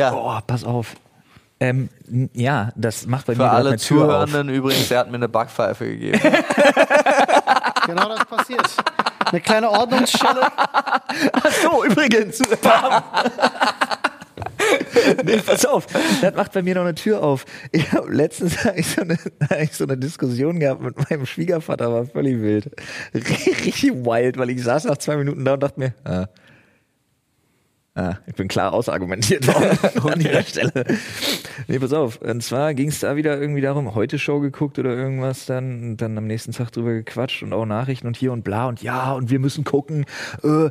Ja, 0.00 0.12
Oh, 0.14 0.38
pass 0.46 0.64
auf. 0.64 0.94
Ähm, 1.62 1.90
ja, 2.32 2.70
das 2.74 3.06
macht 3.06 3.26
bei 3.26 3.34
für 3.34 3.42
mir 3.42 3.50
alle 3.50 3.68
eine 3.68 3.78
Tür 3.78 4.04
auf. 4.04 4.30
Zuhörenden 4.30 4.48
übrigens, 4.48 4.90
er 4.90 5.00
hat 5.00 5.10
mir 5.10 5.16
eine 5.16 5.28
Backpfeife 5.28 5.86
gegeben. 5.86 6.18
Genau 7.86 8.10
das 8.10 8.24
passiert. 8.26 8.68
Eine 9.24 9.40
kleine 9.40 9.70
Ordnungsschelle. 9.70 10.42
So, 11.62 11.84
übrigens. 11.84 12.40
nee, 15.24 15.38
pass 15.38 15.64
auf, 15.66 15.86
das 16.20 16.34
macht 16.34 16.52
bei 16.52 16.62
mir 16.62 16.76
noch 16.76 16.82
eine 16.82 16.94
Tür 16.94 17.22
auf. 17.22 17.44
Ich 17.72 17.92
habe 17.92 18.12
letztens 18.12 18.64
hab 18.64 18.76
ich 18.76 18.86
so, 18.86 19.00
eine, 19.00 19.18
hab 19.48 19.60
ich 19.60 19.72
so 19.72 19.84
eine 19.84 19.96
Diskussion 19.96 20.60
gehabt 20.60 20.82
mit 20.82 21.10
meinem 21.10 21.26
Schwiegervater, 21.26 21.92
war 21.92 22.06
völlig 22.06 22.40
wild. 22.40 22.70
Richtig 23.14 24.04
wild, 24.04 24.38
weil 24.38 24.50
ich 24.50 24.62
saß 24.62 24.84
nach 24.84 24.98
zwei 24.98 25.16
Minuten 25.16 25.44
da 25.44 25.54
und 25.54 25.62
dachte 25.62 25.80
mir, 25.80 25.94
ah, 26.04 26.26
Ah, 28.00 28.16
ich 28.26 28.34
bin 28.34 28.48
klar 28.48 28.72
ausargumentiert 28.72 29.46
worden 29.46 29.78
an 30.10 30.18
dieser 30.18 30.42
Stelle. 30.42 30.86
Nee, 31.68 31.78
pass 31.78 31.92
auf. 31.92 32.18
Und 32.22 32.42
zwar 32.42 32.72
ging 32.72 32.88
es 32.88 33.00
da 33.00 33.14
wieder 33.14 33.38
irgendwie 33.38 33.60
darum, 33.60 33.94
heute 33.94 34.18
Show 34.18 34.40
geguckt 34.40 34.78
oder 34.78 34.96
irgendwas 34.96 35.44
dann, 35.44 35.82
und 35.82 35.96
dann 35.98 36.16
am 36.16 36.26
nächsten 36.26 36.52
Tag 36.52 36.72
drüber 36.72 36.94
gequatscht 36.94 37.42
und 37.42 37.52
auch 37.52 37.66
Nachrichten 37.66 38.06
und 38.06 38.16
hier 38.16 38.32
und 38.32 38.42
bla 38.42 38.68
und 38.68 38.82
ja 38.82 39.12
und 39.12 39.28
wir 39.28 39.38
müssen 39.38 39.64
gucken, 39.64 40.06
äh, 40.42 40.70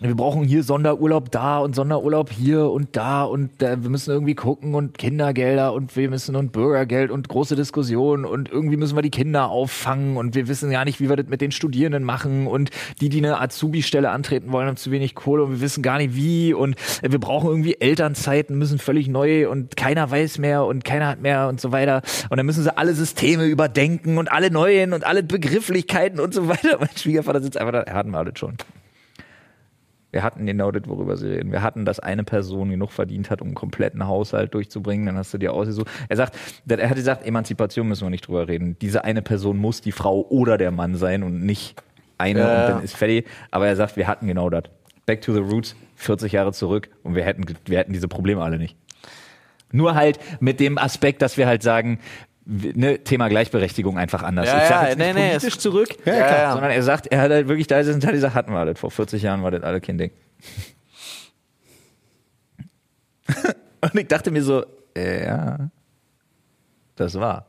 wir 0.00 0.14
brauchen 0.14 0.44
hier 0.44 0.62
Sonderurlaub 0.62 1.30
da 1.30 1.60
und 1.60 1.74
Sonderurlaub 1.74 2.30
hier 2.30 2.70
und 2.70 2.94
da 2.96 3.22
und 3.22 3.62
äh, 3.62 3.82
wir 3.82 3.88
müssen 3.88 4.10
irgendwie 4.10 4.34
gucken 4.34 4.74
und 4.74 4.98
Kindergelder 4.98 5.72
und 5.72 5.96
wir 5.96 6.10
müssen 6.10 6.36
und 6.36 6.52
Bürgergeld 6.52 7.10
und 7.10 7.30
große 7.30 7.56
Diskussionen 7.56 8.26
und 8.26 8.50
irgendwie 8.50 8.76
müssen 8.76 8.94
wir 8.94 9.02
die 9.02 9.10
Kinder 9.10 9.48
auffangen 9.48 10.18
und 10.18 10.34
wir 10.34 10.48
wissen 10.48 10.70
gar 10.70 10.84
nicht, 10.84 11.00
wie 11.00 11.08
wir 11.08 11.16
das 11.16 11.28
mit 11.28 11.40
den 11.40 11.50
Studierenden 11.50 12.04
machen 12.04 12.46
und 12.46 12.70
die, 13.00 13.08
die 13.08 13.18
eine 13.18 13.40
Azubi-Stelle 13.40 14.10
antreten 14.10 14.52
wollen, 14.52 14.68
haben 14.68 14.76
zu 14.76 14.90
wenig 14.90 15.14
Kohle 15.14 15.44
und 15.44 15.52
wir 15.52 15.60
wissen 15.62 15.82
gar 15.82 15.96
nicht 15.96 16.14
wie 16.14 16.57
und 16.58 16.76
wir 17.02 17.18
brauchen 17.18 17.48
irgendwie 17.48 17.80
Elternzeiten, 17.80 18.58
müssen 18.58 18.78
völlig 18.78 19.08
neu 19.08 19.48
und 19.48 19.76
keiner 19.76 20.10
weiß 20.10 20.38
mehr 20.38 20.64
und 20.64 20.84
keiner 20.84 21.08
hat 21.08 21.20
mehr 21.20 21.48
und 21.48 21.60
so 21.60 21.72
weiter. 21.72 22.02
Und 22.30 22.36
dann 22.36 22.46
müssen 22.46 22.62
sie 22.62 22.76
alle 22.76 22.92
Systeme 22.94 23.46
überdenken 23.46 24.18
und 24.18 24.30
alle 24.30 24.50
neuen 24.50 24.92
und 24.92 25.04
alle 25.04 25.22
Begrifflichkeiten 25.22 26.20
und 26.20 26.34
so 26.34 26.48
weiter. 26.48 26.76
Mein 26.80 26.96
Schwiegervater 26.96 27.40
sitzt 27.40 27.58
einfach 27.58 27.72
da, 27.72 27.80
er 27.80 27.94
hatten 27.94 28.10
wir 28.10 28.18
alles 28.18 28.38
schon. 28.38 28.56
Wir 30.10 30.22
hatten 30.22 30.46
genau 30.46 30.70
das, 30.70 30.88
worüber 30.88 31.18
sie 31.18 31.28
reden. 31.28 31.52
Wir 31.52 31.62
hatten, 31.62 31.84
dass 31.84 32.00
eine 32.00 32.24
Person 32.24 32.70
genug 32.70 32.92
verdient 32.92 33.30
hat, 33.30 33.42
um 33.42 33.48
einen 33.48 33.54
kompletten 33.54 34.06
Haushalt 34.06 34.54
durchzubringen. 34.54 35.04
Dann 35.04 35.16
hast 35.18 35.34
du 35.34 35.38
dir 35.38 35.52
ausgesucht. 35.52 35.88
Er 36.08 36.16
sagt, 36.16 36.34
er 36.66 36.88
hat 36.88 36.96
gesagt, 36.96 37.26
Emanzipation 37.26 37.86
müssen 37.86 38.06
wir 38.06 38.10
nicht 38.10 38.26
drüber 38.26 38.48
reden. 38.48 38.78
Diese 38.80 39.04
eine 39.04 39.20
Person 39.20 39.58
muss 39.58 39.82
die 39.82 39.92
Frau 39.92 40.22
oder 40.22 40.56
der 40.56 40.70
Mann 40.70 40.94
sein 40.94 41.22
und 41.22 41.44
nicht 41.44 41.82
eine 42.16 42.40
Ja, 42.40 42.60
und 42.60 42.72
dann 42.72 42.84
ist 42.84 42.96
fertig. 42.96 43.26
Aber 43.50 43.66
er 43.66 43.76
sagt, 43.76 43.96
wir 43.96 44.06
hatten 44.06 44.26
genau 44.26 44.48
das. 44.48 44.64
Back 45.08 45.22
to 45.22 45.32
the 45.32 45.40
roots, 45.40 45.74
40 45.96 46.32
Jahre 46.32 46.52
zurück 46.52 46.90
und 47.02 47.14
wir 47.14 47.24
hätten, 47.24 47.46
wir 47.64 47.78
hätten 47.78 47.94
diese 47.94 48.08
Probleme 48.08 48.42
alle 48.42 48.58
nicht. 48.58 48.76
Nur 49.72 49.94
halt 49.94 50.18
mit 50.40 50.60
dem 50.60 50.76
Aspekt, 50.76 51.22
dass 51.22 51.38
wir 51.38 51.46
halt 51.46 51.62
sagen, 51.62 51.98
ne, 52.44 52.98
Thema 53.04 53.28
Gleichberechtigung 53.28 53.96
einfach 53.96 54.22
anders. 54.22 54.46
Ja, 54.48 54.62
ich 54.62 54.68
sage 54.68 54.82
ja, 54.82 54.88
jetzt 54.90 54.98
nicht 54.98 55.06
nee, 55.06 55.12
nee, 55.22 55.28
politisch 55.30 55.54
es- 55.56 55.60
zurück, 55.62 55.88
Ja, 56.04 56.12
klar. 56.14 56.52
sondern 56.52 56.72
er 56.72 56.82
sagt, 56.82 57.06
er 57.06 57.22
hat 57.22 57.30
halt 57.30 57.48
wirklich 57.48 57.66
da 57.68 57.78
ist 57.78 57.88
ein 57.88 58.00
Teil 58.00 58.12
dieser 58.12 58.34
hatten 58.34 58.52
wir 58.52 58.58
alles. 58.58 58.78
Vor 58.78 58.90
40 58.90 59.22
Jahren 59.22 59.42
war 59.42 59.50
das 59.50 59.62
alle 59.62 59.80
kein 59.80 59.96
Ding. 59.96 60.10
und 63.80 63.94
ich 63.94 64.08
dachte 64.08 64.30
mir 64.30 64.42
so, 64.42 64.64
ja, 64.94 65.70
das 66.96 67.14
war. 67.14 67.46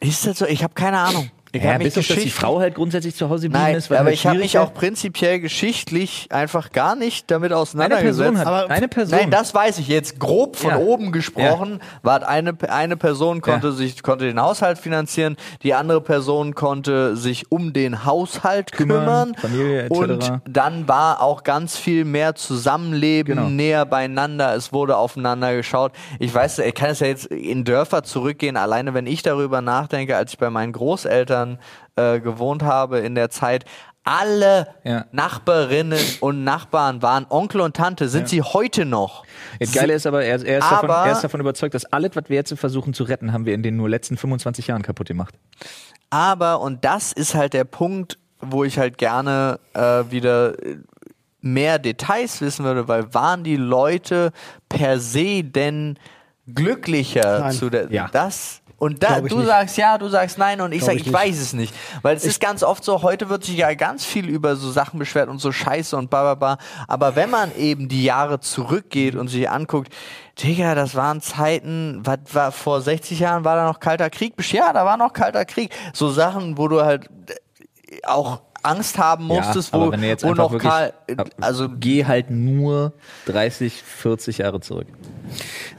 Ist 0.00 0.24
das 0.26 0.38
so? 0.38 0.46
Ich 0.46 0.62
habe 0.62 0.74
keine 0.74 0.98
Ahnung. 0.98 1.28
Ich 1.56 1.62
Ja, 1.64 1.78
bis 1.78 1.98
auf, 1.98 2.06
dass 2.06 2.16
die 2.18 2.30
Frau 2.30 2.60
halt 2.60 2.74
grundsätzlich 2.74 3.14
zu 3.14 3.28
Hause 3.28 3.48
geblieben 3.48 3.64
Nein, 3.64 3.76
ist. 3.76 3.90
weil 3.90 3.98
aber 3.98 4.06
halt 4.06 4.14
ich 4.14 4.26
habe 4.26 4.38
mich 4.38 4.58
auch 4.58 4.72
prinzipiell 4.74 5.40
geschichtlich 5.40 6.28
einfach 6.30 6.72
gar 6.72 6.96
nicht 6.96 7.30
damit 7.30 7.52
eine 7.52 7.60
auseinandergesetzt. 7.60 8.18
Person 8.18 8.38
hat, 8.38 8.46
Aber- 8.46 8.70
eine 8.70 8.88
Person. 8.88 9.18
Nein, 9.18 9.30
das 9.30 9.54
weiß 9.54 9.78
ich 9.78 9.88
jetzt. 9.88 10.18
Grob 10.18 10.56
von 10.56 10.70
Ja. 10.70 10.78
oben 10.78 11.12
gesprochen, 11.12 11.80
war 12.02 12.26
eine, 12.28 12.54
eine 12.68 12.96
Person 12.96 13.40
konnte 13.40 13.68
Ja. 13.68 13.72
sich 13.72 14.02
konnte 14.02 14.24
den 14.26 14.40
Haushalt 14.40 14.78
finanzieren, 14.78 15.36
die 15.62 15.74
andere 15.74 16.00
Person 16.00 16.54
konnte 16.54 17.16
sich 17.16 17.50
um 17.50 17.72
den 17.72 18.04
Haushalt 18.04 18.72
Kümmern, 18.72 19.32
kümmern, 19.32 19.34
Familie 19.36 19.82
etc. 19.84 19.90
und 19.98 20.40
dann 20.48 20.88
war 20.88 21.22
auch 21.22 21.42
ganz 21.44 21.76
viel 21.76 22.04
mehr 22.04 22.34
Zusammenleben, 22.34 23.36
Genau. 23.36 23.48
näher 23.48 23.84
beieinander. 23.86 24.54
Es 24.54 24.72
wurde 24.72 24.96
aufeinander 24.96 25.54
geschaut. 25.54 25.92
Ich 26.18 26.34
weiß, 26.34 26.58
ich 26.60 26.74
kann 26.74 26.90
es 26.90 27.00
ja 27.00 27.06
jetzt 27.06 27.26
in 27.26 27.64
Dörfer 27.64 28.02
zurückgehen. 28.02 28.56
Alleine 28.56 28.94
wenn 28.94 29.06
ich 29.06 29.22
darüber 29.22 29.60
nachdenke, 29.60 30.16
als 30.16 30.32
ich 30.32 30.38
bei 30.38 30.50
meinen 30.50 30.72
Großeltern 30.72 31.45
äh, 31.96 32.20
gewohnt 32.20 32.62
habe 32.62 32.98
in 33.00 33.14
der 33.14 33.30
Zeit. 33.30 33.64
Alle 34.08 34.68
Ja. 34.84 35.04
Nachbarinnen 35.10 35.98
und 36.20 36.44
Nachbarn 36.44 37.02
waren 37.02 37.26
Onkel 37.28 37.60
und 37.60 37.74
Tante, 37.76 38.08
sind 38.08 38.28
sie 38.28 38.40
heute 38.40 38.84
noch. 38.84 39.24
Das 39.58 39.72
Geile 39.72 39.94
ist 39.94 40.06
aber, 40.06 40.22
er, 40.24 40.44
er, 40.44 40.58
ist 40.58 40.70
davon, 40.70 40.90
Aber- 40.90 41.06
er 41.06 41.12
ist 41.12 41.24
davon 41.24 41.40
überzeugt, 41.40 41.74
dass 41.74 41.84
alles, 41.86 42.12
was 42.14 42.24
wir 42.28 42.36
jetzt 42.36 42.54
versuchen 42.56 42.94
zu 42.94 43.02
retten, 43.02 43.32
haben 43.32 43.46
wir 43.46 43.54
in 43.54 43.64
den 43.64 43.76
nur 43.76 43.88
letzten 43.88 44.16
25 44.16 44.68
Jahren 44.68 44.82
kaputt 44.82 45.08
gemacht. 45.08 45.34
Aber, 46.10 46.60
und 46.60 46.84
das 46.84 47.12
ist 47.12 47.34
halt 47.34 47.52
der 47.52 47.64
Punkt, 47.64 48.16
wo 48.40 48.62
ich 48.62 48.78
halt 48.78 48.96
gerne 48.98 49.58
äh, 49.74 50.04
wieder 50.10 50.54
mehr 51.40 51.78
Details 51.80 52.40
wissen 52.40 52.64
würde, 52.64 52.86
weil 52.86 53.12
waren 53.12 53.42
die 53.42 53.56
Leute 53.56 54.30
per 54.68 55.00
se 55.00 55.42
denn 55.42 55.98
glücklicher 56.46 57.40
Nein. 57.40 57.52
zu 57.52 57.70
der 57.70 57.90
Ja. 57.92 58.08
das 58.12 58.62
und 58.78 59.02
da, 59.02 59.18
ich 59.18 59.28
du 59.28 59.38
nicht. 59.38 59.46
sagst 59.46 59.76
ja, 59.78 59.96
du 59.96 60.08
sagst 60.08 60.36
nein 60.36 60.60
und 60.60 60.72
ich 60.72 60.84
sage, 60.84 60.98
ich 60.98 61.06
ich, 61.06 61.12
weiß 61.12 61.38
es 61.38 61.52
nicht. 61.54 61.74
Weil 62.02 62.16
es 62.16 62.24
ist 62.24 62.40
ganz 62.40 62.62
oft 62.62 62.84
so, 62.84 63.02
heute 63.02 63.28
wird 63.30 63.44
sich 63.44 63.56
ja 63.56 63.72
ganz 63.74 64.04
viel 64.04 64.28
über 64.28 64.56
so 64.56 64.70
Sachen 64.70 64.98
beschwert 64.98 65.28
und 65.30 65.38
so 65.38 65.50
Scheiße 65.50 65.96
und 65.96 66.10
bla 66.10 66.34
bla 66.34 66.34
bla. 66.34 66.64
Aber 66.86 67.16
wenn 67.16 67.30
man 67.30 67.54
eben 67.56 67.88
die 67.88 68.04
Jahre 68.04 68.40
zurückgeht 68.40 69.14
und 69.14 69.28
sich 69.28 69.48
anguckt, 69.48 69.92
Digga, 70.38 70.74
das 70.74 70.94
waren 70.94 71.22
Zeiten, 71.22 72.00
was 72.04 72.18
war 72.32 72.52
vor 72.52 72.82
60 72.82 73.20
Jahren 73.20 73.44
war 73.44 73.56
da 73.56 73.64
noch 73.64 73.80
kalter 73.80 74.10
Krieg? 74.10 74.34
Ja, 74.52 74.74
da 74.74 74.84
war 74.84 74.98
noch 74.98 75.14
kalter 75.14 75.46
Krieg. 75.46 75.70
So 75.94 76.10
Sachen, 76.10 76.58
wo 76.58 76.68
du 76.68 76.82
halt 76.82 77.08
äh, 77.28 78.06
auch 78.06 78.42
Angst 78.66 78.98
haben 78.98 79.26
musstest, 79.26 79.72
aber 79.72 79.88
wo, 79.88 79.92
wenn 79.92 80.00
du 80.00 80.08
jetzt 80.08 80.24
wo 80.24 80.34
noch 80.34 80.52
wirklich, 80.52 80.70
Karl, 80.70 80.92
äh, 81.06 81.16
also 81.40 81.68
geh 81.68 82.04
halt 82.04 82.30
nur 82.30 82.92
30, 83.26 83.82
40 83.82 84.38
Jahre 84.38 84.60
zurück. 84.60 84.86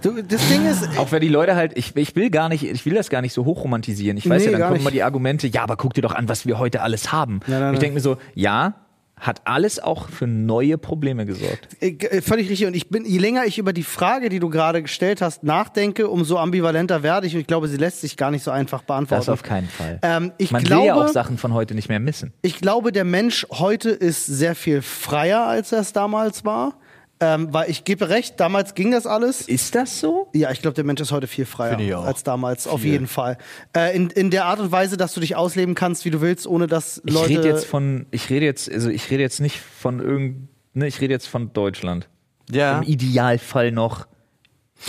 Du, 0.02 0.22
das 0.22 0.48
Ding 0.48 0.66
ist, 0.66 0.88
Auch 0.98 1.12
wenn 1.12 1.22
die 1.22 1.28
Leute 1.28 1.56
halt, 1.56 1.78
ich, 1.78 1.96
ich 1.96 2.16
will 2.16 2.30
gar 2.30 2.50
nicht, 2.50 2.64
ich 2.64 2.86
will 2.86 2.94
das 2.94 3.10
gar 3.10 3.22
nicht 3.22 3.34
so 3.34 3.46
hochromantisieren. 3.46 4.18
Ich 4.18 4.30
weiß 4.30 4.46
Nee, 4.46 4.52
ja, 4.52 4.58
dann 4.58 4.62
kommen 4.62 4.74
nicht. 4.76 4.84
mal 4.84 4.92
die 4.92 5.04
Argumente, 5.04 5.48
ja, 5.48 5.64
aber 5.64 5.76
guck 5.78 5.94
dir 5.94 6.02
doch 6.02 6.14
an, 6.14 6.30
was 6.30 6.46
wir 6.46 6.60
heute 6.60 6.82
alles 6.82 7.12
haben. 7.12 7.40
Nein, 7.48 7.60
nein, 7.60 7.74
ich 7.74 7.80
denke 7.80 7.96
mir 7.96 8.02
so, 8.02 8.18
ja, 8.34 8.76
hat 9.20 9.42
alles 9.46 9.80
auch 9.80 10.10
für 10.10 10.28
neue 10.28 10.78
Probleme 10.78 11.26
gesorgt. 11.26 11.70
äh, 11.82 12.22
völlig 12.22 12.50
richtig. 12.50 12.68
Und 12.68 12.76
ich 12.76 12.90
bin, 12.90 13.06
je 13.06 13.18
länger 13.18 13.46
ich 13.46 13.58
über 13.58 13.74
die 13.74 13.84
Frage, 13.84 14.30
die 14.30 14.40
du 14.40 14.50
gerade 14.50 14.82
gestellt 14.82 15.22
hast, 15.22 15.44
nachdenke, 15.44 16.08
umso 16.08 16.38
ambivalenter 16.38 17.04
werde 17.04 17.28
ich. 17.28 17.34
Und 17.34 17.42
ich 17.42 17.48
glaube, 17.48 17.68
sie 17.68 17.78
lässt 17.78 18.02
sich 18.02 18.16
gar 18.16 18.32
nicht 18.32 18.44
so 18.44 18.52
einfach 18.52 18.84
beantworten. 18.84 19.26
Das 19.26 19.30
auf 19.30 19.44
keinen 19.44 19.68
Fall. 19.68 20.00
Ähm, 20.04 20.32
ich 20.38 20.52
Man 20.52 20.64
glaube, 20.64 20.82
will 20.82 20.88
ja 20.88 20.96
auch 20.96 21.08
Sachen 21.08 21.38
von 21.38 21.54
heute 21.54 21.74
nicht 21.74 21.90
mehr 21.90 22.00
missen. 22.00 22.34
Ich 22.42 22.62
glaube, 22.62 22.92
der 22.92 23.06
Mensch 23.06 23.48
heute 23.52 23.90
ist 23.90 24.26
sehr 24.26 24.56
viel 24.56 24.82
freier, 24.82 25.48
als 25.48 25.72
er 25.72 25.80
es 25.80 25.94
damals 25.94 26.46
war. 26.46 26.76
Ähm, 27.20 27.52
weil 27.52 27.70
ich 27.70 27.84
gebe 27.84 28.10
recht, 28.10 28.40
damals 28.40 28.76
ging 28.76 28.92
das 28.92 29.08
alles. 29.08 29.42
Ist 29.48 29.74
das 29.74 30.00
so? 30.00 30.28
Ja, 30.34 30.52
ich 30.52 30.62
glaube, 30.62 30.76
der 30.76 30.84
Mensch 30.84 31.02
ist 31.02 31.12
heute 31.12 31.26
viel 31.28 31.46
freier 31.46 31.80
ich 31.80 31.96
als 31.96 32.24
damals, 32.24 32.68
auf 32.68 32.84
jeden 32.84 33.08
Fall. 33.08 33.38
Äh, 33.76 33.96
in, 33.96 34.10
in 34.12 34.30
der 34.30 34.46
Art 34.46 34.60
und 34.60 34.72
Weise, 34.72 34.98
dass 34.98 35.14
du 35.16 35.20
dich 35.20 35.36
ausleben 35.36 35.74
kannst, 35.74 36.06
wie 36.06 36.12
du 36.12 36.22
willst, 36.22 36.46
ohne 36.46 36.68
dass 36.68 37.02
Ich 37.06 37.14
Leute. 37.14 37.30
rede 37.30 37.48
jetzt 37.48 37.66
von, 37.66 38.06
ich 38.12 38.30
rede 38.30 38.46
jetzt, 38.46 38.72
also 38.72 38.90
ich 38.90 39.10
rede 39.10 39.24
jetzt 39.24 39.40
nicht 39.40 39.60
von 39.60 40.00
irgend, 40.00 40.50
ne, 40.74 40.86
ich 40.88 41.02
rede 41.02 41.14
jetzt 41.14 41.28
von 41.28 41.52
Deutschland. 41.54 42.08
ja. 42.52 42.78
Im 42.78 42.84
Idealfall 42.84 43.72
noch 43.72 44.06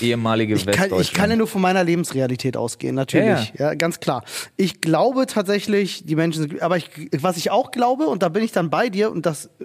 ehemalige 0.01 0.55
ich 0.55 0.67
kann, 0.67 0.91
ich 1.01 1.13
kann 1.13 1.31
ja 1.31 1.37
nur 1.37 1.47
von 1.47 1.61
meiner 1.61 1.85
Lebensrealität 1.85 2.57
ausgehen, 2.57 2.95
natürlich. 2.95 3.53
Ja, 3.59 3.75
ganz 3.75 4.01
klar. 4.01 4.25
Ich 4.57 4.81
glaube 4.81 5.27
tatsächlich, 5.27 6.05
die 6.05 6.17
Menschen 6.17 6.43
sind, 6.43 6.63
aber 6.63 6.77
ich, 6.77 6.91
was 7.21 7.37
ich 7.37 7.51
auch 7.51 7.71
glaube, 7.71 8.07
und 8.07 8.23
da 8.23 8.29
bin 8.29 8.43
ich 8.43 8.53
dann 8.53 8.71
bei 8.71 8.89
dir, 8.89 9.11
und 9.11 9.27
das 9.27 9.47
äh, 9.61 9.65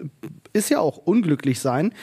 ist 0.53 0.69
ja 0.69 0.79
auch 0.79 0.97
unglücklich 0.97 1.59
sein, 1.59 1.93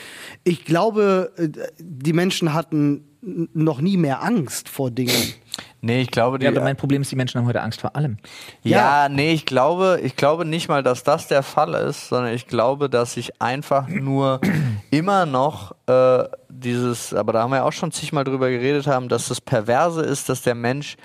ich 0.44 0.64
glaube, 0.64 1.32
äh, 1.36 1.48
die 1.78 2.12
Menschen 2.12 2.54
hatten 2.54 3.09
noch 3.22 3.80
nie 3.80 3.96
mehr 3.96 4.22
Angst 4.22 4.68
vor 4.68 4.90
Dingen. 4.90 5.34
Nee, 5.82 6.02
ich 6.02 6.10
glaube, 6.10 6.38
die, 6.38 6.44
ja, 6.44 6.50
aber 6.50 6.60
mein 6.60 6.76
Problem 6.76 7.02
ist, 7.02 7.10
die 7.10 7.16
Menschen 7.16 7.38
haben 7.38 7.46
heute 7.46 7.62
Angst 7.62 7.80
vor 7.80 7.96
allem. 7.96 8.18
Ja, 8.62 9.08
nee, 9.08 9.32
ich 9.32 9.46
glaube, 9.46 9.98
ich 10.02 10.14
glaube 10.14 10.44
nicht 10.44 10.68
mal, 10.68 10.82
dass 10.82 11.04
das 11.04 11.26
der 11.26 11.42
Fall 11.42 11.74
ist, 11.74 12.08
sondern 12.08 12.34
ich 12.34 12.46
glaube, 12.46 12.90
dass 12.90 13.16
ich 13.16 13.40
einfach 13.40 13.88
nur 13.88 14.40
immer 14.90 15.24
noch 15.24 15.74
äh, 15.86 16.24
dieses, 16.48 17.14
aber 17.14 17.32
da 17.32 17.42
haben 17.42 17.50
wir 17.50 17.56
ja 17.56 17.64
auch 17.64 17.72
schon 17.72 17.92
zigmal 17.92 18.24
drüber 18.24 18.50
geredet 18.50 18.86
haben, 18.86 19.08
dass 19.08 19.28
das 19.28 19.40
Perverse 19.40 20.02
ist, 20.02 20.28
dass 20.28 20.42
der 20.42 20.54
Mensch 20.54 20.96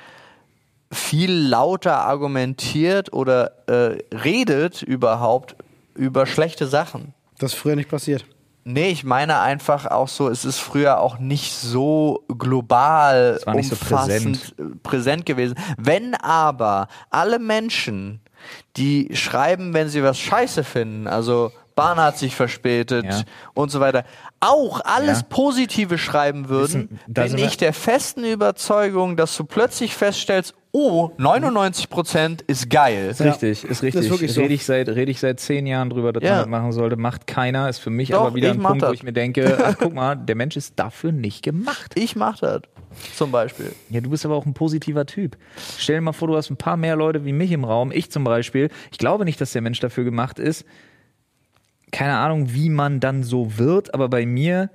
viel 0.91 1.31
lauter 1.31 1.97
argumentiert 1.97 3.13
oder 3.13 3.67
äh, 3.67 3.97
redet 4.15 4.81
überhaupt 4.81 5.55
über 5.95 6.25
schlechte 6.25 6.67
Sachen. 6.67 7.13
Das 7.39 7.53
ist 7.53 7.59
früher 7.59 7.75
nicht 7.75 7.89
passiert. 7.89 8.25
Nee, 8.67 8.89
ich 8.89 9.03
meine 9.03 9.39
einfach 9.41 9.85
auch 9.85 10.07
so, 10.07 10.27
es 10.27 10.43
ist 10.43 10.57
früher 10.59 10.99
auch 10.99 11.19
nicht 11.19 11.53
so 11.53 12.23
global 12.37 13.39
nicht 13.53 13.69
so 13.69 13.75
umfassend 13.75 14.55
präsent. 14.55 14.83
präsent 14.83 15.25
gewesen. 15.27 15.55
Wenn 15.77 16.15
aber 16.15 16.87
alle 17.11 17.37
Menschen, 17.37 18.21
die 18.75 19.15
schreiben, 19.15 19.73
wenn 19.75 19.87
sie 19.89 20.01
was 20.03 20.17
scheiße 20.17 20.63
finden, 20.63 21.05
also 21.07 21.51
Bahn 21.75 21.97
hat 21.97 22.17
sich 22.17 22.35
verspätet 22.35 23.05
Ja. 23.05 23.21
und 23.53 23.69
so 23.69 23.79
weiter, 23.81 24.03
auch 24.39 24.81
alles 24.83 25.19
Ja. 25.19 25.25
Positive 25.29 25.97
schreiben 25.99 26.49
würden, 26.49 26.99
Wissen- 27.07 27.33
bin 27.35 27.37
ich 27.37 27.57
der 27.57 27.73
festen 27.73 28.23
Überzeugung, 28.23 29.15
dass 29.15 29.35
du 29.37 29.43
plötzlich 29.43 29.93
feststellst, 29.93 30.55
oh, 30.77 31.11
99% 31.17 32.41
ist 32.47 32.69
geil. 32.69 33.09
Ist 33.11 33.21
richtig, 33.21 33.63
ist 33.63 33.81
richtig. 33.81 34.03
ist 34.05 34.09
wirklich 34.09 34.33
so. 34.33 34.41
Rede 34.41 34.53
ich, 34.53 34.65
seit, 34.65 34.89
rede 34.89 35.09
ich 35.09 35.19
seit 35.19 35.39
zehn 35.39 35.65
Jahren 35.65 35.89
drüber, 35.89 36.11
dass 36.11 36.21
Ja. 36.23 36.31
man 36.31 36.39
das 36.39 36.47
machen 36.49 36.71
sollte. 36.73 36.97
Macht 36.97 37.27
keiner. 37.27 37.69
Ist 37.69 37.79
für 37.79 37.89
mich 37.89 38.09
Doch, 38.09 38.21
aber 38.25 38.35
wieder 38.35 38.51
ein 38.51 38.59
Punkt, 38.59 38.81
wo 38.81 38.87
das. 38.87 38.93
ich 38.95 39.03
mir 39.03 39.13
denke, 39.13 39.57
ach 39.63 39.75
guck 39.79 39.93
mal, 39.93 40.15
der 40.15 40.35
Mensch 40.35 40.57
ist 40.57 40.73
dafür 40.77 41.11
nicht 41.11 41.43
gemacht. 41.43 41.93
Ich 41.95 42.15
mach 42.15 42.39
das. 42.39 42.61
Zum 43.15 43.31
Beispiel. 43.31 43.73
Ja, 43.89 44.01
du 44.01 44.09
bist 44.09 44.25
aber 44.25 44.35
auch 44.35 44.45
ein 44.45 44.53
positiver 44.53 45.05
Typ. 45.05 45.37
Stell 45.77 45.95
dir 45.95 46.01
mal 46.01 46.13
vor, 46.13 46.27
du 46.27 46.35
hast 46.35 46.49
ein 46.49 46.57
paar 46.57 46.77
mehr 46.77 46.95
Leute 46.95 47.25
wie 47.25 47.33
mich 47.33 47.51
im 47.51 47.63
Raum. 47.63 47.91
Ich 47.93 48.11
zum 48.11 48.23
Beispiel. 48.23 48.69
Ich 48.91 48.97
glaube 48.97 49.25
nicht, 49.25 49.39
dass 49.39 49.51
der 49.53 49.61
Mensch 49.61 49.79
dafür 49.79 50.03
gemacht 50.03 50.39
ist. 50.39 50.65
Keine 51.91 52.17
Ahnung, 52.17 52.53
wie 52.53 52.69
man 52.69 52.99
dann 52.99 53.23
so 53.23 53.57
wird, 53.57 53.93
aber 53.93 54.09
bei 54.09 54.25
mir, 54.25 54.69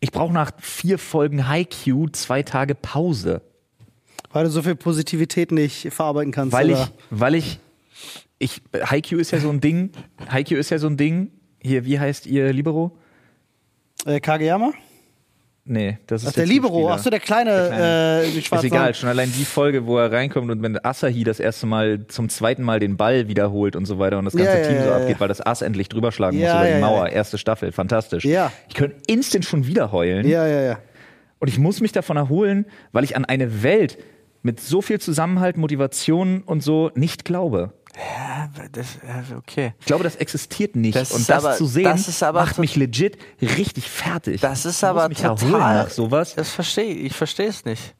ich 0.00 0.10
brauche 0.12 0.32
nach 0.34 0.50
vier 0.58 0.98
Folgen 0.98 1.48
Haiku 1.48 2.08
zwei 2.10 2.42
Tage 2.42 2.74
Pause. 2.74 3.40
Weil 4.32 4.44
du 4.44 4.50
so 4.50 4.62
viel 4.62 4.74
Positivität 4.74 5.52
nicht 5.52 5.92
verarbeiten 5.92 6.32
kannst. 6.32 6.52
Weil 6.52 6.70
oder? 6.70 6.82
ich, 6.82 6.90
weil 7.10 7.34
ich, 7.34 7.58
ich, 8.38 8.62
Haiku 8.90 9.16
ist 9.16 9.30
ja 9.30 9.38
so 9.40 9.50
ein 9.50 9.60
Ding. 9.60 9.90
Haiku 10.30 10.54
ist 10.54 10.70
ja 10.70 10.78
so 10.78 10.86
ein 10.86 10.96
Ding. 10.96 11.30
Hier, 11.60 11.84
wie 11.84 11.98
heißt 12.00 12.26
ihr 12.26 12.52
Libero? 12.52 12.96
Äh, 14.06 14.20
Kageyama? 14.20 14.72
Nee, 15.64 15.98
das 16.08 16.22
ist 16.24 16.30
Ach, 16.30 16.32
der 16.32 16.46
Libero. 16.46 16.72
Zuspieler. 16.72 16.94
Achso, 16.94 17.10
der 17.10 17.20
kleine, 17.20 17.50
kleine. 17.68 18.22
äh, 18.24 18.30
die 18.32 18.38
Ist 18.38 18.46
schwarze 18.48 18.66
egal, 18.66 18.94
schon 18.94 19.08
allein 19.08 19.32
die 19.32 19.44
Folge, 19.44 19.86
wo 19.86 19.96
er 19.96 20.10
reinkommt 20.10 20.50
und 20.50 20.60
wenn 20.60 20.84
Asahi 20.84 21.22
das 21.22 21.38
erste 21.38 21.66
Mal 21.66 22.08
zum 22.08 22.28
zweiten 22.30 22.64
Mal 22.64 22.80
den 22.80 22.96
Ball 22.96 23.28
wiederholt 23.28 23.76
und 23.76 23.84
so 23.84 24.00
weiter 24.00 24.18
und 24.18 24.24
das 24.24 24.34
ganze 24.34 24.50
Ja, 24.50 24.58
ja, 24.58 24.66
Team 24.66 24.78
so 24.82 24.88
ja, 24.88 24.96
abgeht, 24.96 25.10
ja. 25.10 25.20
weil 25.20 25.28
das 25.28 25.40
Ass 25.40 25.62
endlich 25.62 25.88
drüber 25.88 26.10
schlagen 26.10 26.38
muss 26.40 26.48
über 26.50 26.66
die 26.66 26.80
Mauer. 26.80 27.10
Erste 27.10 27.38
Staffel, 27.38 27.70
fantastisch. 27.70 28.24
Ja. 28.24 28.50
Ich 28.68 28.74
könnte 28.74 28.96
instant 29.06 29.44
schon 29.44 29.64
wieder 29.68 29.92
heulen 29.92 30.26
Ja, 30.26 30.48
ja, 30.48 30.62
ja. 30.62 30.78
und 31.38 31.46
ich 31.46 31.60
muss 31.60 31.80
mich 31.80 31.92
davon 31.92 32.16
erholen, 32.16 32.66
weil 32.90 33.04
ich 33.04 33.14
an 33.14 33.24
eine 33.24 33.62
Welt 33.62 33.98
mit 34.42 34.60
so 34.60 34.82
viel 34.82 35.00
Zusammenhalt, 35.00 35.56
Motivation 35.56 36.42
und 36.42 36.62
so 36.62 36.90
nicht 36.94 37.24
glaube. 37.24 37.72
Ja, 37.94 38.48
das, 38.72 38.98
ja, 39.06 39.36
okay. 39.36 39.74
Ich 39.80 39.86
glaube, 39.86 40.02
das 40.02 40.16
existiert 40.16 40.76
nicht. 40.76 40.96
Das 40.96 41.12
und 41.12 41.28
das 41.28 41.44
aber- 41.44 41.56
zu 41.56 41.66
sehen, 41.66 41.84
das 41.84 42.20
macht 42.20 42.58
mich 42.58 42.74
legit 42.76 43.18
richtig 43.40 43.88
fertig. 43.90 44.40
Das 44.40 44.64
ist 44.64 44.78
Ich 44.78 44.84
aber 44.84 45.02
muss 45.08 45.08
mich 45.10 45.18
total. 45.20 45.84
nach 45.84 45.90
sowas. 45.90 46.34
Das 46.34 46.48
verstehe 46.50 46.86
ich. 46.94 47.04
Ich 47.06 47.12
verstehe 47.16 47.48
es 47.48 47.64
nicht. 47.66 47.94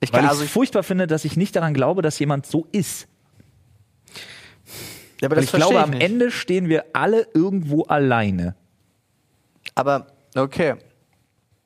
Ich 0.00 0.12
Weil 0.12 0.18
kann 0.20 0.24
ich 0.26 0.30
also 0.30 0.44
es 0.44 0.50
furchtbar 0.50 0.82
finde, 0.82 1.06
dass 1.06 1.24
ich 1.24 1.36
nicht 1.36 1.56
daran 1.56 1.72
glaube, 1.74 2.02
dass 2.02 2.18
jemand 2.18 2.46
so 2.46 2.66
ist. 2.72 3.08
ja, 5.20 5.26
aber 5.26 5.36
Weil 5.36 5.42
das 5.42 5.44
ich 5.46 5.50
glaube, 5.52 5.74
verstehe 5.74 5.82
am 5.82 5.90
nicht. 5.90 6.02
Ende 6.02 6.30
stehen 6.30 6.68
wir 6.68 6.84
alle 6.92 7.26
irgendwo 7.34 7.82
alleine. 7.84 8.54
Aber 9.74 10.08
okay. 10.36 10.74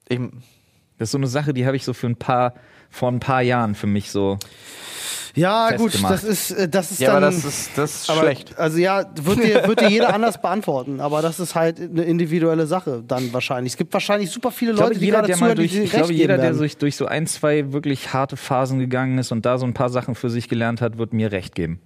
Ich, 0.09 0.19
Das 0.99 1.09
ist 1.09 1.11
so 1.13 1.19
eine 1.19 1.27
Sache, 1.27 1.53
die 1.53 1.67
habe 1.67 1.77
ich 1.77 1.85
so 1.85 1.93
für 1.95 2.07
ein 2.07 2.17
paar, 2.17 2.55
vor 2.93 3.11
ein 3.11 3.19
paar 3.19 3.43
Jahren 3.43 3.75
für 3.75 3.89
mich 3.89 4.13
so. 4.13 4.39
Ja, 5.35 5.75
gut, 5.77 5.99
das 6.03 6.25
ist, 6.25 6.51
äh, 6.51 6.69
das 6.69 6.91
ist 6.91 7.01
ja, 7.01 7.15
dann. 7.15 7.25
aber 7.25 7.33
das 7.33 7.45
ist, 7.45 7.71
das 7.77 8.03
ist 8.03 8.11
aber, 8.11 8.21
schlecht. 8.21 8.59
Also 8.59 8.77
ja, 8.77 9.07
wird 9.15 9.43
dir, 9.43 9.67
wird 9.67 9.81
dir 9.81 9.89
jeder 9.89 10.15
anders 10.15 10.41
beantworten, 10.41 11.01
aber 11.01 11.23
das 11.23 11.41
ist 11.41 11.55
halt 11.55 11.81
eine 11.81 12.03
individuelle 12.03 12.67
Sache 12.67 13.03
dann 13.07 13.33
wahrscheinlich. 13.33 13.73
Es 13.73 13.77
gibt 13.79 13.95
wahrscheinlich 13.95 14.31
super 14.31 14.51
viele 14.51 14.73
Ich 14.73 14.77
glaube, 14.77 14.91
Leute, 14.91 15.01
die 15.01 15.07
jeder, 15.07 15.19
gerade 15.23 15.29
der 15.29 15.37
mal 15.39 15.55
durch, 15.55 15.75
ich 15.75 15.91
glaube, 15.91 16.13
jeder, 16.13 16.37
der 16.37 16.53
durch, 16.53 16.77
durch 16.77 16.97
so 16.97 17.07
ein, 17.07 17.27
zwei 17.27 17.73
wirklich 17.73 18.13
harte 18.13 18.37
Phasen 18.37 18.79
gegangen 18.79 19.17
ist 19.17 19.33
und 19.33 19.47
da 19.47 19.57
so 19.57 19.65
ein 19.65 19.73
paar 19.73 19.89
Sachen 19.89 20.15
für 20.15 20.29
sich 20.29 20.51
gelernt 20.51 20.83
hat, 20.83 20.99
wird 20.99 21.15
mir 21.15 21.33
recht 21.33 21.55
geben. 21.55 21.81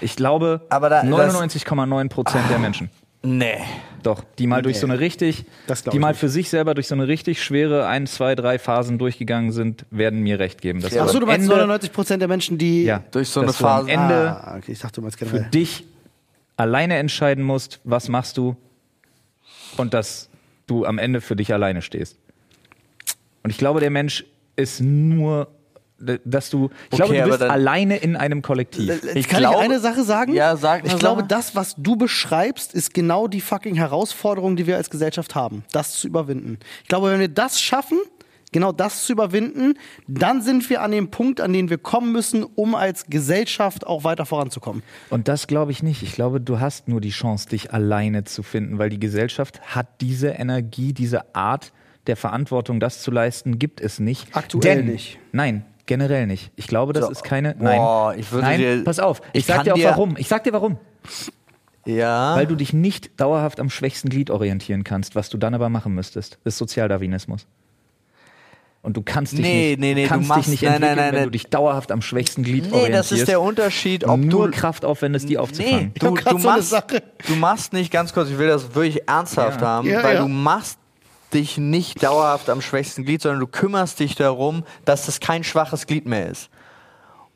Ich 0.00 0.16
glaube, 0.16 0.62
Aber 0.70 0.88
da- 0.88 1.02
das- 1.02 1.34
99,9 1.34 2.08
Prozent 2.08 2.44
der 2.50 2.58
Menschen. 2.58 2.90
Nee. 3.26 3.58
Doch, 4.02 4.22
die 4.38 4.46
mal 4.46 4.62
durch 4.62 4.78
so 4.78 4.86
eine 4.86 5.00
richtig, 5.00 5.46
die 5.92 5.98
mal 5.98 6.10
nicht. 6.10 6.20
für 6.20 6.28
sich 6.28 6.48
selber 6.48 6.74
durch 6.74 6.86
so 6.86 6.94
eine 6.94 7.08
richtig 7.08 7.42
schwere 7.42 7.88
ein, 7.88 8.06
zwei, 8.06 8.36
drei 8.36 8.58
Phasen 8.58 8.98
durchgegangen 8.98 9.50
sind, 9.50 9.84
werden 9.90 10.20
mir 10.20 10.38
recht 10.38 10.60
geben. 10.62 10.80
Das 10.80 10.96
Achso, 10.96 11.18
du 11.18 11.26
meinst 11.26 11.42
Ende, 11.44 11.54
99 11.56 11.92
Prozent 11.92 12.20
der 12.20 12.28
Menschen, 12.28 12.56
die. 12.56 12.84
ja, 12.84 13.02
Durch 13.10 13.28
so 13.28 13.42
dass 13.42 13.60
eine 13.60 13.68
am 13.70 13.76
Phase- 13.86 13.90
Ende 13.90 14.14
Ah, 14.30 14.56
okay, 14.58 14.70
ich 14.72 14.78
dachte, 14.78 14.96
du 14.96 15.02
meinst 15.02 15.18
für 15.18 15.24
generell. 15.24 15.50
dich 15.50 15.84
alleine 16.56 16.96
entscheiden 16.98 17.42
musst, 17.42 17.80
was 17.82 18.08
machst 18.08 18.36
du 18.36 18.56
und 19.76 19.92
dass 19.92 20.28
du 20.68 20.84
am 20.84 20.98
Ende 20.98 21.20
für 21.20 21.34
dich 21.34 21.52
alleine 21.52 21.82
stehst. 21.82 22.16
Und 23.42 23.50
ich 23.50 23.58
glaube, 23.58 23.80
der 23.80 23.90
Mensch 23.90 24.24
ist 24.54 24.80
nur, 24.80 25.48
dass 25.98 26.50
du, 26.50 26.70
ich 26.90 26.96
glaube, 26.96 27.04
Okay, 27.12 27.16
du 27.16 27.22
aber 27.22 27.30
bist 27.30 27.40
dann- 27.42 27.50
alleine 27.50 27.96
in 27.96 28.16
einem 28.16 28.42
Kollektiv. 28.42 29.02
Ich 29.14 29.28
Kann 29.28 29.38
glaube- 29.40 29.56
ich 29.56 29.62
eine 29.62 29.80
Sache 29.80 30.02
sagen? 30.04 30.34
Ja, 30.34 30.56
sag 30.56 30.84
Ich 30.86 30.98
glaube, 30.98 31.22
Sache. 31.22 31.28
das, 31.28 31.54
was 31.54 31.74
du 31.78 31.96
beschreibst, 31.96 32.74
ist 32.74 32.92
genau 32.92 33.28
die 33.28 33.40
fucking 33.40 33.74
Herausforderung, 33.76 34.56
die 34.56 34.66
wir 34.66 34.76
als 34.76 34.90
Gesellschaft 34.90 35.34
haben, 35.34 35.64
das 35.72 35.92
zu 35.94 36.06
überwinden. 36.06 36.58
Ich 36.82 36.88
glaube, 36.88 37.10
wenn 37.10 37.20
wir 37.20 37.28
das 37.28 37.60
schaffen, 37.60 37.98
genau 38.52 38.72
das 38.72 39.04
zu 39.04 39.12
überwinden, 39.12 39.74
dann 40.06 40.42
sind 40.42 40.68
wir 40.70 40.82
an 40.82 40.90
dem 40.90 41.10
Punkt, 41.10 41.40
an 41.40 41.52
den 41.52 41.70
wir 41.70 41.78
kommen 41.78 42.12
müssen, 42.12 42.44
um 42.44 42.74
als 42.74 43.06
Gesellschaft 43.06 43.86
auch 43.86 44.04
weiter 44.04 44.26
voranzukommen. 44.26 44.82
Und 45.10 45.28
das 45.28 45.46
glaube 45.46 45.72
ich 45.72 45.82
nicht. 45.82 46.02
Ich 46.02 46.12
glaube, 46.12 46.40
du 46.40 46.60
hast 46.60 46.88
nur 46.88 47.00
die 47.00 47.10
Chance, 47.10 47.48
dich 47.48 47.72
alleine 47.72 48.24
zu 48.24 48.42
finden, 48.42 48.78
weil 48.78 48.90
die 48.90 49.00
Gesellschaft 49.00 49.60
hat 49.74 49.86
diese 50.00 50.28
Energie, 50.28 50.92
diese 50.92 51.34
Art 51.34 51.72
der 52.06 52.16
Verantwortung, 52.16 52.80
das 52.80 53.02
zu 53.02 53.10
leisten, 53.10 53.58
gibt 53.58 53.80
es 53.80 53.98
nicht. 53.98 54.28
Aktuell 54.36 54.76
Denn, 54.76 54.86
nicht. 54.86 55.18
Nein, 55.32 55.64
generell 55.86 56.26
nicht. 56.26 56.50
Ich 56.56 56.66
glaube, 56.66 56.92
das 56.92 57.04
So. 57.06 57.10
ist 57.10 57.22
keine. 57.24 57.54
Boah, 57.54 58.10
nein, 58.12 58.18
ich 58.20 58.30
würde 58.32 58.46
nein. 58.46 58.58
dir- 58.60 58.84
pass 58.84 58.98
auf. 58.98 59.20
Ich, 59.32 59.40
ich 59.40 59.46
sag 59.46 59.64
dir 59.64 59.72
auch 59.72 59.76
dir- 59.76 59.88
warum. 59.90 60.16
Ich 60.18 60.28
sag 60.28 60.44
dir 60.44 60.52
warum. 60.52 60.78
Ja. 61.84 62.34
Weil 62.34 62.46
du 62.46 62.56
dich 62.56 62.72
nicht 62.72 63.20
dauerhaft 63.20 63.60
am 63.60 63.70
schwächsten 63.70 64.08
Glied 64.08 64.30
orientieren 64.30 64.82
kannst, 64.84 65.14
was 65.14 65.28
du 65.28 65.38
dann 65.38 65.54
aber 65.54 65.68
machen 65.68 65.94
müsstest. 65.94 66.38
Das 66.44 66.54
ist 66.54 66.58
Sozialdarwinismus. 66.58 67.46
Und 68.82 68.96
du 68.96 69.02
kannst 69.02 69.32
dich 69.32 69.40
Nee, 69.40 69.70
nicht, 69.70 69.80
nee, 69.80 69.94
nee, 69.94 70.06
kannst 70.06 70.28
machst- 70.28 70.44
dich 70.44 70.48
nicht 70.48 70.62
entwickeln, 70.62 70.96
nein, 70.96 71.06
nein, 71.06 71.14
wenn 71.14 71.24
du 71.24 71.30
dich 71.32 71.48
dauerhaft 71.48 71.90
am 71.90 72.02
schwächsten 72.02 72.44
Glied 72.44 72.66
nee, 72.66 72.72
orientierst. 72.72 73.10
das 73.12 73.18
ist 73.18 73.28
der 73.28 73.40
Unterschied, 73.40 74.04
ob 74.04 74.20
nur 74.20 74.48
du 74.48 74.56
Kraft 74.56 74.84
aufwendest, 74.84 75.28
die 75.28 75.38
aufzufangen. 75.38 75.86
Nee, 75.86 75.92
du, 75.98 76.14
du, 76.14 76.22
so 76.22 76.28
eine 76.36 76.38
machst, 76.38 76.70
Sache. 76.70 77.02
du 77.26 77.34
machst 77.34 77.72
nicht 77.72 77.90
ganz 77.90 78.12
kurz, 78.12 78.28
ich 78.30 78.38
will 78.38 78.46
das 78.46 78.74
wirklich 78.76 79.08
ernsthaft 79.08 79.60
Ja. 79.60 79.66
haben, 79.66 79.88
Ja, 79.88 80.04
weil 80.04 80.14
ja. 80.14 80.22
du 80.22 80.28
machst 80.28 80.78
dich 81.36 81.56
nicht 81.58 82.02
dauerhaft 82.02 82.50
am 82.50 82.60
schwächsten 82.60 83.04
Glied, 83.04 83.22
sondern 83.22 83.38
du 83.40 83.46
kümmerst 83.46 84.00
dich 84.00 84.16
darum, 84.16 84.64
dass 84.84 85.06
das 85.06 85.20
kein 85.20 85.44
schwaches 85.44 85.86
Glied 85.86 86.06
mehr 86.06 86.26
ist. 86.28 86.50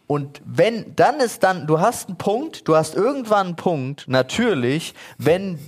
Und 0.09 0.43
wenn, 0.45 0.97
dann 0.97 1.21
ist 1.21 1.45
dann, 1.45 1.69
du 1.69 1.79
hast 1.79 2.09
einen 2.09 2.19
Punkt, 2.19 2.67
du 2.67 2.75
hast 2.75 2.97
irgendwann 2.97 3.47
einen 3.49 3.57
Punkt, 3.57 4.07
natürlich, 4.09 4.95
wenn 5.19 5.61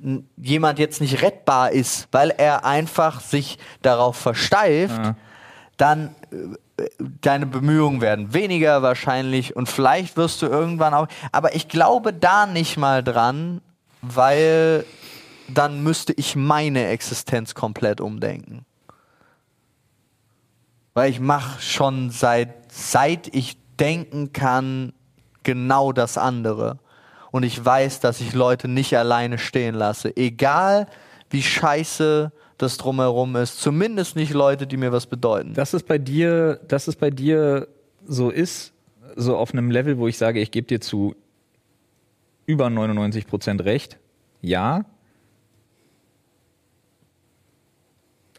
n- 0.00 0.28
jemand 0.36 0.78
jetzt 0.78 1.00
nicht 1.00 1.22
rettbar 1.22 1.72
ist, 1.72 2.06
weil 2.12 2.30
er 2.30 2.64
einfach 2.64 3.20
sich 3.20 3.58
darauf 3.82 4.14
versteift, 4.16 5.02
Ja. 5.04 5.16
dann 5.76 6.14
äh, 6.30 6.84
deine 7.20 7.46
Bemühungen 7.46 8.00
werden 8.00 8.32
weniger 8.32 8.82
wahrscheinlich 8.82 9.56
und 9.56 9.68
vielleicht 9.68 10.16
wirst 10.16 10.40
du 10.42 10.46
irgendwann 10.46 10.94
auch. 10.94 11.08
Aber 11.32 11.56
ich 11.56 11.66
glaube 11.66 12.12
da 12.12 12.46
nicht 12.46 12.76
mal 12.76 13.02
dran, 13.02 13.60
weil 14.02 14.84
dann 15.48 15.82
müsste 15.82 16.12
ich 16.12 16.36
meine 16.36 16.86
Existenz 16.88 17.54
komplett 17.54 18.00
umdenken. 18.00 18.64
Weil 20.94 21.10
ich 21.10 21.20
mache 21.20 21.60
schon 21.60 22.10
seit, 22.10 22.72
seit 22.72 23.34
ich 23.34 23.56
denken 23.78 24.32
kann, 24.32 24.92
genau 25.42 25.92
das 25.92 26.18
andere. 26.18 26.78
Und 27.30 27.44
ich 27.44 27.64
weiß, 27.64 28.00
dass 28.00 28.20
ich 28.20 28.34
Leute 28.34 28.68
nicht 28.68 28.96
alleine 28.96 29.38
stehen 29.38 29.74
lasse. 29.74 30.16
Egal 30.16 30.86
wie 31.30 31.42
scheiße 31.42 32.32
das 32.56 32.76
drumherum 32.76 33.36
ist. 33.36 33.60
Zumindest 33.60 34.16
nicht 34.16 34.32
Leute, 34.32 34.66
die 34.66 34.76
mir 34.76 34.92
was 34.92 35.06
bedeuten. 35.06 35.54
Dass 35.54 35.72
es 35.72 35.82
bei 35.82 35.98
dir, 35.98 36.60
dass 36.66 36.88
es 36.88 36.96
bei 36.96 37.10
dir 37.10 37.68
so 38.06 38.30
ist, 38.30 38.72
so 39.14 39.36
auf 39.36 39.52
einem 39.52 39.70
Level, 39.70 39.98
wo 39.98 40.08
ich 40.08 40.18
sage, 40.18 40.40
ich 40.40 40.50
gebe 40.50 40.66
dir 40.66 40.80
zu 40.80 41.14
über 42.46 42.70
99 42.70 43.26
Prozent 43.26 43.64
recht. 43.64 43.98
Ja, 44.40 44.84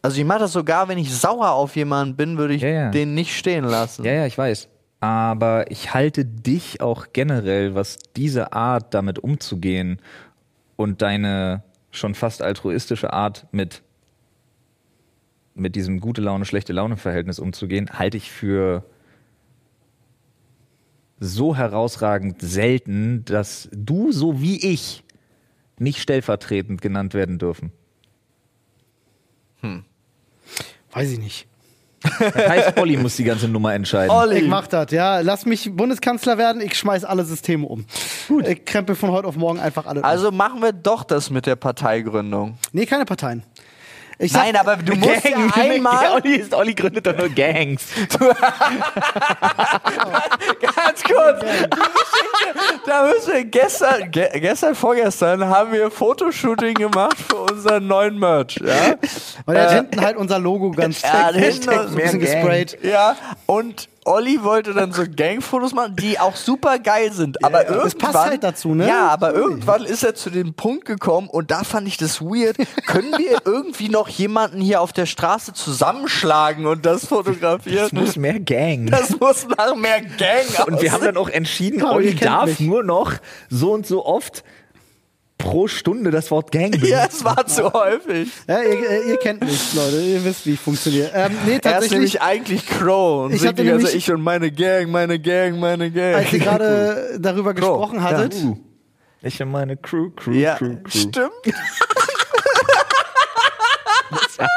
Also 0.02 0.18
ich 0.18 0.24
mache 0.24 0.40
das 0.40 0.52
sogar, 0.52 0.88
wenn 0.88 0.98
ich 0.98 1.14
sauer 1.14 1.50
auf 1.50 1.76
jemanden 1.76 2.16
bin, 2.16 2.38
würde 2.38 2.54
ich 2.54 2.62
Ja, 2.62 2.68
ja. 2.68 2.90
den 2.90 3.14
nicht 3.14 3.36
stehen 3.36 3.64
lassen. 3.64 4.04
ja, 4.04 4.12
ja, 4.12 4.26
ich 4.26 4.36
weiß. 4.36 4.68
Aber 5.00 5.70
ich 5.70 5.94
halte 5.94 6.24
dich 6.24 6.80
auch 6.80 7.08
generell, 7.12 7.74
was 7.74 7.98
diese 8.16 8.52
Art 8.52 8.92
damit 8.94 9.18
umzugehen 9.18 10.00
und 10.76 11.00
deine 11.02 11.62
schon 11.90 12.14
fast 12.14 12.42
altruistische 12.42 13.12
Art 13.12 13.46
mit 13.52 13.82
mit 15.54 15.74
diesem 15.76 16.00
gute 16.00 16.22
Laune, 16.22 16.44
schlechte 16.44 16.72
Laune 16.72 16.96
Verhältnis 16.96 17.38
umzugehen, 17.38 17.90
halte 17.92 18.16
ich 18.16 18.30
für 18.30 18.84
so 21.18 21.54
herausragend 21.54 22.40
selten, 22.40 23.24
dass 23.26 23.68
du 23.72 24.10
so 24.12 24.40
wie 24.40 24.64
ich 24.72 25.04
nicht 25.78 26.00
stellvertretend 26.00 26.80
genannt 26.80 27.12
werden 27.14 27.38
dürfen. 27.38 27.72
Weiß 30.92 31.10
ich 31.10 31.18
nicht. 31.18 31.46
Das 32.02 32.48
heißt, 32.48 32.78
Olli 32.78 32.96
muss 32.96 33.16
die 33.16 33.24
ganze 33.24 33.46
Nummer 33.46 33.74
entscheiden. 33.74 34.32
Ich 34.34 34.48
mach 34.48 34.66
das, 34.66 34.90
ja. 34.90 35.20
Lass 35.20 35.44
mich 35.44 35.70
Bundeskanzler 35.70 36.38
werden, 36.38 36.62
ich 36.62 36.76
schmeiß 36.78 37.04
alle 37.04 37.24
Systeme 37.24 37.66
um. 37.66 37.84
Gut. 38.28 38.48
Ich 38.48 38.64
krempel 38.64 38.96
von 38.96 39.10
heute 39.10 39.28
auf 39.28 39.36
morgen 39.36 39.60
einfach 39.60 39.86
alle 39.86 40.00
um. 40.00 40.04
Also 40.04 40.30
machen 40.30 40.62
wir 40.62 40.72
doch 40.72 41.04
das 41.04 41.30
mit 41.30 41.46
der 41.46 41.56
Parteigründung. 41.56 42.56
Nee, 42.72 42.86
keine 42.86 43.04
Parteien. 43.04 43.42
Ich 44.22 44.32
sag, 44.32 44.42
Nein, 44.42 44.56
aber 44.56 44.76
du 44.76 44.94
musst 44.96 45.24
ja 45.24 45.34
einmal. 45.54 46.12
Olli, 46.12 46.36
ist, 46.36 46.52
Olli 46.52 46.74
gründet 46.74 47.06
doch 47.06 47.16
nur 47.16 47.30
Gangs. 47.30 47.84
Ganz 50.60 51.02
kurz. 51.02 51.42
Da 52.84 53.06
müssen 53.06 53.32
wir 53.32 53.44
gestern, 53.44 54.10
ge 54.10 54.28
gestern, 54.40 54.74
vorgestern 54.74 55.46
haben 55.46 55.72
wir 55.72 55.90
Fotoshooting 55.90 56.74
gemacht 56.74 57.16
für 57.16 57.36
unseren 57.36 57.86
neuen 57.86 58.18
Merch. 58.18 58.56
Ja, 58.62 58.94
und 59.46 59.54
er 59.54 59.62
hat 59.62 59.72
hinten 59.72 60.00
halt 60.02 60.16
unser 60.18 60.38
Logo 60.38 60.70
ganz 60.70 61.00
Ja, 61.02 61.30
hinten 61.32 61.62
so 61.62 61.70
ein 61.70 61.94
bisschen 61.94 62.20
gesprayt. 62.20 62.76
ja 62.82 63.16
und 63.46 63.88
Olli 64.10 64.42
wollte 64.42 64.74
dann 64.74 64.92
so 64.92 65.04
Gangfotos 65.14 65.72
machen, 65.72 65.96
die 65.96 66.18
auch 66.18 66.36
super 66.36 66.78
geil 66.78 67.12
sind. 67.12 67.44
Aber 67.44 67.62
irgendwann, 67.64 67.84
Das 67.84 67.94
passt 67.94 68.14
halt 68.18 68.42
dazu, 68.44 68.74
ne? 68.74 68.86
Ja, 68.88 69.08
aber 69.08 69.32
irgendwann 69.34 69.84
ist 69.84 70.02
er 70.02 70.14
zu 70.14 70.30
dem 70.30 70.54
Punkt 70.54 70.84
gekommen 70.84 71.28
und 71.28 71.50
da 71.50 71.64
fand 71.64 71.86
ich 71.88 71.96
das 71.96 72.20
weird. 72.20 72.56
Können 72.86 73.12
wir 73.18 73.38
irgendwie 73.44 73.88
noch 73.88 74.08
jemanden 74.08 74.60
hier 74.60 74.80
auf 74.80 74.92
der 74.92 75.06
Straße 75.06 75.52
zusammenschlagen 75.52 76.66
und 76.66 76.84
das 76.86 77.06
fotografieren? 77.06 77.86
Es 77.86 77.92
muss 77.92 78.16
mehr 78.16 78.40
Gang. 78.40 78.90
Das 78.90 79.18
muss 79.18 79.46
nach 79.56 79.74
mehr 79.76 80.00
Gang 80.00 80.66
Und 80.66 80.80
wir 80.82 80.90
haben 80.92 81.00
aussehen. 81.00 81.14
dann 81.14 81.16
auch 81.16 81.28
entschieden, 81.28 81.82
Olli 81.84 82.14
darf 82.14 82.46
mich. 82.46 82.60
nur 82.60 82.82
noch 82.82 83.12
so 83.48 83.72
und 83.72 83.86
so 83.86 84.04
oft 84.04 84.44
pro 85.40 85.66
Stunde 85.68 86.10
das 86.10 86.30
Wort 86.30 86.52
Gang 86.52 86.70
benutzen. 86.72 86.90
Ja, 86.92 87.06
es 87.08 87.24
war 87.24 87.46
zu 87.46 87.72
häufig. 87.72 88.28
Ja, 88.48 88.60
ihr, 88.62 89.04
ihr 89.06 89.16
kennt 89.18 89.42
mich, 89.44 89.74
Leute. 89.74 90.00
Ihr 90.00 90.24
wisst, 90.24 90.46
wie 90.46 90.52
ich 90.54 90.60
funktioniere. 90.60 91.10
Ähm, 91.14 91.32
nee, 91.44 91.50
Er 91.52 91.56
ist 91.56 91.62
tatsächlich, 91.64 91.90
nämlich 91.92 92.22
eigentlich 92.22 92.66
Crow 92.66 93.24
und 93.26 93.34
Ich 93.34 93.46
hatte 93.46 93.62
nämlich- 93.64 93.94
ich 93.94 94.10
und 94.12 94.22
meine 94.22 94.50
Gang, 94.50 94.90
meine 94.90 95.18
Gang, 95.18 95.58
meine 95.58 95.90
Gang. 95.90 96.14
als 96.16 96.32
ihr 96.32 96.38
gerade 96.38 97.16
darüber 97.20 97.54
gesprochen 97.54 98.02
hattet, 98.02 98.34
Uh. 98.34 98.56
Ich 99.22 99.40
und 99.42 99.50
meine 99.50 99.76
Crew, 99.76 100.10
Crew, 100.16 100.32
ja, 100.32 100.54
Crew, 100.56 100.76
Crew. 100.82 100.88
stimmt. 100.98 101.30
das 104.10 104.38
war 104.38 104.48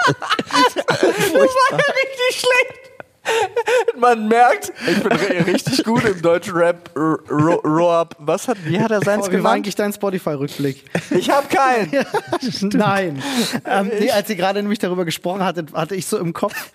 ja 1.72 1.78
richtig 1.78 2.40
schlecht. 2.40 2.93
Man 3.98 4.28
merkt, 4.28 4.74
ich 4.90 5.02
bin 5.02 5.12
ri- 5.12 5.46
richtig 5.46 5.84
gut 5.84 6.04
im 6.04 6.22
deutschen 6.22 6.56
Rap. 6.56 6.90
Roab, 6.96 8.16
was 8.20 8.48
hat, 8.48 8.58
wie 8.66 8.80
hat 8.80 8.92
er 8.92 9.02
seins 9.02 9.28
oh, 9.28 9.32
wie 9.32 9.44
war 9.44 9.52
eigentlich 9.54 9.76
dein 9.76 9.94
Spotify-Rückblick? 9.94 10.84
Ich 11.12 11.30
habe 11.30 11.48
keinen. 11.48 11.92
Nein. 12.78 13.24
Ähm, 13.66 13.92
nee, 14.00 14.12
als 14.12 14.30
ihr 14.30 14.36
gerade 14.36 14.62
nämlich 14.62 14.80
darüber 14.80 15.06
gesprochen 15.06 15.44
hattet, 15.44 15.74
hatte 15.74 15.96
ich 15.96 16.06
so 16.06 16.18
im 16.18 16.34
Kopf, 16.34 16.72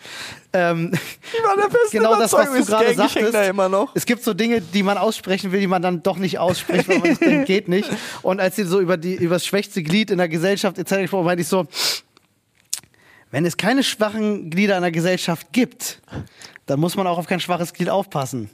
ähm, 0.52 0.92
Ich 1.32 1.42
war 1.44 1.56
der 1.56 1.64
festen 1.70 1.98
genau 1.98 2.16
das, 2.18 2.32
was 2.32 2.46
du 2.50 2.64
gerade 2.64 2.94
sagtest. 2.94 3.34
da 3.34 3.42
immer 3.44 3.68
noch. 3.68 3.90
Es 3.94 4.06
gibt 4.06 4.22
so 4.22 4.32
Dinge, 4.32 4.60
die 4.62 4.82
man 4.82 4.96
aussprechen 4.96 5.52
will, 5.52 5.60
die 5.60 5.66
man 5.66 5.82
dann 5.82 6.02
doch 6.02 6.16
nicht 6.16 6.38
ausspricht, 6.38 6.88
weil 6.88 6.98
man 7.00 7.16
denkt, 7.18 7.46
geht 7.46 7.68
nicht. 7.68 7.90
Und 8.22 8.40
als 8.40 8.56
ihr 8.58 8.66
so 8.66 8.80
über, 8.80 8.96
die, 8.96 9.14
über 9.16 9.34
das 9.36 9.44
schwächste 9.44 9.82
Glied 9.82 10.10
in 10.10 10.18
der 10.18 10.28
Gesellschaft 10.28 10.78
etc. 10.78 11.02
gesprochen 11.02 11.26
meinte 11.26 11.42
ich 11.42 11.48
so, 11.48 11.66
wenn 13.30 13.44
es 13.44 13.56
keine 13.56 13.82
schwachen 13.82 14.50
Glieder 14.50 14.76
in 14.76 14.82
der 14.82 14.92
Gesellschaft 14.92 15.52
gibt, 15.52 16.00
dann 16.66 16.80
muss 16.80 16.96
man 16.96 17.06
auch 17.06 17.18
auf 17.18 17.26
kein 17.26 17.40
schwaches 17.40 17.72
Glied 17.72 17.90
aufpassen. 17.90 18.50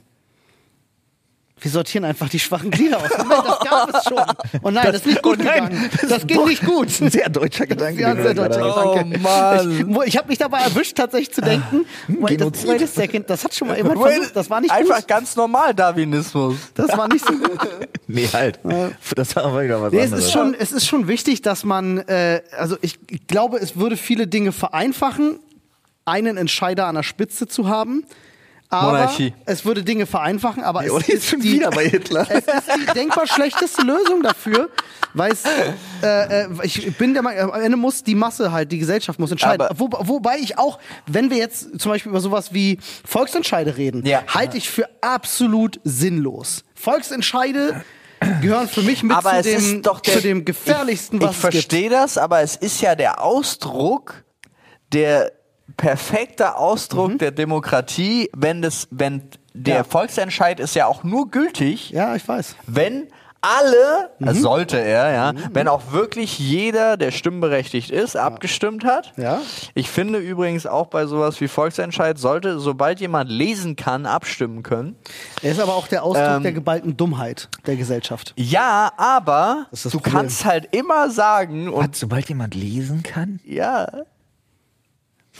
Wir 1.61 1.71
sortieren 1.71 2.03
einfach 2.03 2.27
die 2.27 2.39
schwachen 2.39 2.69
Glieder 2.69 2.97
aus. 2.97 3.09
Moment, 3.17 3.45
das 3.45 3.59
gab 3.61 3.95
es 3.95 4.03
schon. 4.03 4.61
Und 4.61 4.73
nein, 4.73 4.85
das, 4.87 4.95
ist 4.97 5.05
nicht 5.05 5.21
gut 5.23 5.37
oh 5.39 5.43
nein, 5.43 5.69
gegangen. 5.69 5.89
Das, 6.09 6.27
ging 6.27 6.43
nicht 6.45 6.65
gut. 6.65 6.89
Ein 6.99 7.09
sehr 7.09 7.29
deutscher 7.29 7.65
Gedanke. 7.65 8.03
Sehr 8.03 8.13
gerade 8.13 8.35
deutscher 8.35 8.75
haben. 8.75 9.11
Gedanke. 9.11 9.19
Oh, 9.19 9.87
Mann. 9.87 10.01
Ich, 10.03 10.07
ich 10.09 10.17
habe 10.17 10.27
mich 10.27 10.37
dabei 10.37 10.59
erwischt, 10.59 10.97
tatsächlich 10.97 11.33
zu 11.33 11.39
denken, 11.39 11.85
wait, 12.09 12.41
das, 12.41 12.67
wait 12.67 12.83
a 12.83 12.87
second, 12.87 13.29
das 13.29 13.45
hat 13.45 13.55
schon 13.55 13.69
mal 13.69 13.77
jemand 13.77 13.99
versucht, 13.99 14.35
das 14.35 14.49
war 14.49 14.59
nicht 14.59 14.71
Einfach 14.71 14.97
gut. 14.97 15.07
ganz 15.07 15.35
normal 15.37 15.73
Darwinismus. 15.73 16.57
Das 16.73 16.95
war 16.97 17.07
nicht 17.07 17.25
so 17.25 17.33
gut. 17.33 17.59
Nee, 18.07 18.29
halt. 18.31 18.59
Das 19.15 19.35
war 19.35 19.45
aber 19.45 19.63
wieder 19.63 19.81
was 19.81 19.91
Nee, 19.91 19.99
es 19.99 20.05
anderes. 20.05 20.25
ist 20.25 20.31
schon, 20.31 20.53
es 20.53 20.71
ist 20.71 20.85
schon 20.85 21.07
wichtig, 21.07 21.41
dass 21.41 21.63
man, 21.63 21.97
äh, 22.07 22.41
also 22.55 22.77
ich 22.81 22.99
glaube, 23.27 23.57
es 23.57 23.77
würde 23.77 23.97
viele 23.97 24.27
Dinge 24.27 24.51
vereinfachen, 24.51 25.39
einen 26.05 26.37
Entscheider 26.37 26.85
an 26.85 26.95
der 26.95 27.03
Spitze 27.03 27.47
zu 27.47 27.67
haben. 27.67 28.03
Aber 28.69 28.91
Monarchie. 28.93 29.33
es 29.45 29.63
würde 29.65 29.83
Dinge 29.83 30.05
vereinfachen, 30.05 30.63
aber 30.63 30.83
es 30.85 30.91
Olli 30.91 31.11
ist 31.13 31.27
schon 31.29 31.39
die, 31.39 31.53
wieder 31.53 31.69
bei 31.69 31.87
Hitler. 31.87 32.27
Es 32.29 32.45
ist 32.45 32.67
die 32.75 32.93
denkbar 32.93 33.27
schlechteste 33.27 33.83
Lösung 33.83 34.23
dafür, 34.23 34.69
weil 35.13 35.31
es, 35.31 35.43
äh, 36.03 36.43
äh, 36.43 36.47
ich 36.63 36.97
bin 36.97 37.13
der 37.13 37.21
Meinung, 37.23 37.53
am 37.53 37.61
Ende 37.61 37.77
muss 37.77 38.03
die 38.03 38.15
Masse 38.15 38.51
halt, 38.51 38.71
die 38.71 38.79
Gesellschaft 38.79 39.19
muss 39.19 39.31
entscheiden. 39.31 39.67
Wo, 39.75 39.89
wobei 39.91 40.37
ich 40.39 40.57
auch, 40.57 40.79
wenn 41.05 41.29
wir 41.29 41.37
jetzt 41.37 41.79
zum 41.79 41.91
Beispiel 41.91 42.09
über 42.09 42.21
sowas 42.21 42.53
wie 42.53 42.79
Volksentscheide 43.05 43.77
reden, 43.77 44.05
Ja. 44.05 44.23
halte 44.27 44.57
ich 44.57 44.69
für 44.69 44.89
absolut 45.01 45.79
sinnlos. 45.83 46.63
Volksentscheide 46.73 47.83
gehören 48.41 48.67
für 48.67 48.81
mich 48.81 49.03
mit 49.03 49.15
aber 49.15 49.41
zu, 49.43 49.49
es 49.49 49.63
dem, 49.63 49.81
der, 49.83 50.01
zu 50.03 50.21
dem 50.21 50.43
gefährlichsten, 50.45 51.17
ich, 51.17 51.23
was 51.23 51.31
ich 51.31 51.37
es 51.37 51.41
gibt. 51.43 51.53
verstehe 51.53 51.89
das, 51.89 52.17
aber 52.17 52.41
es 52.41 52.55
ist 52.55 52.81
ja 52.81 52.95
der 52.95 53.21
Ausdruck, 53.23 54.23
der 54.93 55.31
perfekte 55.77 56.57
Ausdruck 56.57 57.13
Mhm. 57.13 57.17
der 57.19 57.31
Demokratie, 57.31 58.29
wenn 58.35 58.61
das, 58.61 58.87
wenn 58.91 59.23
der 59.53 59.77
Ja. 59.77 59.83
Volksentscheid 59.83 60.59
ist 60.59 60.75
ja 60.75 60.85
auch 60.87 61.03
nur 61.03 61.29
gültig, 61.29 61.89
Ja, 61.91 62.15
ich 62.15 62.27
weiß. 62.27 62.55
wenn 62.67 63.07
alle, 63.41 64.09
Mhm. 64.17 64.27
äh, 64.29 64.33
sollte 64.33 64.79
er, 64.79 65.11
ja, 65.13 65.33
wenn 65.53 65.67
auch 65.67 65.91
wirklich 65.91 66.39
jeder, 66.39 66.97
der 66.97 67.11
stimmberechtigt 67.11 67.91
ist, 67.91 68.17
abgestimmt 68.17 68.83
hat. 68.83 69.13
Ja. 69.17 69.39
Ich 69.75 69.87
finde 69.91 70.17
übrigens 70.17 70.65
auch 70.65 70.87
bei 70.87 71.05
sowas 71.05 71.39
wie 71.41 71.47
Volksentscheid 71.47 72.17
sollte, 72.17 72.59
sobald 72.59 72.99
jemand 73.01 73.29
lesen 73.29 73.75
kann, 73.75 74.07
abstimmen 74.07 74.63
können. 74.63 74.95
Er 75.43 75.51
ist 75.51 75.59
aber 75.59 75.75
auch 75.75 75.87
der 75.87 76.03
Ausdruck 76.03 76.25
Ähm, 76.37 76.41
der 76.43 76.53
geballten 76.53 76.97
Dummheit 76.97 77.49
der 77.67 77.75
Gesellschaft. 77.75 78.33
Ja, 78.35 78.91
aber 78.97 79.67
du 79.71 79.89
Problem. 79.91 80.13
kannst 80.13 80.43
halt 80.43 80.67
immer 80.75 81.11
sagen 81.11 81.67
und 81.69 81.75
Und 81.85 81.95
sobald 81.95 82.27
jemand 82.29 82.55
lesen 82.55 83.03
kann? 83.03 83.39
ja, 83.45 83.87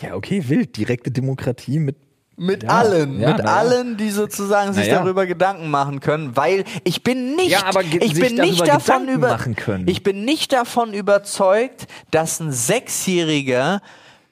Ja, 0.01 0.15
okay, 0.15 0.43
wild. 0.47 0.75
Direkte 0.77 1.11
Demokratie 1.11 1.79
mit. 1.79 1.95
mit 2.37 2.63
Ja, 2.63 2.69
allen, 2.69 3.19
ja, 3.19 3.31
mit 3.33 3.41
allen, 3.45 3.95
die 3.97 4.09
sozusagen 4.09 4.73
sich 4.73 4.87
ja. 4.87 4.99
darüber 4.99 5.25
Gedanken 5.25 5.69
machen 5.69 5.99
können, 6.01 6.35
weil 6.35 6.65
ich 6.83 7.01
bin 7.03 7.35
nicht, 7.35 7.51
Ja, 7.51 7.65
aber 7.65 7.83
ge- 7.83 8.03
ich 8.03 8.13
sich 8.15 8.23
bin 8.27 8.35
nicht 8.35 8.59
darüber 8.59 8.65
davon 8.73 9.01
Gedanken 9.05 9.13
über, 9.15 9.27
machen 9.29 9.55
können. 9.55 9.87
ich 9.87 10.03
bin 10.03 10.25
nicht 10.25 10.51
davon 10.51 10.93
überzeugt, 10.93 11.87
dass 12.11 12.39
ein 12.41 12.51
Sechsjähriger 12.51 13.81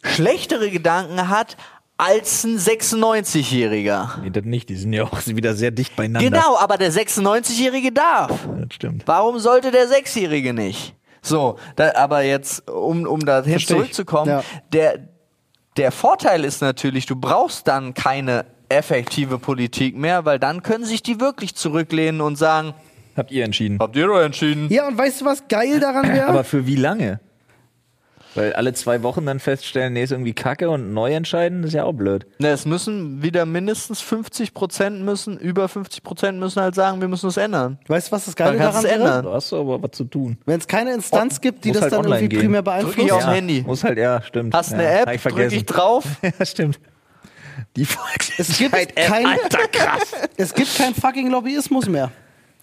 schlechtere 0.03 0.69
Gedanken 0.69 1.29
hat 1.29 1.55
als 1.95 2.43
ein 2.43 2.57
96-Jähriger. 2.57 4.19
Nee, 4.21 4.29
das 4.31 4.43
nicht. 4.43 4.67
Die 4.69 4.75
sind 4.75 4.93
ja 4.93 5.03
auch 5.03 5.17
wieder 5.27 5.53
sehr 5.53 5.71
dicht 5.71 5.95
beieinander. 5.95 6.29
Genau, 6.29 6.57
aber 6.57 6.77
der 6.77 6.91
96-Jährige 6.91 7.91
darf. 7.91 8.31
Das 8.59 8.73
stimmt. 8.73 9.03
Warum 9.05 9.39
sollte 9.39 9.71
der 9.71 9.87
Sechsjährige 9.87 10.53
nicht? 10.53 10.95
So, 11.21 11.57
da, 11.77 11.93
aber 11.95 12.23
jetzt, 12.23 12.69
um, 12.69 13.05
um 13.07 13.21
ich. 13.45 13.65
zurückzukommen, 13.67 14.29
Ja. 14.29 14.43
der, 14.73 14.99
der 15.77 15.91
Vorteil 15.91 16.43
ist 16.45 16.61
natürlich, 16.61 17.05
du 17.05 17.15
brauchst 17.15 17.67
dann 17.67 17.93
keine 17.93 18.45
effektive 18.69 19.37
Politik 19.39 19.95
mehr, 19.95 20.25
weil 20.25 20.39
dann 20.39 20.63
können 20.63 20.85
sich 20.85 21.03
die 21.03 21.19
wirklich 21.19 21.55
zurücklehnen 21.55 22.21
und 22.21 22.35
sagen, 22.37 22.73
Habt 23.15 23.31
ihr 23.31 23.45
entschieden. 23.45 23.77
habt 23.79 23.95
ihr 23.95 24.07
doch 24.07 24.19
entschieden. 24.19 24.69
Ja, 24.71 24.87
und 24.87 24.97
weißt 24.97 25.21
du, 25.21 25.25
was 25.25 25.47
geil 25.47 25.79
daran 25.79 26.07
wäre? 26.13 26.27
Aber 26.27 26.43
für 26.43 26.65
wie 26.65 26.75
lange? 26.75 27.19
Weil 28.35 28.53
alle 28.53 28.73
zwei 28.73 29.03
Wochen 29.03 29.25
dann 29.25 29.39
feststellen, 29.39 29.93
nee, 29.93 30.03
ist 30.03 30.11
irgendwie 30.11 30.33
kacke 30.33 30.69
und 30.69 30.93
neu 30.93 31.13
entscheiden, 31.13 31.63
ist 31.63 31.73
ja 31.73 31.83
auch 31.83 31.93
blöd. 31.93 32.25
Ne, 32.39 32.49
es 32.49 32.65
müssen 32.65 33.21
wieder 33.21 33.45
mindestens 33.45 34.01
50 34.01 34.53
Prozent 34.53 35.01
müssen, 35.01 35.37
über 35.37 35.67
50 35.67 36.03
Prozent 36.03 36.39
müssen 36.39 36.61
halt 36.61 36.75
sagen, 36.75 37.01
wir 37.01 37.07
müssen 37.07 37.27
es 37.27 37.37
ändern. 37.37 37.77
weißt 37.87 38.07
du, 38.07 38.11
was 38.11 38.25
das 38.25 38.35
Geile 38.35 38.57
daran 38.57 38.85
ändern. 38.85 39.25
Da 39.25 39.33
hast 39.33 39.51
du 39.51 39.57
aber 39.57 39.81
was 39.81 39.91
zu 39.91 40.05
tun. 40.05 40.37
Wenn 40.45 40.59
es 40.59 40.67
keine 40.67 40.93
Instanz 40.93 41.41
gibt, 41.41 41.65
die 41.65 41.71
das 41.71 41.83
halt 41.83 41.93
dann 41.93 42.05
irgendwie 42.05 42.29
gehen. 42.29 42.39
primär 42.39 42.61
Drück 42.61 42.65
beeinflusst. 42.65 42.97
ich 42.97 43.11
aufs 43.11 43.27
Handy. 43.27 43.63
Muss 43.65 43.83
halt, 43.83 43.97
ja, 43.97 44.21
stimmt. 44.21 44.53
Hast 44.53 44.71
ja, 44.71 44.77
eine 44.77 44.99
App, 45.01 45.13
ich 45.13 45.21
drück 45.21 45.51
ich 45.51 45.65
drauf. 45.65 46.03
ja, 46.39 46.45
stimmt. 46.45 46.79
Die 47.75 47.85
Volksentscheid. 47.85 48.39
Es 48.39 48.57
gibt 48.57 48.95
kein, 48.95 49.25
es 50.37 50.53
gibt 50.53 50.75
kein 50.75 50.93
fucking 50.93 51.29
Lobbyismus 51.29 51.87
mehr. 51.87 52.11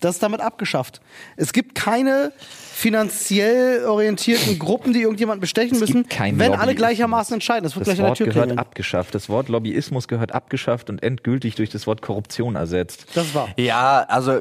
Das 0.01 0.17
ist 0.17 0.23
damit 0.23 0.41
abgeschafft. 0.41 1.01
Es 1.37 1.53
gibt 1.53 1.75
keine 1.75 2.33
finanziell 2.73 3.85
orientierten 3.85 4.59
Gruppen, 4.59 4.93
die 4.93 5.03
irgendjemanden 5.03 5.41
bestechen 5.41 5.79
müssen, 5.79 6.03
gibt 6.05 6.11
keinen 6.11 6.39
wenn 6.39 6.47
alle 6.53 6.59
Lobbyismus. 6.73 6.77
gleichermaßen 6.77 7.35
entscheiden. 7.35 7.65
Das 7.65 7.77
wird 7.77 7.87
Das 7.87 7.95
gleich 7.95 7.99
an 7.99 8.05
der 8.05 8.09
Wort 8.11 8.19
Tür 8.19 8.27
gehört 8.29 8.47
klingeln. 8.47 8.59
abgeschafft. 8.59 9.15
Das 9.15 9.29
Wort 9.29 9.49
Lobbyismus 9.49 10.09
gehört 10.09 10.33
abgeschafft 10.33 10.89
und 10.91 11.03
endgültig 11.03 11.55
durch 11.57 11.69
das 11.71 11.87
Wort 11.87 12.01
Korruption 12.03 12.57
ersetzt. 12.57 13.07
Das 13.15 13.35
war. 13.35 13.49
Ja, 13.57 14.05
also, 14.09 14.41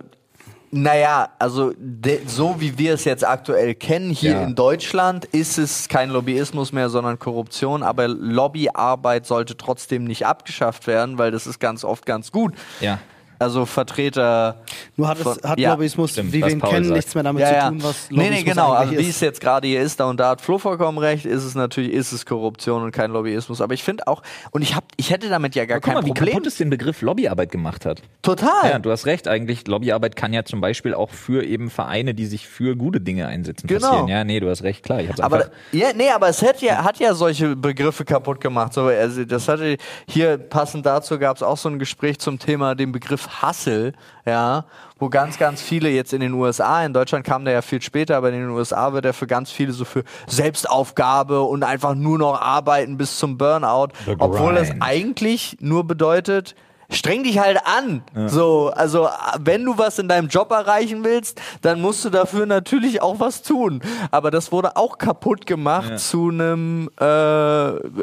naja, 0.71 1.29
also 1.39 1.73
de, 1.77 2.19
so 2.25 2.55
wie 2.59 2.77
wir 2.77 2.93
es 2.93 3.03
jetzt 3.03 3.27
aktuell 3.27 3.75
kennen 3.75 4.11
hier 4.11 4.31
Ja. 4.31 4.43
in 4.43 4.55
Deutschland, 4.55 5.25
ist 5.25 5.57
es 5.57 5.89
kein 5.89 6.09
Lobbyismus 6.09 6.71
mehr, 6.71 6.89
sondern 6.89 7.19
Korruption. 7.19 7.83
Aber 7.83 8.07
Lobbyarbeit 8.07 9.25
sollte 9.25 9.57
trotzdem 9.57 10.05
nicht 10.05 10.25
abgeschafft 10.25 10.87
werden, 10.87 11.17
weil 11.17 11.31
das 11.31 11.45
ist 11.47 11.59
ganz 11.59 11.83
oft 11.83 12.05
ganz 12.05 12.31
gut. 12.31 12.53
Ja. 12.79 12.99
Also 13.39 13.65
Vertreter. 13.65 14.61
Nur 14.97 15.07
hat, 15.07 15.17
es, 15.17 15.23
von- 15.23 15.37
hat 15.43 15.59
ja. 15.59 15.71
Lobbyismus, 15.71 16.11
Stimmt, 16.11 16.33
wie 16.33 16.41
wir 16.41 16.49
ihn 16.49 16.59
Paul 16.59 16.71
kennen, 16.71 16.85
sagt. 16.85 16.95
nichts 16.97 17.15
mehr 17.15 17.23
damit 17.23 17.41
Ja, 17.41 17.47
zu 17.47 17.53
ja. 17.55 17.69
tun, 17.69 17.83
was 17.83 18.09
nee, 18.11 18.15
Lobbyismus 18.17 18.37
nee, 18.37 18.43
genau. 18.43 18.71
Also 18.73 18.91
wie 18.97 19.09
es 19.09 19.19
jetzt 19.21 19.39
gerade 19.41 19.67
hier 19.67 19.81
ist, 19.81 19.99
da 19.99 20.05
und 20.05 20.19
da 20.19 20.29
hat 20.31 20.41
Flo 20.41 20.57
vollkommen 20.57 20.97
recht, 20.97 21.25
ist 21.25 21.43
es 21.45 21.55
natürlich, 21.55 21.93
ist 21.93 22.11
es 22.11 22.25
Korruption 22.25 22.83
und 22.83 22.91
kein 22.91 23.11
Lobbyismus. 23.11 23.61
Aber 23.61 23.73
ich 23.73 23.83
finde 23.83 24.07
auch, 24.07 24.21
und 24.51 24.61
ich 24.61 24.75
hab, 24.75 24.83
ich 24.97 25.09
hätte 25.09 25.29
damit 25.29 25.55
ja 25.55 25.65
gar 25.65 25.79
Guck 25.79 25.87
mal, 25.93 25.93
kein 26.01 26.05
wie 26.05 26.13
Problem. 26.13 26.33
kaputt 26.33 26.47
es 26.47 26.57
den 26.57 26.69
Begriff 26.69 27.01
Lobbyarbeit 27.01 27.51
gemacht 27.51 27.85
hat. 27.85 28.01
Total. 28.21 28.69
Ja, 28.69 28.79
du 28.79 28.91
hast 28.91 29.05
recht, 29.05 29.27
eigentlich 29.27 29.65
Lobbyarbeit 29.67 30.15
kann 30.17 30.33
ja 30.33 30.43
zum 30.43 30.59
Beispiel 30.59 30.93
auch 30.93 31.09
für 31.09 31.43
eben 31.45 31.69
Vereine, 31.69 32.13
die 32.13 32.25
sich 32.25 32.47
für 32.47 32.75
gute 32.75 32.99
Dinge 32.99 33.27
einsetzen, 33.27 33.67
Genau. 33.67 33.87
passieren. 33.87 34.07
Ja, 34.09 34.23
nee, 34.25 34.39
du 34.41 34.49
hast 34.49 34.63
recht, 34.63 34.83
klar. 34.83 34.99
Ich 34.99 35.07
hab's 35.09 35.19
Aber 35.21 35.37
einfach 35.37 35.51
ja, 35.71 35.87
nee, 35.95 36.09
aber 36.09 36.27
es 36.27 36.41
hat 36.41 36.61
ja, 36.61 36.83
hat 36.83 36.99
ja 36.99 37.13
solche 37.13 37.55
Begriffe 37.55 38.03
kaputt 38.03 38.41
gemacht. 38.41 38.73
So, 38.73 38.87
also 38.87 39.23
das 39.23 39.47
hatte 39.47 39.77
hier 40.09 40.37
passend 40.37 40.85
dazu 40.85 41.17
gab 41.19 41.37
es 41.37 41.43
auch 41.43 41.57
so 41.57 41.69
ein 41.69 41.79
Gespräch 41.79 42.19
zum 42.19 42.37
Thema 42.39 42.75
dem 42.75 42.91
Begriff 42.91 43.28
Hustle, 43.41 43.93
ja, 44.25 44.65
wo 44.97 45.09
ganz, 45.09 45.37
ganz 45.37 45.61
viele 45.61 45.89
jetzt 45.89 46.13
in 46.13 46.21
den 46.21 46.33
USA, 46.33 46.83
in 46.83 46.93
Deutschland 46.93 47.25
kam 47.25 47.45
der 47.45 47.53
ja 47.53 47.61
viel 47.61 47.81
später, 47.81 48.17
aber 48.17 48.29
in 48.29 48.39
den 48.39 48.49
USA 48.49 48.93
wird 48.93 49.05
er 49.05 49.13
für 49.13 49.27
ganz 49.27 49.51
viele 49.51 49.71
so 49.71 49.85
für 49.85 50.03
Selbstaufgabe 50.27 51.41
und 51.41 51.63
einfach 51.63 51.95
nur 51.95 52.17
noch 52.17 52.39
arbeiten 52.41 52.97
bis 52.97 53.17
zum 53.17 53.37
Burnout, 53.37 53.89
obwohl 54.17 54.55
das 54.55 54.71
eigentlich 54.79 55.57
nur 55.59 55.85
bedeutet, 55.85 56.55
streng 56.89 57.23
dich 57.23 57.39
halt 57.39 57.59
an. 57.65 58.01
So, 58.27 58.71
also 58.73 59.09
wenn 59.39 59.63
du 59.63 59.77
was 59.77 59.99
in 59.99 60.07
deinem 60.07 60.27
Job 60.27 60.51
erreichen 60.51 61.03
willst, 61.03 61.39
dann 61.61 61.81
musst 61.81 62.03
du 62.03 62.09
dafür 62.09 62.45
natürlich 62.45 63.01
auch 63.01 63.19
was 63.19 63.43
tun. 63.43 63.81
Aber 64.11 64.31
das 64.31 64.51
wurde 64.51 64.75
auch 64.75 64.97
kaputt 64.97 65.45
gemacht 65.45 65.99
zu 65.99 66.29
einem 66.29 66.89
äh, 66.99 67.03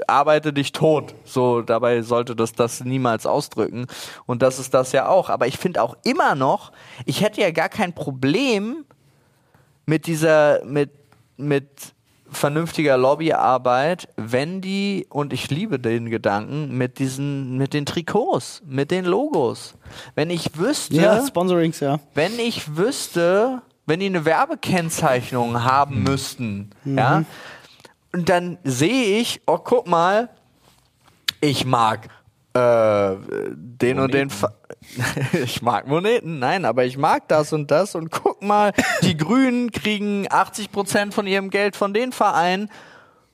arbeite 0.07 0.53
dich 0.53 0.73
tot. 0.73 1.15
So, 1.25 1.63
dabei 1.63 2.03
sollte 2.03 2.37
das 2.37 2.53
das 2.53 2.85
niemals 2.85 3.27
ausdrücken. 3.27 3.87
Und 4.27 4.43
das 4.43 4.59
ist 4.59 4.75
das 4.75 4.93
ja 4.93 5.09
auch. 5.09 5.31
Aber 5.31 5.47
ich 5.47 5.59
finde 5.59 5.83
auch 5.83 5.97
immer 6.05 6.35
noch, 6.35 6.73
ich 7.05 7.23
hätte 7.23 7.41
ja 7.41 7.51
gar 7.51 7.69
kein 7.69 7.93
Problem 7.93 8.85
mit 9.85 10.07
dieser, 10.07 10.65
mit, 10.65 10.91
mit 11.37 11.96
vernünftiger 12.31 12.97
Lobbyarbeit, 12.97 14.09
wenn 14.17 14.61
die, 14.61 15.07
und 15.11 15.33
ich 15.33 15.51
liebe 15.51 15.79
den 15.79 16.11
Gedanken, 16.11 16.77
mit 16.77 16.99
diesen, 16.99 17.57
mit 17.57 17.73
den 17.73 17.87
Trikots, 17.87 18.63
mit 18.67 18.91
den 18.91 19.05
Logos. 19.05 19.75
Wenn 20.15 20.31
ich 20.31 20.59
wüsste, 20.59 20.97
Ja, 20.97 21.27
Sponsorings, 21.27 21.81
ja. 21.81 22.01
wenn 22.15 22.39
ich 22.39 22.77
wüsste, 22.77 23.63
wenn 23.87 24.01
die 24.01 24.07
eine 24.07 24.25
Werbekennzeichnung 24.25 25.63
haben 25.65 26.03
müssten, 26.03 26.71
ja, 26.85 27.25
und 28.13 28.29
dann 28.29 28.59
sehe 28.65 29.19
ich, 29.19 29.43
oh, 29.47 29.59
guck 29.59 29.87
mal, 29.87 30.31
ich 31.41 31.65
mag 31.67 32.09
äh, 32.55 33.17
den 33.55 33.99
und 34.01 34.15
den. 34.15 34.31
Fa 34.31 34.53
ich 35.33 35.63
mag 35.63 35.87
Moneten, 35.87 36.39
nein, 36.39 36.65
aber 36.65 36.85
ich 36.85 36.97
mag 36.97 37.29
das 37.29 37.53
und 37.53 37.71
das 37.71 37.95
und 37.95 38.11
guck 38.11 38.43
mal, 38.43 38.73
die 39.03 39.17
Grünen 39.19 39.71
kriegen 39.73 40.27
80% 40.29 41.13
von 41.13 41.27
ihrem 41.27 41.51
Geld 41.51 41.77
von 41.77 41.93
den 41.95 42.13
Vereinen. 42.13 42.71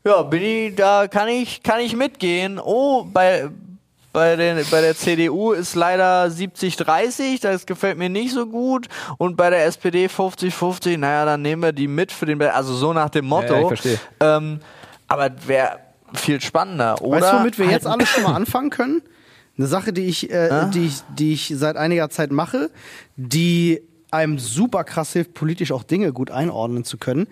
Ja, 0.04 0.22
bin 0.22 0.42
ich, 0.42 0.74
da 0.74 1.06
kann 1.06 1.28
ich, 1.28 1.62
kann 1.62 1.78
ich 1.80 1.94
mitgehen. 1.94 2.58
Oh, 2.58 3.04
bei, 3.04 3.48
bei, 4.12 4.34
den, 4.34 4.64
bei 4.70 4.80
der 4.80 4.96
CDU 4.96 5.52
ist 5.52 5.76
leider 5.76 6.24
70-30, 6.26 7.40
das 7.40 7.66
gefällt 7.66 7.98
mir 7.98 8.08
nicht 8.08 8.32
so 8.32 8.46
gut. 8.46 8.88
Und 9.18 9.36
bei 9.36 9.48
der 9.50 9.64
SPD 9.66 10.06
50-50, 10.06 10.98
naja, 10.98 11.24
dann 11.24 11.42
nehmen 11.42 11.62
wir 11.62 11.72
die 11.72 11.86
mit 11.86 12.10
für 12.10 12.26
den, 12.26 12.38
Be- 12.38 12.52
also 12.52 12.74
so 12.74 12.92
nach 12.92 13.10
dem 13.10 13.26
Motto. 13.26 13.54
Ja, 13.54 13.60
ich 13.60 13.66
verstehe. 13.68 14.00
Ähm, 14.18 14.58
aber 15.06 15.30
wäre 15.46 15.78
viel 16.14 16.40
spannender, 16.40 17.00
oder? 17.00 17.20
Weißt 17.20 17.32
du, 17.32 17.38
womit 17.38 17.58
wir 17.58 17.66
halt 17.66 17.74
jetzt 17.74 17.86
alle 17.86 18.04
schon 18.06 18.24
mal 18.24 18.34
anfangen 18.34 18.70
können? 18.70 19.02
Eine 19.58 19.66
Sache, 19.66 19.92
die 19.92 20.06
ich, 20.06 20.30
äh, 20.30 20.70
die 20.72 20.86
ich, 20.86 21.00
die 21.16 21.32
ich 21.32 21.52
seit 21.56 21.76
einiger 21.76 22.08
Zeit 22.10 22.32
mache, 22.32 22.70
die 23.16 23.82
einem 24.12 24.38
super 24.38 24.84
krass 24.84 25.14
hilft, 25.14 25.32
politisch 25.32 25.72
auch 25.72 25.84
Dinge 25.84 26.12
gut 26.12 26.30
einordnen 26.30 26.84
zu 26.84 26.98
können. 26.98 27.26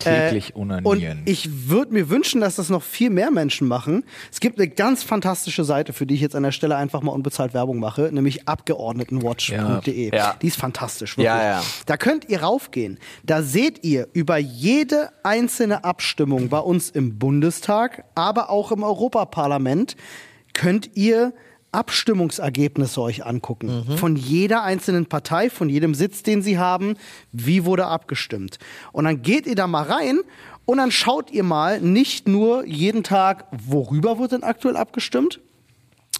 Täglich 0.00 0.50
Äh, 0.50 0.58
onanieren. 0.58 1.20
Und 1.20 1.28
ich 1.28 1.68
würde 1.68 1.92
mir 1.92 2.10
wünschen, 2.10 2.40
dass 2.40 2.56
das 2.56 2.70
noch 2.70 2.82
viel 2.82 3.08
mehr 3.08 3.30
Menschen 3.30 3.68
machen. 3.68 4.04
Es 4.32 4.40
gibt 4.40 4.58
eine 4.58 4.68
ganz 4.68 5.04
fantastische 5.04 5.62
Seite, 5.62 5.92
für 5.92 6.06
die 6.06 6.14
ich 6.14 6.20
jetzt 6.20 6.34
an 6.34 6.42
der 6.42 6.50
Stelle 6.50 6.76
einfach 6.76 7.02
mal 7.02 7.12
unbezahlt 7.12 7.54
Werbung 7.54 7.78
mache, 7.78 8.10
nämlich 8.12 8.48
abgeordnetenwatch.de. 8.48 10.08
Ja. 10.10 10.16
Ja. 10.16 10.36
Die 10.42 10.48
ist 10.48 10.56
fantastisch, 10.56 11.12
wirklich. 11.16 11.26
Ja, 11.26 11.42
ja. 11.44 11.62
Da 11.86 11.96
könnt 11.96 12.28
ihr 12.28 12.42
raufgehen. 12.42 12.98
Da 13.22 13.42
seht 13.42 13.84
ihr 13.84 14.08
über 14.12 14.36
jede 14.36 15.10
einzelne 15.22 15.84
Abstimmung 15.84 16.48
bei 16.48 16.58
uns 16.58 16.90
im 16.90 17.16
Bundestag, 17.16 18.04
aber 18.16 18.50
auch 18.50 18.72
im 18.72 18.82
Europaparlament, 18.82 19.96
könnt 20.52 20.90
ihr 20.96 21.32
Abstimmungsergebnisse 21.74 23.00
euch 23.00 23.26
angucken. 23.26 23.84
Von 23.96 24.16
jeder 24.16 24.62
einzelnen 24.62 25.06
Partei, 25.06 25.50
von 25.50 25.68
jedem 25.68 25.94
Sitz, 25.94 26.22
den 26.22 26.42
sie 26.42 26.58
haben, 26.58 26.96
wie 27.32 27.64
wurde 27.64 27.86
abgestimmt. 27.86 28.58
Und 28.92 29.04
dann 29.04 29.22
geht 29.22 29.46
ihr 29.46 29.54
da 29.54 29.66
mal 29.66 29.82
rein 29.84 30.20
und 30.64 30.78
dann 30.78 30.90
schaut 30.90 31.30
ihr 31.30 31.44
mal 31.44 31.80
nicht 31.80 32.28
nur 32.28 32.64
jeden 32.64 33.02
Tag, 33.02 33.46
worüber 33.50 34.18
wird 34.18 34.32
denn 34.32 34.42
aktuell 34.42 34.76
abgestimmt, 34.76 35.40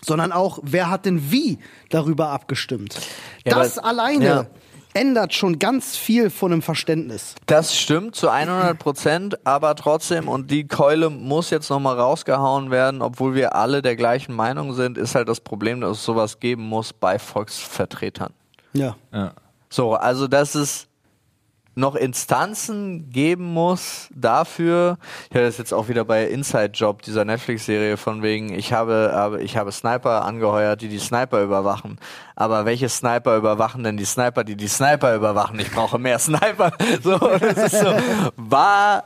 sondern 0.02 0.32
auch, 0.32 0.58
wer 0.62 0.90
hat 0.90 1.06
denn 1.06 1.30
wie 1.30 1.58
darüber 1.88 2.28
abgestimmt. 2.28 3.00
Ja, 3.46 3.58
das 3.58 3.78
alleine 3.78 4.24
ja. 4.24 4.46
Ändert 4.94 5.34
schon 5.34 5.58
ganz 5.58 5.96
viel 5.96 6.30
von 6.30 6.50
dem 6.50 6.62
Verständnis. 6.62 7.34
Das 7.46 7.76
stimmt 7.76 8.14
zu 8.14 8.30
100 8.30 8.78
Prozent, 8.78 9.46
aber 9.46 9.74
trotzdem, 9.74 10.28
und 10.28 10.50
die 10.50 10.66
Keule 10.66 11.10
muss 11.10 11.50
jetzt 11.50 11.68
nochmal 11.68 11.98
rausgehauen 11.98 12.70
werden, 12.70 13.02
obwohl 13.02 13.34
wir 13.34 13.54
alle 13.54 13.82
der 13.82 13.96
gleichen 13.96 14.34
Meinung 14.34 14.72
sind, 14.72 14.96
ist 14.96 15.14
halt 15.14 15.28
das 15.28 15.40
Problem, 15.40 15.80
dass 15.80 15.98
es 15.98 16.04
sowas 16.04 16.40
geben 16.40 16.62
muss 16.62 16.92
bei 16.92 17.18
Volksvertretern. 17.18 18.32
Ja. 18.72 18.96
Ja. 19.12 19.32
So, 19.68 19.94
also 19.94 20.28
dass 20.28 20.54
es 20.54 20.86
noch 21.74 21.96
Instanzen 21.96 23.10
geben 23.10 23.52
muss 23.52 24.08
dafür. 24.14 24.98
Ich 25.28 25.34
hatte 25.34 25.46
das 25.46 25.58
jetzt 25.58 25.74
auch 25.74 25.88
wieder 25.88 26.04
bei 26.04 26.26
Inside 26.26 26.72
Job, 26.72 27.02
dieser 27.02 27.24
Netflix-Serie 27.24 27.96
von 27.96 28.22
wegen, 28.22 28.54
ich 28.54 28.72
habe, 28.72 29.40
ich 29.42 29.56
habe 29.56 29.72
Sniper 29.72 30.24
angeheuert, 30.24 30.80
die 30.80 30.88
die 30.88 30.98
Sniper 30.98 31.42
überwachen. 31.42 31.98
Aber 32.36 32.64
welche 32.64 32.88
Sniper 32.88 33.36
überwachen 33.36 33.82
denn 33.82 33.96
die 33.96 34.04
Sniper, 34.04 34.44
die 34.44 34.56
die 34.56 34.68
Sniper 34.68 35.14
überwachen? 35.14 35.58
Ich 35.58 35.70
brauche 35.70 35.98
mehr 35.98 36.18
Sniper. 36.20 36.72
So, 37.02 37.18
das 37.18 37.72
ist 37.72 37.80
so, 37.80 37.94
war 38.36 39.04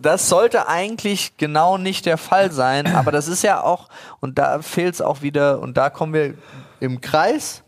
das 0.00 0.28
sollte 0.28 0.66
eigentlich 0.68 1.36
genau 1.36 1.78
nicht 1.78 2.06
der 2.06 2.18
Fall 2.18 2.50
sein, 2.50 2.86
aber 2.94 3.12
das 3.12 3.28
ist 3.28 3.42
ja 3.42 3.62
auch, 3.62 3.88
und 4.18 4.36
da 4.38 4.60
fehlt 4.60 4.94
es 4.94 5.00
auch 5.00 5.22
wieder, 5.22 5.60
und 5.60 5.76
da 5.76 5.88
kommen 5.88 6.12
wir 6.12 6.34
im 6.80 7.00
Kreis 7.00 7.62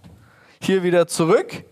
hier 0.60 0.82
wieder 0.82 1.06
zurück 1.06 1.64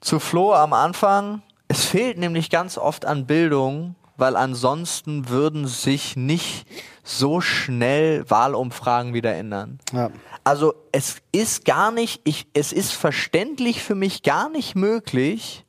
zu 0.00 0.18
Flo 0.18 0.54
am 0.54 0.72
Anfang. 0.72 1.42
Es 1.68 1.84
fehlt 1.84 2.18
nämlich 2.18 2.50
ganz 2.50 2.78
oft 2.78 3.04
an 3.04 3.26
Bildung, 3.26 3.94
weil 4.16 4.36
ansonsten 4.36 5.28
würden 5.28 5.66
sich 5.66 6.16
nicht 6.16 6.66
so 7.04 7.40
schnell 7.40 8.28
Wahlumfragen 8.28 9.14
wieder 9.14 9.34
ändern. 9.34 9.78
Ja. 9.92 10.10
Also 10.44 10.74
es 10.92 11.16
ist 11.32 11.64
gar 11.64 11.90
nicht, 11.90 12.20
ich, 12.24 12.46
es 12.54 12.72
ist 12.72 12.92
verständlich 12.92 13.82
für 13.82 13.94
mich 13.94 14.22
gar 14.22 14.48
nicht 14.48 14.74
möglich, 14.74 15.64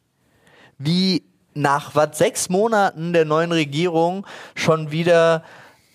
wie 0.78 1.24
nach 1.54 1.96
was 1.96 2.18
sechs 2.18 2.50
Monaten 2.50 3.14
der 3.14 3.26
neuen 3.26 3.52
Regierung 3.52 4.26
schon 4.56 4.92
wieder 4.92 5.44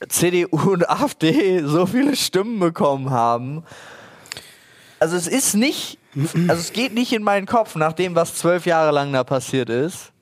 CDU 0.08 0.72
und 0.72 0.88
AfD 0.90 1.62
so 1.64 1.86
viele 1.86 2.16
Stimmen 2.16 2.58
bekommen 2.58 3.10
haben. 3.10 3.64
Also 4.98 5.16
es 5.16 5.26
ist 5.26 5.54
nicht, 5.54 5.98
also 6.16 6.60
es 6.60 6.72
geht 6.72 6.94
nicht 6.94 7.12
in 7.12 7.22
meinen 7.22 7.46
Kopf 7.46 7.76
nach 7.76 7.92
dem, 7.92 8.14
was 8.14 8.34
zwölf 8.34 8.66
Jahre 8.66 8.92
lang 8.92 9.12
da 9.12 9.24
passiert 9.24 9.68
ist. 9.68 10.12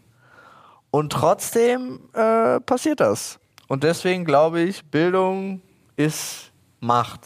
Und 0.90 1.12
trotzdem 1.12 2.00
äh, 2.12 2.60
passiert 2.60 3.00
das. 3.00 3.38
Und 3.68 3.82
deswegen 3.82 4.24
glaube 4.24 4.60
ich, 4.60 4.84
Bildung 4.84 5.60
ist 5.96 6.52
Macht. 6.80 7.20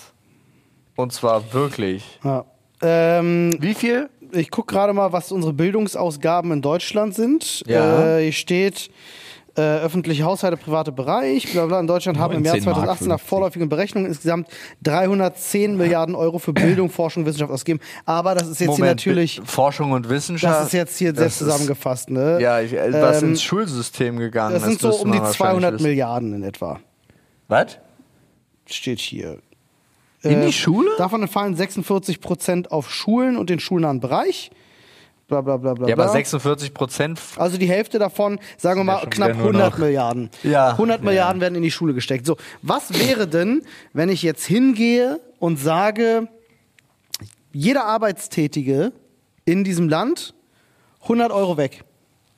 Und 0.96 1.12
zwar 1.12 1.52
wirklich. 1.52 2.18
ja. 2.24 2.44
Ähm, 2.80 3.56
Wie 3.58 3.74
viel? 3.74 4.08
ich 4.32 4.50
gucke 4.50 4.74
gerade 4.74 4.92
mal, 4.92 5.12
was 5.12 5.32
unsere 5.32 5.52
Bildungsausgaben 5.52 6.52
in 6.52 6.62
Deutschland 6.62 7.14
sind. 7.14 7.62
Ja. 7.66 8.18
Äh, 8.18 8.22
hier 8.24 8.32
steht 8.32 8.90
äh, 9.58 9.80
öffentliche 9.80 10.22
Haushalte, 10.24 10.56
private 10.56 10.92
Bereich. 10.92 11.50
Bla 11.52 11.66
bla. 11.66 11.80
In 11.80 11.86
Deutschland 11.86 12.16
haben 12.18 12.34
im 12.34 12.44
Jahr 12.44 12.54
19 12.54 12.64
Mark 12.66 12.76
2018 12.76 13.08
nach 13.08 13.16
50. 13.18 13.28
vorläufigen 13.28 13.68
Berechnungen 13.68 14.06
insgesamt 14.08 14.48
310 14.84 15.76
Milliarden 15.76 16.14
Euro 16.14 16.38
für 16.38 16.52
Bildung, 16.52 16.90
Forschung, 16.90 17.26
Wissenschaft 17.26 17.50
ausgegeben. 17.52 17.82
Aber 18.06 18.34
das 18.34 18.48
ist 18.48 18.60
jetzt 18.60 18.76
hier 18.76 18.84
natürlich, 18.84 19.40
Forschung 19.44 19.92
und 19.92 20.08
Wissenschaft. 20.08 20.54
das 20.60 20.66
ist 20.68 20.72
jetzt 20.72 20.96
hier 20.96 21.12
das 21.12 21.18
selbst 21.20 21.40
ist- 21.40 21.46
zusammengefasst. 21.48 22.10
Ne? 22.10 22.38
Ja, 22.40 22.60
ich, 22.60 22.72
äh, 22.72 22.92
was 22.92 23.22
Ähm, 23.22 23.30
ins 23.30 23.42
Schulsystem 23.42 24.16
gegangen 24.18 24.54
Das 24.54 24.62
sind 24.64 24.80
so 24.80 24.90
um 24.90 25.10
die 25.12 25.18
man 25.18 25.26
wahrscheinlich 25.26 25.36
200 25.36 25.74
wissen. 25.74 25.82
Milliarden 25.86 26.32
in 26.34 26.42
etwa. 26.44 26.80
Was? 27.48 27.78
Steht 28.66 29.00
hier. 29.00 29.38
In 30.22 30.40
die 30.42 30.48
Äh, 30.48 30.52
Schule? 30.52 30.90
Davon 30.98 31.26
fallen 31.28 31.54
46 31.54 32.20
Prozent 32.20 32.70
auf 32.72 32.90
Schulen 32.92 33.36
und 33.36 33.50
den 33.50 33.60
schulnahen 33.60 34.00
Bereich. 34.00 34.50
Bla 35.28 35.42
bla 35.42 35.58
bla 35.58 35.74
bla. 35.74 35.86
Ja, 35.86 35.94
aber 35.94 36.04
bla. 36.04 36.12
46 36.12 36.72
Prozent. 36.72 37.20
Also 37.36 37.58
die 37.58 37.68
Hälfte 37.68 37.98
davon, 37.98 38.40
sagen 38.56 38.80
wir 38.80 38.84
mal, 38.84 39.06
knapp 39.10 39.28
wieder 39.28 39.34
nur 39.34 39.46
100 39.52 39.70
noch- 39.72 39.78
Milliarden. 39.78 40.30
Ja. 40.42 40.72
100 40.72 41.02
Milliarden 41.02 41.42
werden 41.42 41.54
in 41.54 41.62
die 41.62 41.70
Schule 41.70 41.92
gesteckt. 41.92 42.24
So, 42.24 42.38
was 42.62 42.98
wäre 42.98 43.28
denn, 43.28 43.62
wenn 43.92 44.08
ich 44.08 44.22
jetzt 44.22 44.46
hingehe 44.46 45.20
und 45.38 45.58
sage, 45.58 46.28
jeder 47.52 47.84
Arbeitstätige 47.84 48.92
in 49.44 49.64
diesem 49.64 49.90
Land 49.90 50.32
100 51.02 51.30
Euro 51.30 51.58
weg. 51.58 51.84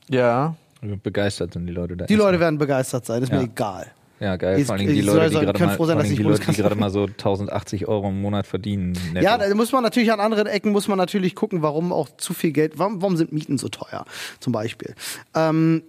Ja. 0.09 0.57
Begeistert 1.03 1.53
sind 1.53 1.67
die 1.67 1.73
Leute 1.73 1.97
da. 1.97 2.07
Die 2.07 2.15
Leute 2.17 2.41
werden 2.41 2.59
begeistert 2.59 3.07
sein, 3.07 3.23
ist 3.23 3.31
Ja. 3.31 3.39
mir 3.39 3.45
egal. 3.45 3.87
Ja, 4.21 4.37
geil. 4.37 4.59
Jetzt- 4.59 4.67
Vor 4.67 4.77
allem 4.77 4.87
die 4.87 5.01
Leute, 5.01 5.31
die 5.31 5.37
gerade 5.47 5.65
mal, 5.65 5.77
froh 5.77 5.87
sein, 5.87 5.99
dass 5.99 6.09
die, 6.09 6.17
Leute, 6.17 6.53
die 6.53 6.57
gerade 6.61 6.75
mal 6.75 6.91
so 6.91 7.07
1080 7.07 7.89
Euro 7.89 8.09
im 8.11 8.21
Monat 8.21 8.47
verdienen. 8.47 8.93
Netto. 9.15 9.25
Ja, 9.25 9.39
da 9.39 9.55
muss 9.55 9.73
man 9.73 9.83
natürlich 9.83 10.13
an 10.13 10.21
anderen 10.21 10.47
Ecken 10.47 10.73
muss 10.73 10.89
man 10.89 10.99
natürlich 10.99 11.35
gucken, 11.35 11.63
warum 11.63 11.93
auch 11.93 12.09
zu 12.19 12.35
viel 12.35 12.53
Geld, 12.53 12.79
warum, 12.79 13.01
warum 13.01 13.17
sind 13.17 13.33
Mieten 13.33 13.57
so 13.59 13.69
teuer, 13.69 14.05
zum 14.39 14.53
Beispiel. 14.53 14.95
Ähm, 15.35 15.83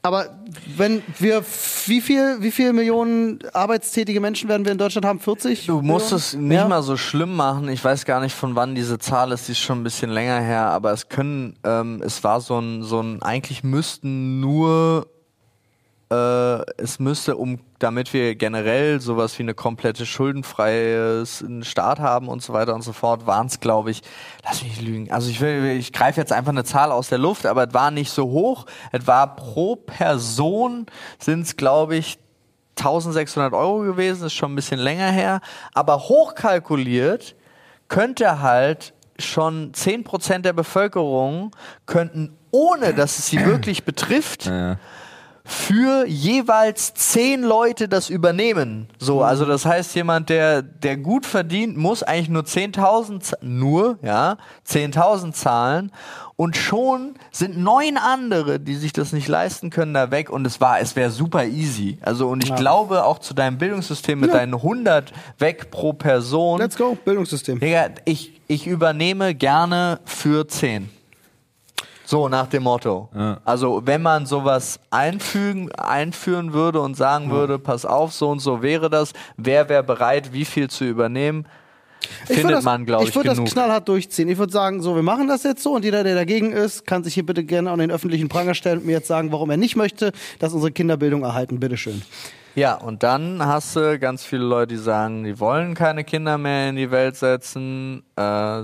aber 0.00 0.38
wenn 0.76 1.02
wir, 1.18 1.42
wie 1.86 2.00
viel, 2.00 2.36
wie 2.40 2.52
viel 2.52 2.72
Millionen 2.72 3.40
arbeitstätige 3.52 4.20
Menschen 4.20 4.48
werden 4.48 4.64
wir 4.64 4.70
in 4.72 4.78
Deutschland 4.78 5.04
haben? 5.04 5.18
40? 5.18 5.66
Du 5.66 5.80
musst 5.82 6.12
Millionen? 6.12 6.16
es 6.18 6.34
nicht 6.34 6.56
Ja? 6.56 6.68
mal 6.68 6.82
so 6.82 6.96
schlimm 6.96 7.34
machen. 7.34 7.68
Ich 7.68 7.82
weiß 7.82 8.04
gar 8.04 8.20
nicht, 8.20 8.34
von 8.34 8.54
wann 8.54 8.76
diese 8.76 8.98
Zahl 9.00 9.32
ist. 9.32 9.48
Die 9.48 9.52
ist 9.52 9.58
schon 9.58 9.80
ein 9.80 9.84
bisschen 9.84 10.10
länger 10.10 10.38
her. 10.40 10.66
Aber 10.66 10.92
es 10.92 11.08
können, 11.08 11.56
ähm, 11.64 12.00
es 12.04 12.22
war 12.22 12.40
so 12.40 12.60
ein, 12.60 12.84
so 12.84 13.00
ein, 13.00 13.22
eigentlich 13.22 13.64
müssten 13.64 14.38
nur, 14.38 15.08
es 16.10 16.98
müsste, 16.98 17.36
um, 17.36 17.60
damit 17.78 18.14
wir 18.14 18.34
generell 18.34 18.98
sowas 19.00 19.38
wie 19.38 19.42
eine 19.42 19.52
komplette 19.52 20.06
schuldenfreie 20.06 21.24
Staat 21.60 22.00
haben 22.00 22.28
und 22.28 22.42
so 22.42 22.54
weiter 22.54 22.74
und 22.74 22.80
so 22.82 22.94
fort, 22.94 23.26
waren 23.26 23.46
es, 23.46 23.60
glaube 23.60 23.90
ich, 23.90 24.02
lass 24.42 24.62
mich 24.62 24.80
lügen. 24.80 25.12
Also 25.12 25.28
ich 25.28 25.42
ich 25.42 25.92
greife 25.92 26.18
jetzt 26.18 26.32
einfach 26.32 26.52
eine 26.52 26.64
Zahl 26.64 26.92
aus 26.92 27.08
der 27.08 27.18
Luft, 27.18 27.44
aber 27.44 27.68
es 27.68 27.74
war 27.74 27.90
nicht 27.90 28.10
so 28.10 28.24
hoch. 28.24 28.64
Es 28.90 29.06
war 29.06 29.36
pro 29.36 29.76
Person 29.76 30.86
sind 31.18 31.42
es, 31.42 31.56
glaube 31.56 31.96
ich, 31.96 32.18
1600 32.78 33.52
Euro 33.52 33.80
gewesen, 33.80 34.26
ist 34.26 34.32
schon 34.32 34.52
ein 34.52 34.56
bisschen 34.56 34.78
länger 34.78 35.10
her, 35.10 35.40
aber 35.74 35.98
hochkalkuliert 35.98 37.34
könnte 37.88 38.40
halt 38.40 38.94
schon 39.18 39.72
10% 39.72 40.38
der 40.38 40.52
Bevölkerung 40.52 41.50
könnten, 41.86 42.36
ohne 42.50 42.94
dass 42.94 43.18
es 43.18 43.26
sie 43.26 43.44
wirklich 43.44 43.84
betrifft, 43.84 44.46
Ja. 44.46 44.78
Für 45.50 46.06
jeweils 46.06 46.92
zehn 46.92 47.42
Leute 47.42 47.88
das 47.88 48.10
übernehmen. 48.10 48.86
So, 48.98 49.22
also 49.22 49.46
das 49.46 49.64
heißt, 49.64 49.94
jemand, 49.94 50.28
der, 50.28 50.60
der 50.60 50.98
gut 50.98 51.24
verdient, 51.24 51.78
muss 51.78 52.02
eigentlich 52.02 52.28
nur 52.28 52.42
10.000, 52.42 53.20
z- 53.20 53.38
nur, 53.42 53.98
ja, 54.02 54.36
10.000 54.68 55.32
zahlen 55.32 55.90
und 56.36 56.54
schon 56.58 57.14
sind 57.32 57.56
neun 57.56 57.96
andere, 57.96 58.60
die 58.60 58.74
sich 58.74 58.92
das 58.92 59.12
nicht 59.14 59.26
leisten 59.26 59.70
können, 59.70 59.94
da 59.94 60.10
weg 60.10 60.28
und 60.28 60.46
es 60.46 60.60
war, 60.60 60.80
es 60.80 60.94
wäre 60.96 61.10
super 61.10 61.44
easy. 61.46 61.96
Also 62.02 62.28
und 62.28 62.44
ich 62.44 62.54
glaube 62.54 63.04
auch 63.04 63.18
zu 63.18 63.32
deinem 63.32 63.56
Bildungssystem 63.56 64.20
mit 64.20 64.34
deinen 64.34 64.54
100 64.54 65.12
weg 65.38 65.70
pro 65.70 65.94
Person. 65.94 66.60
Let's 66.60 66.76
go, 66.76 66.94
Bildungssystem. 67.06 67.58
Digga, 67.58 67.86
ich, 68.04 68.38
ich 68.48 68.66
übernehme 68.66 69.34
gerne 69.34 69.98
für 70.04 70.46
10. 70.46 70.90
So 72.10 72.30
nach 72.30 72.46
dem 72.46 72.62
Motto. 72.62 73.10
Also 73.44 73.82
wenn 73.84 74.00
man 74.00 74.24
sowas 74.24 74.80
einfügen, 74.88 75.70
einführen 75.72 76.54
würde 76.54 76.80
und 76.80 76.96
sagen 76.96 77.30
würde, 77.30 77.58
pass 77.58 77.84
auf, 77.84 78.14
so 78.14 78.30
und 78.30 78.38
so 78.38 78.62
wäre 78.62 78.88
das, 78.88 79.12
wer 79.36 79.68
wäre 79.68 79.82
bereit, 79.82 80.32
wie 80.32 80.46
viel 80.46 80.70
zu 80.70 80.86
übernehmen, 80.86 81.44
Ich 82.26 82.36
findet 82.36 82.56
das, 82.56 82.64
man, 82.64 82.86
glaube 82.86 83.02
ich, 83.02 83.10
Ich 83.10 83.14
würde 83.14 83.34
das 83.34 83.52
knallhart 83.52 83.86
durchziehen. 83.86 84.30
Ich 84.30 84.38
würde 84.38 84.50
sagen, 84.50 84.80
so, 84.80 84.96
wir 84.96 85.02
machen 85.02 85.28
das 85.28 85.42
jetzt 85.42 85.62
so 85.62 85.74
und 85.74 85.84
jeder, 85.84 86.02
der 86.02 86.14
dagegen 86.14 86.50
ist, 86.50 86.86
kann 86.86 87.04
sich 87.04 87.12
hier 87.12 87.26
bitte 87.26 87.44
gerne 87.44 87.70
an 87.70 87.78
den 87.78 87.90
öffentlichen 87.90 88.30
Pranger 88.30 88.54
stellen 88.54 88.78
und 88.78 88.86
mir 88.86 88.92
jetzt 88.92 89.08
sagen, 89.08 89.30
warum 89.30 89.50
er 89.50 89.58
nicht 89.58 89.76
möchte, 89.76 90.12
dass 90.38 90.54
unsere 90.54 90.72
Kinderbildung 90.72 91.24
erhalten. 91.24 91.60
Bitteschön. 91.60 92.00
Ja, 92.54 92.76
und 92.76 93.02
dann 93.02 93.44
hast 93.44 93.76
du 93.76 93.98
ganz 93.98 94.24
viele 94.24 94.44
Leute, 94.44 94.76
die 94.76 94.80
sagen, 94.80 95.24
die 95.24 95.38
wollen 95.38 95.74
keine 95.74 96.04
Kinder 96.04 96.38
mehr 96.38 96.70
in 96.70 96.76
die 96.76 96.90
Welt 96.90 97.16
setzen, 97.16 98.02
äh, 98.16 98.62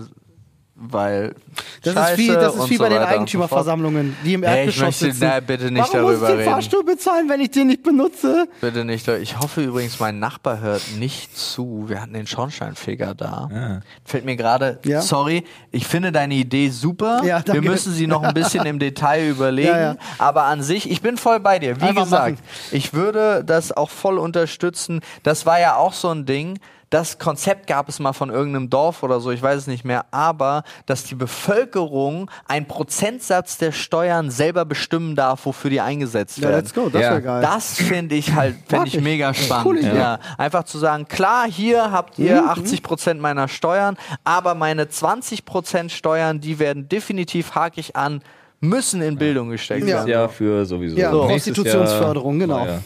weil 0.76 1.34
Das 1.82 1.94
Scheiße 1.94 2.12
ist 2.12 2.18
wie, 2.18 2.26
das 2.28 2.54
ist 2.56 2.70
wie 2.70 2.78
bei 2.78 2.88
den 2.88 2.98
so 2.98 3.04
fort. 3.04 3.12
Eigentümerversammlungen, 3.14 4.16
die 4.24 4.34
im 4.34 4.40
Nee, 4.40 4.46
ich 4.46 4.52
Erdgeschoss 4.56 4.80
möchte 4.86 5.04
sitzen. 5.06 5.18
na, 5.20 5.40
bitte 5.40 5.70
nicht 5.70 5.92
Warum 5.92 6.02
muss 6.02 6.14
ich 6.14 6.18
darüber 6.18 6.26
den 6.32 6.38
reden. 6.40 6.50
Fahrstuhl 6.50 6.84
bezahlen, 6.84 7.28
wenn 7.28 7.40
ich 7.40 7.50
den 7.52 7.66
nicht 7.68 7.82
benutze? 7.82 8.48
Bitte 8.60 8.84
nicht. 8.84 9.06
Ich 9.06 9.38
hoffe 9.38 9.62
übrigens, 9.62 10.00
mein 10.00 10.18
Nachbar 10.18 10.60
hört 10.60 10.82
nicht 10.98 11.36
zu. 11.38 11.84
Wir 11.88 12.00
hatten 12.02 12.12
den 12.14 12.26
Schornsteinfeger 12.26 13.14
da. 13.14 13.80
Fällt 14.04 14.24
mir 14.24 14.34
gerade, 14.36 14.80
Ja. 14.84 15.00
sorry, 15.00 15.44
ich 15.70 15.86
finde 15.86 16.10
deine 16.10 16.34
Idee 16.34 16.70
super. 16.70 17.22
Ja, 17.24 17.42
Wir 17.46 17.62
müssen 17.62 17.92
sie 17.92 18.06
noch 18.08 18.22
ein 18.24 18.34
bisschen 18.34 18.66
im 18.66 18.78
Detail 18.80 19.28
überlegen. 19.30 19.68
Ja, 19.68 19.78
ja. 19.80 19.96
Aber 20.18 20.44
an 20.44 20.62
sich, 20.62 20.90
ich 20.90 21.00
bin 21.02 21.16
voll 21.16 21.38
bei 21.40 21.58
dir. 21.60 21.80
Wie 21.80 21.84
Einfach 21.84 22.04
gesagt, 22.04 22.40
machen. 22.40 22.44
ich 22.72 22.92
würde 22.94 23.44
das 23.44 23.70
auch 23.70 23.90
voll 23.90 24.18
unterstützen. 24.18 25.00
Das 25.22 25.46
war 25.46 25.60
ja 25.60 25.76
auch 25.76 25.92
so 25.92 26.08
ein 26.10 26.26
Ding. 26.26 26.58
Das 26.90 27.18
Konzept 27.18 27.66
gab 27.66 27.88
es 27.88 27.98
mal 27.98 28.12
von 28.12 28.30
irgendeinem 28.30 28.70
Dorf 28.70 29.02
oder 29.02 29.18
so, 29.20 29.30
ich 29.30 29.42
weiß 29.42 29.58
es 29.60 29.66
nicht 29.66 29.84
mehr, 29.84 30.04
aber 30.12 30.62
dass 30.86 31.04
die 31.04 31.14
Bevölkerung 31.14 32.30
einen 32.46 32.66
Prozentsatz 32.66 33.58
der 33.58 33.72
Steuern 33.72 34.30
selber 34.30 34.64
bestimmen 34.64 35.16
darf, 35.16 35.46
wofür 35.46 35.70
die 35.70 35.80
eingesetzt 35.80 36.38
Ja, 36.38 36.44
werden. 36.50 36.56
let's 36.56 36.74
go, 36.74 36.88
das 36.88 37.02
Ja. 37.02 37.10
wäre 37.10 37.22
geil. 37.22 37.42
Das 37.42 37.74
finde 37.76 38.14
ich 38.14 38.32
halt, 38.34 38.56
finde 38.68 38.86
ich 38.88 38.96
ich. 38.96 39.02
mega 39.02 39.32
spannend. 39.34 39.64
Coole 39.64 39.80
Idee. 39.80 39.96
Ja. 39.96 40.18
Einfach 40.38 40.64
zu 40.64 40.78
sagen, 40.78 41.06
klar, 41.08 41.46
hier 41.50 41.90
habt 41.90 42.18
ihr 42.18 42.42
Mhm, 42.42 42.48
80 42.48 42.82
Prozent 42.82 43.20
meiner 43.20 43.48
Steuern, 43.48 43.96
aber 44.24 44.54
meine 44.54 44.88
20 44.88 45.44
Prozent 45.44 45.90
Steuern, 45.92 46.40
die 46.40 46.58
werden 46.58 46.88
definitiv 46.88 47.54
hakig 47.54 47.96
an, 47.96 48.20
müssen 48.60 49.02
in 49.02 49.16
Bildung 49.18 49.50
gesteckt 49.50 49.86
Ja. 49.86 49.96
Werden. 49.96 50.08
Jahr 50.08 50.28
für 50.28 50.64
sowieso. 50.64 50.96
Ja, 50.96 51.10
Nächstes 51.12 51.54
Prostitutionsförderung, 51.54 52.40
Jahr- 52.40 52.46
genau. 52.66 52.78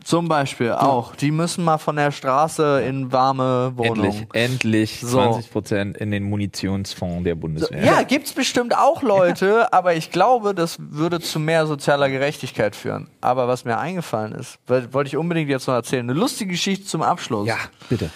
Ja, 0.00 0.04
ja. 0.04 0.04
Zum 0.04 0.28
Beispiel 0.28 0.72
auch. 0.72 1.14
Die 1.16 1.30
müssen 1.30 1.64
mal 1.64 1.78
von 1.78 1.96
der 1.96 2.10
Straße 2.10 2.82
in 2.82 3.12
warme 3.12 3.72
Wohnungen. 3.76 4.26
Endlich, 4.32 4.32
endlich 4.32 5.00
So. 5.00 5.18
20 5.20 5.52
Prozent 5.52 5.96
in 5.98 6.10
den 6.10 6.24
Munitionsfonds 6.24 7.24
der 7.24 7.34
Bundeswehr. 7.34 7.84
Ja, 7.84 8.02
gibt's 8.02 8.32
bestimmt 8.32 8.76
auch 8.76 9.02
Leute, 9.02 9.72
aber 9.72 9.94
ich 9.94 10.10
glaube, 10.10 10.54
das 10.54 10.76
würde 10.80 11.20
zu 11.20 11.38
mehr 11.38 11.66
sozialer 11.66 12.08
Gerechtigkeit 12.08 12.74
führen. 12.74 13.08
Aber 13.20 13.48
was 13.48 13.64
mir 13.64 13.78
eingefallen 13.78 14.32
ist, 14.32 14.58
wollte 14.66 15.08
ich 15.08 15.16
unbedingt 15.16 15.50
jetzt 15.50 15.66
noch 15.66 15.74
erzählen. 15.74 16.08
Eine 16.08 16.18
lustige 16.18 16.52
Geschichte 16.52 16.86
zum 16.86 17.02
Abschluss. 17.02 17.46
Ja, 17.46 17.56
bitte. 17.88 18.10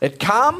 Es 0.00 0.18
kam, 0.18 0.56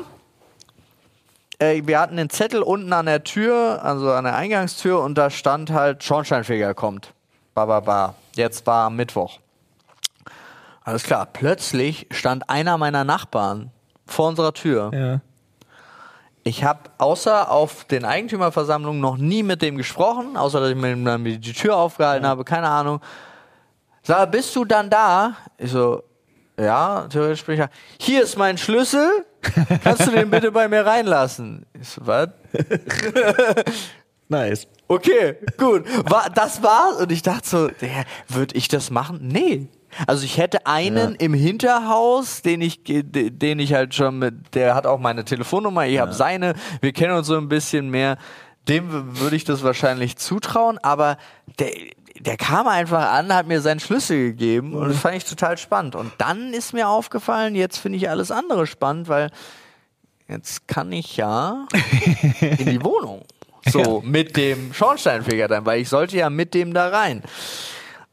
äh, 1.58 1.82
wir 1.84 2.00
hatten 2.00 2.16
den 2.16 2.30
Zettel 2.30 2.62
unten 2.62 2.92
an 2.92 3.06
der 3.06 3.24
Tür, 3.24 3.80
also 3.82 4.10
an 4.12 4.24
der 4.24 4.36
Eingangstür, 4.36 5.00
und 5.02 5.16
da 5.18 5.30
stand 5.30 5.70
halt, 5.70 6.02
Schornsteinfeger 6.04 6.74
kommt. 6.74 7.12
Ba, 7.54 7.66
ba, 7.66 7.80
ba. 7.80 8.14
Jetzt 8.34 8.66
war 8.66 8.90
Mittwoch. 8.90 9.38
Alles 10.84 11.02
klar. 11.02 11.26
Plötzlich 11.26 12.06
stand 12.10 12.48
einer 12.50 12.78
meiner 12.78 13.04
Nachbarn 13.04 13.70
vor 14.06 14.28
unserer 14.28 14.52
Tür. 14.52 14.90
Ja. 14.94 15.20
Ich 16.46 16.62
habe 16.62 16.90
außer 16.98 17.50
auf 17.50 17.84
den 17.84 18.04
Eigentümerversammlungen 18.04 19.00
noch 19.00 19.16
nie 19.16 19.42
mit 19.42 19.62
dem 19.62 19.78
gesprochen, 19.78 20.36
außer 20.36 20.60
dass 20.60 20.70
ich 20.70 20.76
mir 20.76 20.94
dann 20.94 21.24
die 21.24 21.40
Tür 21.40 21.76
aufgehalten 21.76 22.26
habe, 22.26 22.44
keine 22.44 22.68
Ahnung. 22.68 23.00
Sag, 24.02 24.30
bist 24.30 24.54
du 24.54 24.66
dann 24.66 24.90
da? 24.90 25.36
Ich 25.56 25.70
so, 25.70 26.02
ja, 26.60 27.06
theoretisch 27.08 27.44
bin 27.44 27.54
ich 27.54 27.60
da. 27.62 27.70
Hier 27.98 28.22
ist 28.22 28.36
mein 28.36 28.58
Schlüssel. 28.58 29.24
Kannst 29.82 30.06
du 30.06 30.10
den 30.10 30.30
bitte 30.30 30.52
bei 30.52 30.68
mir 30.68 30.84
reinlassen? 30.84 31.64
Ich 31.80 31.88
so, 31.88 32.06
was? 32.06 32.28
Nice. 34.28 34.66
Okay, 34.88 35.36
gut. 35.58 35.84
War, 36.10 36.30
das 36.30 36.62
war's. 36.62 36.96
Und 37.00 37.12
ich 37.12 37.22
dachte 37.22 37.46
so, 37.48 37.70
würde 38.28 38.54
ich 38.56 38.68
das 38.68 38.90
machen? 38.90 39.20
Nee. 39.22 39.68
Also 40.06 40.24
ich 40.24 40.38
hätte 40.38 40.66
einen 40.66 41.14
im 41.16 41.34
Hinterhaus, 41.34 42.42
den 42.42 42.60
ich, 42.60 42.80
den 42.84 43.58
ich 43.58 43.74
halt 43.74 43.94
schon 43.94 44.18
mit, 44.18 44.54
der 44.54 44.74
hat 44.74 44.86
auch 44.86 44.98
meine 44.98 45.24
Telefonnummer, 45.24 45.86
ich 45.86 45.98
habe 45.98 46.12
seine, 46.12 46.54
wir 46.80 46.92
kennen 46.92 47.14
uns 47.14 47.26
so 47.26 47.36
ein 47.36 47.48
bisschen 47.48 47.90
mehr. 47.90 48.16
Dem 48.68 49.18
würde 49.18 49.36
ich 49.36 49.44
das 49.44 49.62
wahrscheinlich 49.62 50.16
zutrauen, 50.16 50.78
aber 50.78 51.18
der, 51.58 51.70
der 52.18 52.36
kam 52.36 52.66
einfach 52.66 53.12
an, 53.12 53.34
hat 53.34 53.46
mir 53.46 53.60
seinen 53.60 53.80
Schlüssel 53.80 54.30
gegeben 54.30 54.74
und 54.74 54.88
das 54.88 54.98
fand 54.98 55.16
ich 55.16 55.24
total 55.24 55.58
spannend. 55.58 55.94
Und 55.96 56.12
dann 56.18 56.54
ist 56.54 56.72
mir 56.72 56.88
aufgefallen, 56.88 57.54
jetzt 57.54 57.78
finde 57.78 57.98
ich 57.98 58.08
alles 58.08 58.30
andere 58.30 58.66
spannend, 58.66 59.08
weil 59.08 59.30
jetzt 60.28 60.66
kann 60.66 60.92
ich 60.92 61.16
ja 61.16 61.66
in 62.40 62.66
die 62.70 62.82
Wohnung. 62.82 63.22
So, 63.66 64.02
mit 64.04 64.36
dem 64.36 64.74
Schornsteinfeger 64.74 65.48
dann, 65.48 65.64
weil 65.64 65.80
ich 65.80 65.88
sollte 65.88 66.16
ja 66.16 66.28
mit 66.30 66.54
dem 66.54 66.74
da 66.74 66.88
rein. 66.88 67.22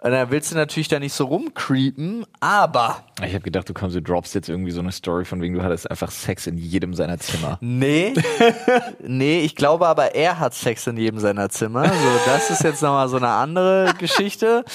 Und 0.03 0.09
dann 0.09 0.31
willst 0.31 0.51
du 0.51 0.55
natürlich 0.55 0.87
da 0.87 0.97
nicht 0.97 1.13
so 1.13 1.25
rumcreepen, 1.25 2.25
aber 2.39 3.03
Ich 3.23 3.35
habe 3.35 3.41
gedacht, 3.41 3.69
du 3.69 3.73
kommst, 3.75 3.95
du 3.95 4.01
droppst 4.01 4.33
jetzt 4.33 4.49
irgendwie 4.49 4.71
so 4.71 4.79
eine 4.79 4.91
Story 4.91 5.25
von 5.25 5.41
wegen, 5.41 5.53
du 5.53 5.61
hattest 5.61 5.91
einfach 5.91 6.09
Sex 6.09 6.47
in 6.47 6.57
jedem 6.57 6.95
seiner 6.95 7.19
Zimmer. 7.19 7.59
nee, 7.61 8.15
nee, 8.99 9.41
ich 9.41 9.55
glaube 9.55 9.87
aber, 9.87 10.15
er 10.15 10.39
hat 10.39 10.55
Sex 10.55 10.87
in 10.87 10.97
jedem 10.97 11.19
seiner 11.19 11.49
Zimmer. 11.49 11.85
So, 11.85 11.91
das 12.25 12.49
ist 12.49 12.63
jetzt 12.63 12.81
nochmal 12.81 13.09
so 13.09 13.17
eine 13.17 13.29
andere 13.29 13.93
Geschichte. 13.99 14.65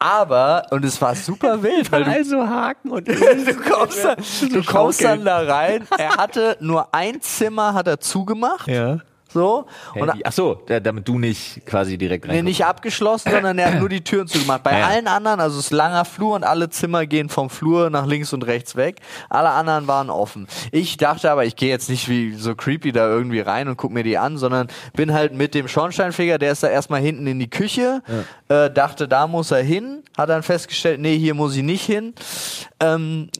Aber, 0.00 0.66
und 0.70 0.84
es 0.84 1.00
war 1.00 1.14
super 1.14 1.62
wild, 1.62 1.92
weil 1.92 2.02
du, 2.02 2.10
Also 2.10 2.44
Haken 2.44 2.90
und 2.90 3.06
du 3.08 3.54
kommst, 3.54 4.04
dann, 4.04 4.16
du 4.50 4.64
kommst 4.64 5.04
dann 5.04 5.24
da 5.24 5.38
rein. 5.38 5.86
Er 5.96 6.16
hatte 6.16 6.56
nur 6.58 6.92
ein 6.92 7.20
Zimmer, 7.20 7.74
hat 7.74 7.86
er 7.86 8.00
zugemacht. 8.00 8.66
Ja. 8.66 8.98
So. 9.34 9.66
Hä, 9.92 10.00
Und? 10.00 10.12
Ach 10.24 10.32
so, 10.32 10.54
da- 10.66 10.80
damit 10.80 11.06
du 11.08 11.18
nicht 11.18 11.66
quasi 11.66 11.98
direkt 11.98 12.26
rein. 12.26 12.36
Nee, 12.36 12.42
nicht 12.42 12.64
abgeschlossen, 12.64 13.30
sondern 13.32 13.58
er 13.58 13.72
hat 13.72 13.80
nur 13.80 13.88
die 13.88 14.02
Türen 14.02 14.26
zugemacht. 14.28 14.62
Bei 14.62 14.72
Ja, 14.72 14.78
ja. 14.78 14.86
allen 14.86 15.08
anderen, 15.08 15.40
also 15.40 15.58
es 15.58 15.66
ist 15.66 15.70
langer 15.72 16.04
Flur 16.04 16.36
und 16.36 16.44
alle 16.44 16.70
Zimmer 16.70 17.04
gehen 17.04 17.28
vom 17.28 17.50
Flur 17.50 17.90
nach 17.90 18.06
links 18.06 18.32
und 18.32 18.46
rechts 18.46 18.76
weg. 18.76 19.00
Alle 19.28 19.50
anderen 19.50 19.88
waren 19.88 20.08
offen. 20.08 20.46
Ich 20.70 20.96
dachte 20.96 21.30
aber, 21.30 21.44
ich 21.44 21.56
gehe 21.56 21.68
jetzt 21.68 21.90
nicht 21.90 22.08
wie 22.08 22.32
so 22.34 22.54
creepy 22.54 22.92
da 22.92 23.08
irgendwie 23.08 23.40
rein 23.40 23.66
und 23.68 23.76
guck 23.76 23.90
mir 23.92 24.04
die 24.04 24.16
an, 24.16 24.38
sondern 24.38 24.68
bin 24.94 25.12
halt 25.12 25.34
mit 25.34 25.54
dem 25.54 25.66
Schornsteinfeger, 25.68 26.38
der 26.38 26.52
ist 26.52 26.62
da 26.62 26.68
erstmal 26.68 27.00
hinten 27.00 27.26
in 27.26 27.38
die 27.40 27.50
Küche, 27.50 28.02
äh, 28.48 28.70
dachte, 28.70 29.08
da 29.08 29.26
muss 29.26 29.50
er 29.50 29.62
hin, 29.62 30.04
hat 30.16 30.28
dann 30.28 30.44
festgestellt, 30.44 31.00
nee, 31.00 31.18
hier 31.18 31.34
muss 31.34 31.56
ich 31.56 31.62
nicht 31.64 31.84
hin. 31.84 32.14
Ähm, 32.78 33.30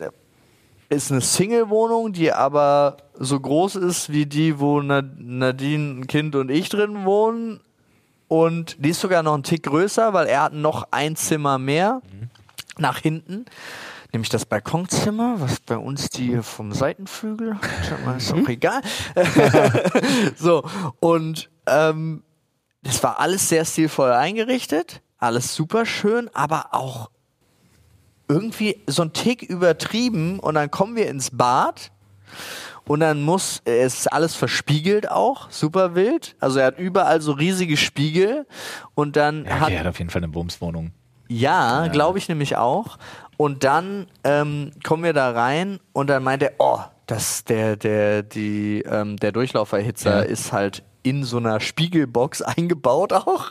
ist 0.88 1.12
eine 1.12 1.20
Single-Wohnung, 1.20 2.12
die 2.12 2.32
aber 2.32 2.96
so 3.18 3.38
groß 3.38 3.76
ist 3.76 4.10
wie 4.10 4.26
die, 4.26 4.58
wo 4.58 4.80
Na- 4.82 5.02
Nadine, 5.18 6.00
ein 6.00 6.06
Kind 6.06 6.34
und 6.36 6.50
ich 6.50 6.68
drin 6.68 7.04
wohnen. 7.04 7.60
Und 8.28 8.76
die 8.84 8.90
ist 8.90 9.00
sogar 9.00 9.22
noch 9.22 9.34
einen 9.34 9.42
Tick 9.42 9.64
größer, 9.64 10.12
weil 10.12 10.26
er 10.26 10.42
hat 10.42 10.54
noch 10.54 10.88
ein 10.90 11.14
Zimmer 11.14 11.58
mehr 11.58 12.00
nach 12.78 12.98
hinten. 12.98 13.44
Nämlich 14.12 14.30
das 14.30 14.46
Balkonzimmer, 14.46 15.40
was 15.40 15.60
bei 15.60 15.76
uns 15.76 16.08
die 16.08 16.40
vom 16.42 16.72
Seitenflügel 16.72 17.56
Ist 18.16 18.32
auch 18.32 18.48
egal. 18.48 18.80
so, 20.36 20.62
und 21.00 21.50
ähm, 21.66 22.22
es 22.82 23.02
war 23.02 23.18
alles 23.18 23.48
sehr 23.48 23.64
stilvoll 23.64 24.12
eingerichtet, 24.12 25.02
alles 25.18 25.54
super 25.54 25.84
schön, 25.84 26.30
aber 26.32 26.74
auch 26.74 27.10
irgendwie 28.28 28.82
so 28.86 29.02
ein 29.02 29.12
Tick 29.12 29.42
übertrieben 29.42 30.38
und 30.38 30.54
dann 30.54 30.70
kommen 30.70 30.96
wir 30.96 31.08
ins 31.08 31.30
Bad 31.30 31.90
und 32.86 33.00
dann 33.00 33.22
muss, 33.22 33.60
es 33.64 34.00
ist 34.00 34.12
alles 34.12 34.34
verspiegelt 34.34 35.10
auch, 35.10 35.50
super 35.50 35.94
wild. 35.94 36.36
Also 36.40 36.58
er 36.60 36.66
hat 36.66 36.78
überall 36.78 37.20
so 37.20 37.32
riesige 37.32 37.76
Spiegel 37.76 38.46
und 38.94 39.16
dann 39.16 39.44
Ja, 39.46 39.60
hat, 39.60 39.70
der 39.70 39.80
hat 39.80 39.86
auf 39.86 39.98
jeden 39.98 40.10
Fall 40.10 40.20
eine 40.22 40.28
Bumswohnung. 40.32 40.92
ja, 41.28 41.88
glaube 41.88 42.18
ich 42.18 42.28
nämlich 42.28 42.56
auch. 42.56 42.98
Und 43.36 43.64
dann 43.64 44.06
ähm, 44.22 44.70
kommen 44.84 45.02
wir 45.02 45.12
da 45.12 45.30
rein 45.32 45.80
und 45.92 46.08
dann 46.08 46.22
meint 46.22 46.42
er, 46.42 46.52
oh, 46.58 46.78
das, 47.06 47.44
der, 47.44 47.76
der, 47.76 48.22
die, 48.22 48.82
ähm, 48.82 49.16
der 49.16 49.32
Durchlauferhitzer 49.32 50.18
Ja. 50.18 50.22
ist 50.22 50.52
halt 50.52 50.84
in 51.02 51.24
so 51.24 51.36
einer 51.38 51.60
Spiegelbox 51.60 52.42
eingebaut 52.42 53.12
auch. 53.12 53.50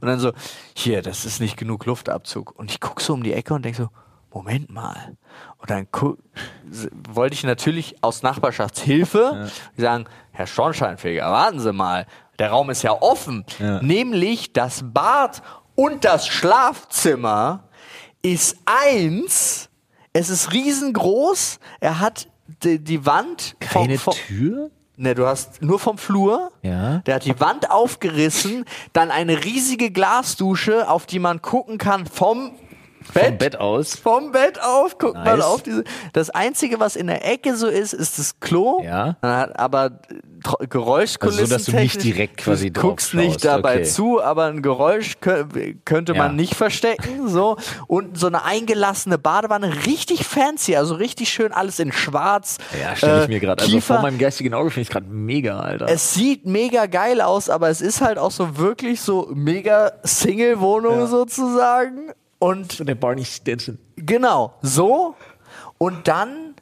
Und 0.00 0.06
dann 0.06 0.20
so, 0.20 0.32
hier, 0.74 1.02
das 1.02 1.24
ist 1.24 1.40
nicht 1.40 1.56
genug 1.56 1.86
Luftabzug. 1.86 2.52
Und 2.58 2.70
ich 2.70 2.78
guck 2.80 3.00
so 3.00 3.14
um 3.14 3.22
die 3.22 3.32
Ecke 3.32 3.54
und 3.54 3.64
denk 3.64 3.74
so, 3.76 3.88
Moment 4.32 4.70
mal. 4.70 5.16
Und 5.58 5.70
dann 5.70 5.86
wollte 7.12 7.34
ich 7.34 7.44
natürlich 7.44 8.02
aus 8.02 8.22
Nachbarschaftshilfe 8.22 9.50
sagen, 9.76 10.06
Herr 10.32 10.46
Schornsteinfeger, 10.46 11.30
warten 11.30 11.60
Sie 11.60 11.72
mal, 11.72 12.06
der 12.38 12.50
Raum 12.50 12.70
ist 12.70 12.82
ja 12.82 12.92
offen. 12.92 13.44
Ja. 13.58 13.82
Nämlich 13.82 14.52
das 14.52 14.82
Bad 14.84 15.42
und 15.74 16.04
das 16.04 16.26
Schlafzimmer 16.26 17.68
ist 18.22 18.56
eins. 18.64 19.68
Es 20.12 20.30
ist 20.30 20.52
riesengroß. 20.52 21.58
Er 21.80 22.00
hat 22.00 22.28
die, 22.62 22.78
die 22.78 23.06
Wand 23.06 23.56
vom, 23.60 23.82
Keine 23.82 23.98
vom, 23.98 24.14
Tür? 24.14 24.70
Ne, 24.96 25.14
du 25.14 25.26
hast 25.26 25.62
nur 25.62 25.78
vom 25.78 25.98
Flur. 25.98 26.52
Ja. 26.62 26.98
Der 26.98 27.16
hat 27.16 27.24
die 27.24 27.38
Wand 27.40 27.70
aufgerissen, 27.70 28.64
dann 28.92 29.10
eine 29.10 29.44
riesige 29.44 29.90
Glasdusche, 29.90 30.88
auf 30.88 31.06
die 31.06 31.18
man 31.18 31.42
gucken 31.42 31.78
kann 31.78 32.06
vom 32.06 32.52
Bett. 33.12 33.24
Vom 33.26 33.38
Bett 33.38 33.56
aus. 33.56 33.96
Vom 33.96 34.32
Bett 34.32 34.60
auf, 34.62 34.98
guckt 34.98 35.14
man 35.14 35.38
Nice. 35.38 35.44
auf 35.44 35.62
diese. 35.62 35.84
Das 36.12 36.30
einzige, 36.30 36.80
was 36.80 36.96
in 36.96 37.06
der 37.06 37.26
Ecke 37.30 37.56
so 37.56 37.66
ist, 37.66 37.92
ist 37.92 38.18
das 38.18 38.40
Klo. 38.40 38.82
Ja. 38.82 39.16
Aber 39.22 39.90
Geräuschkulissen. 40.68 41.40
Also 41.42 41.46
so, 41.50 41.56
dass 41.56 41.64
du 41.66 41.76
nicht 41.76 42.02
direkt 42.02 42.36
quasi 42.38 42.70
du 42.72 42.80
guckst 42.80 43.14
nicht 43.14 43.32
schaust, 43.42 43.44
dabei 43.44 43.74
okay. 43.76 43.84
zu, 43.84 44.22
aber 44.22 44.46
ein 44.46 44.62
Geräusch 44.62 45.20
kö 45.20 45.44
könnte 45.84 46.12
Ja. 46.14 46.18
man 46.18 46.36
nicht 46.36 46.54
verstecken. 46.54 47.28
So 47.28 47.56
und 47.86 48.18
so 48.18 48.26
eine 48.26 48.44
eingelassene 48.44 49.18
Badewanne, 49.18 49.86
richtig 49.86 50.24
fancy, 50.26 50.76
also 50.76 50.94
richtig 50.94 51.28
schön, 51.28 51.52
alles 51.52 51.78
in 51.78 51.92
Schwarz. 51.92 52.58
Ja, 52.80 52.96
stelle 52.96 53.22
ich 53.22 53.28
Äh, 53.28 53.32
mir 53.32 53.40
gerade. 53.40 53.62
Also 53.62 53.80
vor 53.80 54.00
meinem 54.02 54.18
geistigen 54.18 54.52
Auge 54.54 54.70
finde 54.70 54.82
ich 54.82 54.90
gerade 54.90 55.06
mega, 55.06 55.60
Alter. 55.60 55.88
Es 55.88 56.14
sieht 56.14 56.44
mega 56.46 56.86
geil 56.86 57.20
aus, 57.20 57.48
aber 57.48 57.68
es 57.68 57.80
ist 57.80 58.00
halt 58.00 58.18
auch 58.18 58.30
so 58.30 58.58
wirklich 58.58 59.00
so 59.00 59.30
mega 59.34 59.92
Single-Wohnung 60.02 61.06
sozusagen. 61.06 62.12
Und 62.42 62.88
der 62.88 62.96
Barney 62.96 63.24
Stinson. 63.24 63.78
genau, 63.94 64.54
so. 64.62 65.14
Und 65.78 66.08
dann 66.08 66.56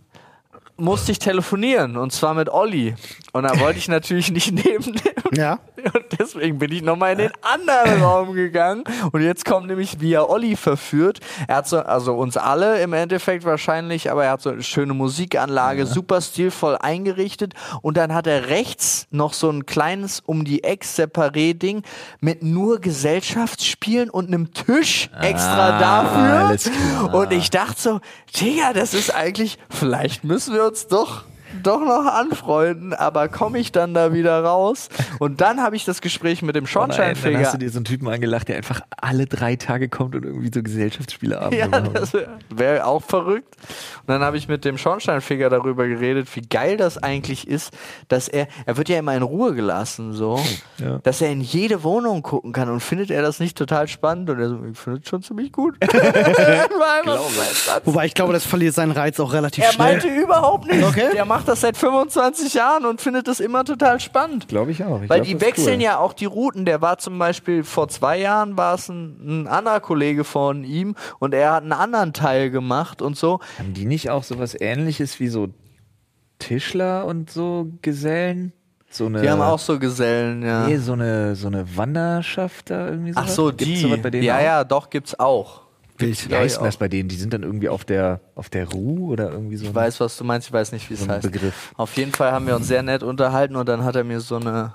musste 0.76 1.10
ich 1.10 1.18
telefonieren 1.18 1.96
und 1.96 2.12
zwar 2.12 2.34
mit 2.34 2.50
Olli. 2.50 2.96
Und 3.32 3.44
da 3.44 3.58
wollte 3.60 3.78
ich 3.78 3.88
natürlich 3.88 4.30
nicht 4.30 4.52
neben 4.64 4.92
dem. 4.92 5.12
Ja. 5.32 5.58
Und 5.76 6.04
deswegen 6.18 6.58
bin 6.58 6.72
ich 6.72 6.82
nochmal 6.82 7.12
in 7.12 7.18
den 7.18 7.32
anderen 7.42 8.02
Raum 8.02 8.34
gegangen. 8.34 8.84
Und 9.12 9.22
jetzt 9.22 9.44
kommt 9.44 9.66
nämlich, 9.66 10.00
wie 10.00 10.12
er 10.12 10.28
Olli 10.28 10.56
verführt. 10.56 11.20
Er 11.48 11.56
hat 11.56 11.68
so, 11.68 11.78
also 11.78 12.14
uns 12.14 12.36
alle 12.36 12.82
im 12.82 12.92
Endeffekt 12.92 13.44
wahrscheinlich, 13.44 14.10
aber 14.10 14.24
er 14.24 14.32
hat 14.32 14.42
so 14.42 14.50
eine 14.50 14.62
schöne 14.62 14.94
Musikanlage, 14.94 15.86
super 15.86 16.20
stilvoll 16.20 16.76
eingerichtet. 16.76 17.54
Und 17.82 17.96
dann 17.96 18.12
hat 18.12 18.26
er 18.26 18.48
rechts 18.48 19.06
noch 19.10 19.32
so 19.32 19.50
ein 19.50 19.66
kleines 19.66 20.20
um 20.20 20.44
die 20.44 20.64
Eck 20.64 20.84
Separé-Ding 20.84 21.82
mit 22.20 22.42
nur 22.42 22.80
Gesellschaftsspielen 22.80 24.10
und 24.10 24.28
einem 24.28 24.52
Tisch 24.52 25.10
extra 25.20 25.78
dafür. 25.78 26.50
Ah, 26.50 26.56
klar. 26.56 27.14
Und 27.14 27.32
ich 27.32 27.50
dachte 27.50 27.80
so, 27.80 28.00
Digga, 28.38 28.72
das 28.72 28.94
ist 28.94 29.14
eigentlich, 29.14 29.58
vielleicht 29.68 30.24
müssen 30.24 30.54
wir 30.54 30.64
uns 30.64 30.86
doch 30.88 31.24
doch 31.62 31.80
noch 31.80 32.06
anfreunden, 32.06 32.94
aber 32.94 33.28
komme 33.28 33.58
ich 33.58 33.72
dann 33.72 33.94
da 33.94 34.12
wieder 34.12 34.42
raus? 34.42 34.88
Und 35.18 35.40
dann 35.40 35.62
habe 35.62 35.76
ich 35.76 35.84
das 35.84 36.00
Gespräch 36.00 36.42
mit 36.42 36.56
dem 36.56 36.64
dann 36.64 36.70
Schornsteinfeger. 36.70 37.40
hast 37.40 37.54
du 37.54 37.58
dir 37.58 37.70
so 37.70 37.78
einen 37.78 37.84
Typen 37.84 38.08
angelacht, 38.08 38.48
der 38.48 38.56
einfach 38.56 38.80
alle 39.00 39.26
drei 39.26 39.56
Tage 39.56 39.88
kommt 39.88 40.14
und 40.14 40.24
irgendwie 40.24 40.50
so 40.54 40.62
Gesellschaftsspiele 40.62 41.50
ja, 41.52 41.68
macht. 41.68 41.96
das 41.96 42.12
wäre 42.50 42.86
auch 42.86 43.02
verrückt. 43.02 43.56
Und 44.00 44.08
dann 44.08 44.22
habe 44.22 44.36
ich 44.36 44.48
mit 44.48 44.64
dem 44.64 44.78
Schornsteinfeger 44.78 45.50
darüber 45.50 45.86
geredet, 45.86 46.28
wie 46.34 46.42
geil 46.42 46.76
das 46.76 46.98
eigentlich 47.02 47.46
ist, 47.48 47.72
dass 48.08 48.28
er, 48.28 48.46
er 48.66 48.76
wird 48.76 48.88
ja 48.88 48.98
immer 48.98 49.14
in 49.16 49.22
Ruhe 49.22 49.54
gelassen, 49.54 50.12
so, 50.12 50.40
Ja. 50.78 50.98
dass 51.02 51.20
er 51.20 51.30
in 51.30 51.40
jede 51.40 51.82
Wohnung 51.82 52.22
gucken 52.22 52.52
kann 52.52 52.68
und 52.70 52.80
findet 52.80 53.10
er 53.10 53.22
das 53.22 53.40
nicht 53.40 53.56
total 53.56 53.88
spannend? 53.88 54.30
Und 54.30 54.40
er 54.40 54.48
so, 54.48 54.58
ich 54.70 54.78
finde 54.78 55.00
es 55.02 55.08
schon 55.08 55.22
ziemlich 55.22 55.52
gut. 55.52 55.76
Wobei 57.84 58.06
ich 58.06 58.14
glaube, 58.14 58.32
das 58.32 58.44
verliert 58.44 58.74
seinen 58.74 58.92
Reiz 58.92 59.18
auch 59.20 59.32
relativ 59.32 59.64
Er 59.64 59.72
schnell. 59.72 59.92
meinte 59.92 60.08
überhaupt 60.08 60.66
nicht. 60.70 60.82
Okay. 60.84 61.08
Der 61.14 61.24
macht 61.24 61.39
das 61.44 61.60
seit 61.62 61.76
25 61.76 62.54
Jahren 62.54 62.84
und 62.86 63.00
findet 63.00 63.28
das 63.28 63.40
immer 63.40 63.64
total 63.64 64.00
spannend. 64.00 64.48
Glaube 64.48 64.70
ich 64.70 64.84
auch. 64.84 65.02
Ich 65.02 65.08
Weil 65.08 65.20
glaub, 65.22 65.26
die 65.26 65.40
wechseln 65.40 65.76
cool. 65.78 65.82
ja 65.84 65.98
auch 65.98 66.12
die 66.12 66.24
Routen. 66.26 66.64
Der 66.64 66.80
war 66.80 66.98
zum 66.98 67.18
Beispiel 67.18 67.64
vor 67.64 67.88
zwei 67.88 68.18
Jahren 68.18 68.56
war 68.56 68.74
es 68.74 68.88
ein, 68.88 69.42
ein 69.42 69.46
anderer 69.48 69.80
Kollege 69.80 70.24
von 70.24 70.64
ihm 70.64 70.94
und 71.18 71.34
er 71.34 71.52
hat 71.52 71.62
einen 71.62 71.72
anderen 71.72 72.12
Teil 72.12 72.50
gemacht 72.50 73.02
und 73.02 73.16
so. 73.16 73.40
Haben 73.58 73.74
die 73.74 73.84
nicht 73.86 74.10
auch 74.10 74.22
sowas 74.24 74.56
ähnliches 74.58 75.20
wie 75.20 75.28
so 75.28 75.48
Tischler 76.38 77.04
und 77.06 77.30
so 77.30 77.68
Gesellen? 77.82 78.52
So 78.92 79.06
eine, 79.06 79.22
Die 79.22 79.30
haben 79.30 79.40
auch 79.40 79.58
so 79.60 79.78
Gesellen, 79.78 80.42
ja. 80.42 80.66
nee, 80.66 80.76
so 80.78 80.94
eine, 80.94 81.36
so 81.36 81.46
eine 81.46 81.76
Wanderschaft 81.76 82.70
da 82.70 82.88
irgendwie 82.88 83.12
Ach 83.14 83.22
sowas? 83.22 83.34
so, 83.36 83.46
Gibt's 83.50 83.64
die. 83.64 83.76
sowas 83.76 84.00
bei 84.02 84.10
denen 84.10 84.24
ja, 84.24 84.36
auch? 84.38 84.42
ja, 84.42 84.64
doch 84.64 84.90
gibt's 84.90 85.18
auch. 85.18 85.62
Wie 86.00 86.34
heißt 86.34 86.56
denn 86.58 86.64
das 86.64 86.76
bei 86.76 86.88
denen? 86.88 87.08
Die 87.08 87.16
sind 87.16 87.32
dann 87.32 87.42
irgendwie 87.42 87.68
auf 87.68 87.84
der, 87.84 88.20
auf 88.34 88.48
der 88.48 88.68
Ruhe 88.68 89.12
oder 89.12 89.30
irgendwie 89.30 89.56
so. 89.56 89.66
Ich 89.66 89.74
weiß, 89.74 90.00
was 90.00 90.16
du 90.16 90.24
meinst, 90.24 90.48
ich 90.48 90.52
weiß 90.52 90.72
nicht, 90.72 90.88
wie 90.90 90.94
es 90.94 91.00
So 91.00 91.08
heißt. 91.08 91.22
Begriff. 91.22 91.72
Auf 91.76 91.96
jeden 91.96 92.12
Fall 92.12 92.32
haben 92.32 92.46
wir 92.46 92.56
uns 92.56 92.68
sehr 92.68 92.82
nett 92.82 93.02
unterhalten 93.02 93.56
und 93.56 93.68
dann 93.68 93.84
hat 93.84 93.96
er 93.96 94.04
mir 94.04 94.20
so 94.20 94.36
eine 94.36 94.72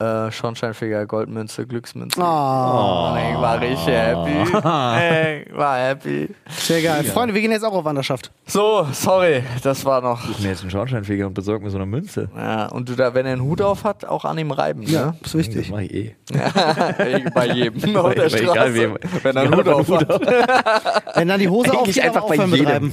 äh, 0.00 0.30
Schornsteinfeger 0.30 1.06
Goldmünze, 1.06 1.66
Glücksmünze. 1.66 2.20
Oh, 2.20 2.22
Und 2.22 3.18
ich 3.18 3.36
war 3.40 3.60
richtig 3.60 3.86
happy. 3.88 4.44
Ich 5.48 5.56
war 5.56 5.76
happy. 5.76 6.28
sehr 6.48 6.82
geil. 6.82 7.02
Freunde, 7.04 7.34
wir 7.34 7.40
gehen 7.40 7.50
jetzt 7.50 7.64
auch 7.64 7.72
auf 7.72 7.84
Wanderschaft. 7.84 8.30
So, 8.46 8.86
sorry, 8.92 9.42
das 9.62 9.84
war 9.84 10.00
noch. 10.00 10.28
Ich 10.30 10.38
mir 10.40 10.50
jetzt 10.50 10.60
einen 10.62 10.70
Schornsteinfeger 10.70 11.26
und 11.26 11.34
besorge 11.34 11.64
mir 11.64 11.70
so 11.70 11.78
eine 11.78 11.86
Münze. 11.86 12.28
Ja, 12.36 12.66
und 12.66 12.88
du 12.88 12.94
da, 12.94 13.12
wenn 13.14 13.26
er 13.26 13.32
einen 13.32 13.42
Hut 13.42 13.60
auf 13.60 13.82
hat, 13.84 14.04
auch 14.04 14.24
an 14.24 14.38
ihm 14.38 14.52
reiben, 14.52 14.82
Ja, 14.82 15.06
ne? 15.06 15.14
ist 15.24 15.34
wichtig. 15.36 15.62
Das 15.62 15.70
mache 15.70 15.84
ich 15.84 15.94
eh. 15.94 16.16
Bei 17.34 17.46
jedem 17.46 17.96
auf 17.96 18.14
der 18.14 18.22
bei 18.22 18.28
Straße. 18.28 18.42
egal 18.52 18.74
wem. 18.74 18.98
Wenn 19.22 19.36
er 19.36 19.42
einen 19.42 19.56
Hut 19.56 19.66
er 19.66 19.76
auf 19.76 19.88
hat. 19.90 21.16
Wenn 21.16 21.28
dann 21.28 21.40
die 21.40 21.48
Hose 21.48 21.70
Eigentlich 21.72 22.02
aufgeht, 22.02 22.04
einfach 22.04 22.30
einfach 22.30 22.48
bei 22.50 22.56
jedem. 22.56 22.66
Reiben. 22.70 22.92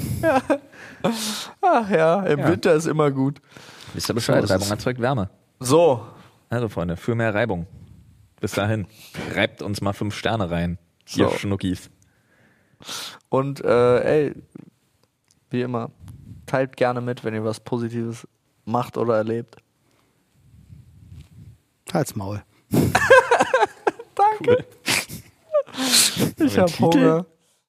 Ach 1.62 1.90
ja, 1.90 2.24
im 2.24 2.40
Ja. 2.40 2.48
Winter 2.50 2.74
ist 2.74 2.88
immer 2.88 3.12
gut. 3.12 3.40
Wisst 3.94 4.10
ihr 4.10 4.14
Bescheid? 4.16 4.46
So 4.48 4.54
Reibung 4.54 4.70
erzeugt 4.70 5.00
Wärme. 5.00 5.30
So, 5.60 6.02
Also, 6.50 6.70
Freunde, 6.70 6.98
für 6.98 7.16
mehr 7.16 7.34
Reibung. 7.34 7.68
Bis 8.40 8.52
dahin. 8.52 8.88
Reibt 9.34 9.62
uns 9.62 9.82
mal 9.82 9.94
fünf 9.94 10.16
Sterne 10.16 10.52
rein. 10.52 10.78
Ihr 11.16 11.30
So. 11.30 11.38
Schnuckis. 11.38 11.90
und 13.30 13.64
äh, 13.64 14.26
ey, 14.28 14.34
wie 15.50 15.62
immer, 15.62 15.92
teilt 16.46 16.76
gerne 16.78 17.02
mit, 17.02 17.24
wenn 17.24 17.34
ihr 17.34 17.44
was 17.44 17.60
Positives 17.60 18.28
macht 18.66 18.98
oder 18.98 19.16
erlebt. 19.18 19.58
Halt's 21.94 22.16
Maul. 22.16 22.44
Danke. 24.16 24.66
Ich 26.38 26.58
hab 26.58 26.68
Titel? 26.68 26.84
Hunger. 26.86 27.26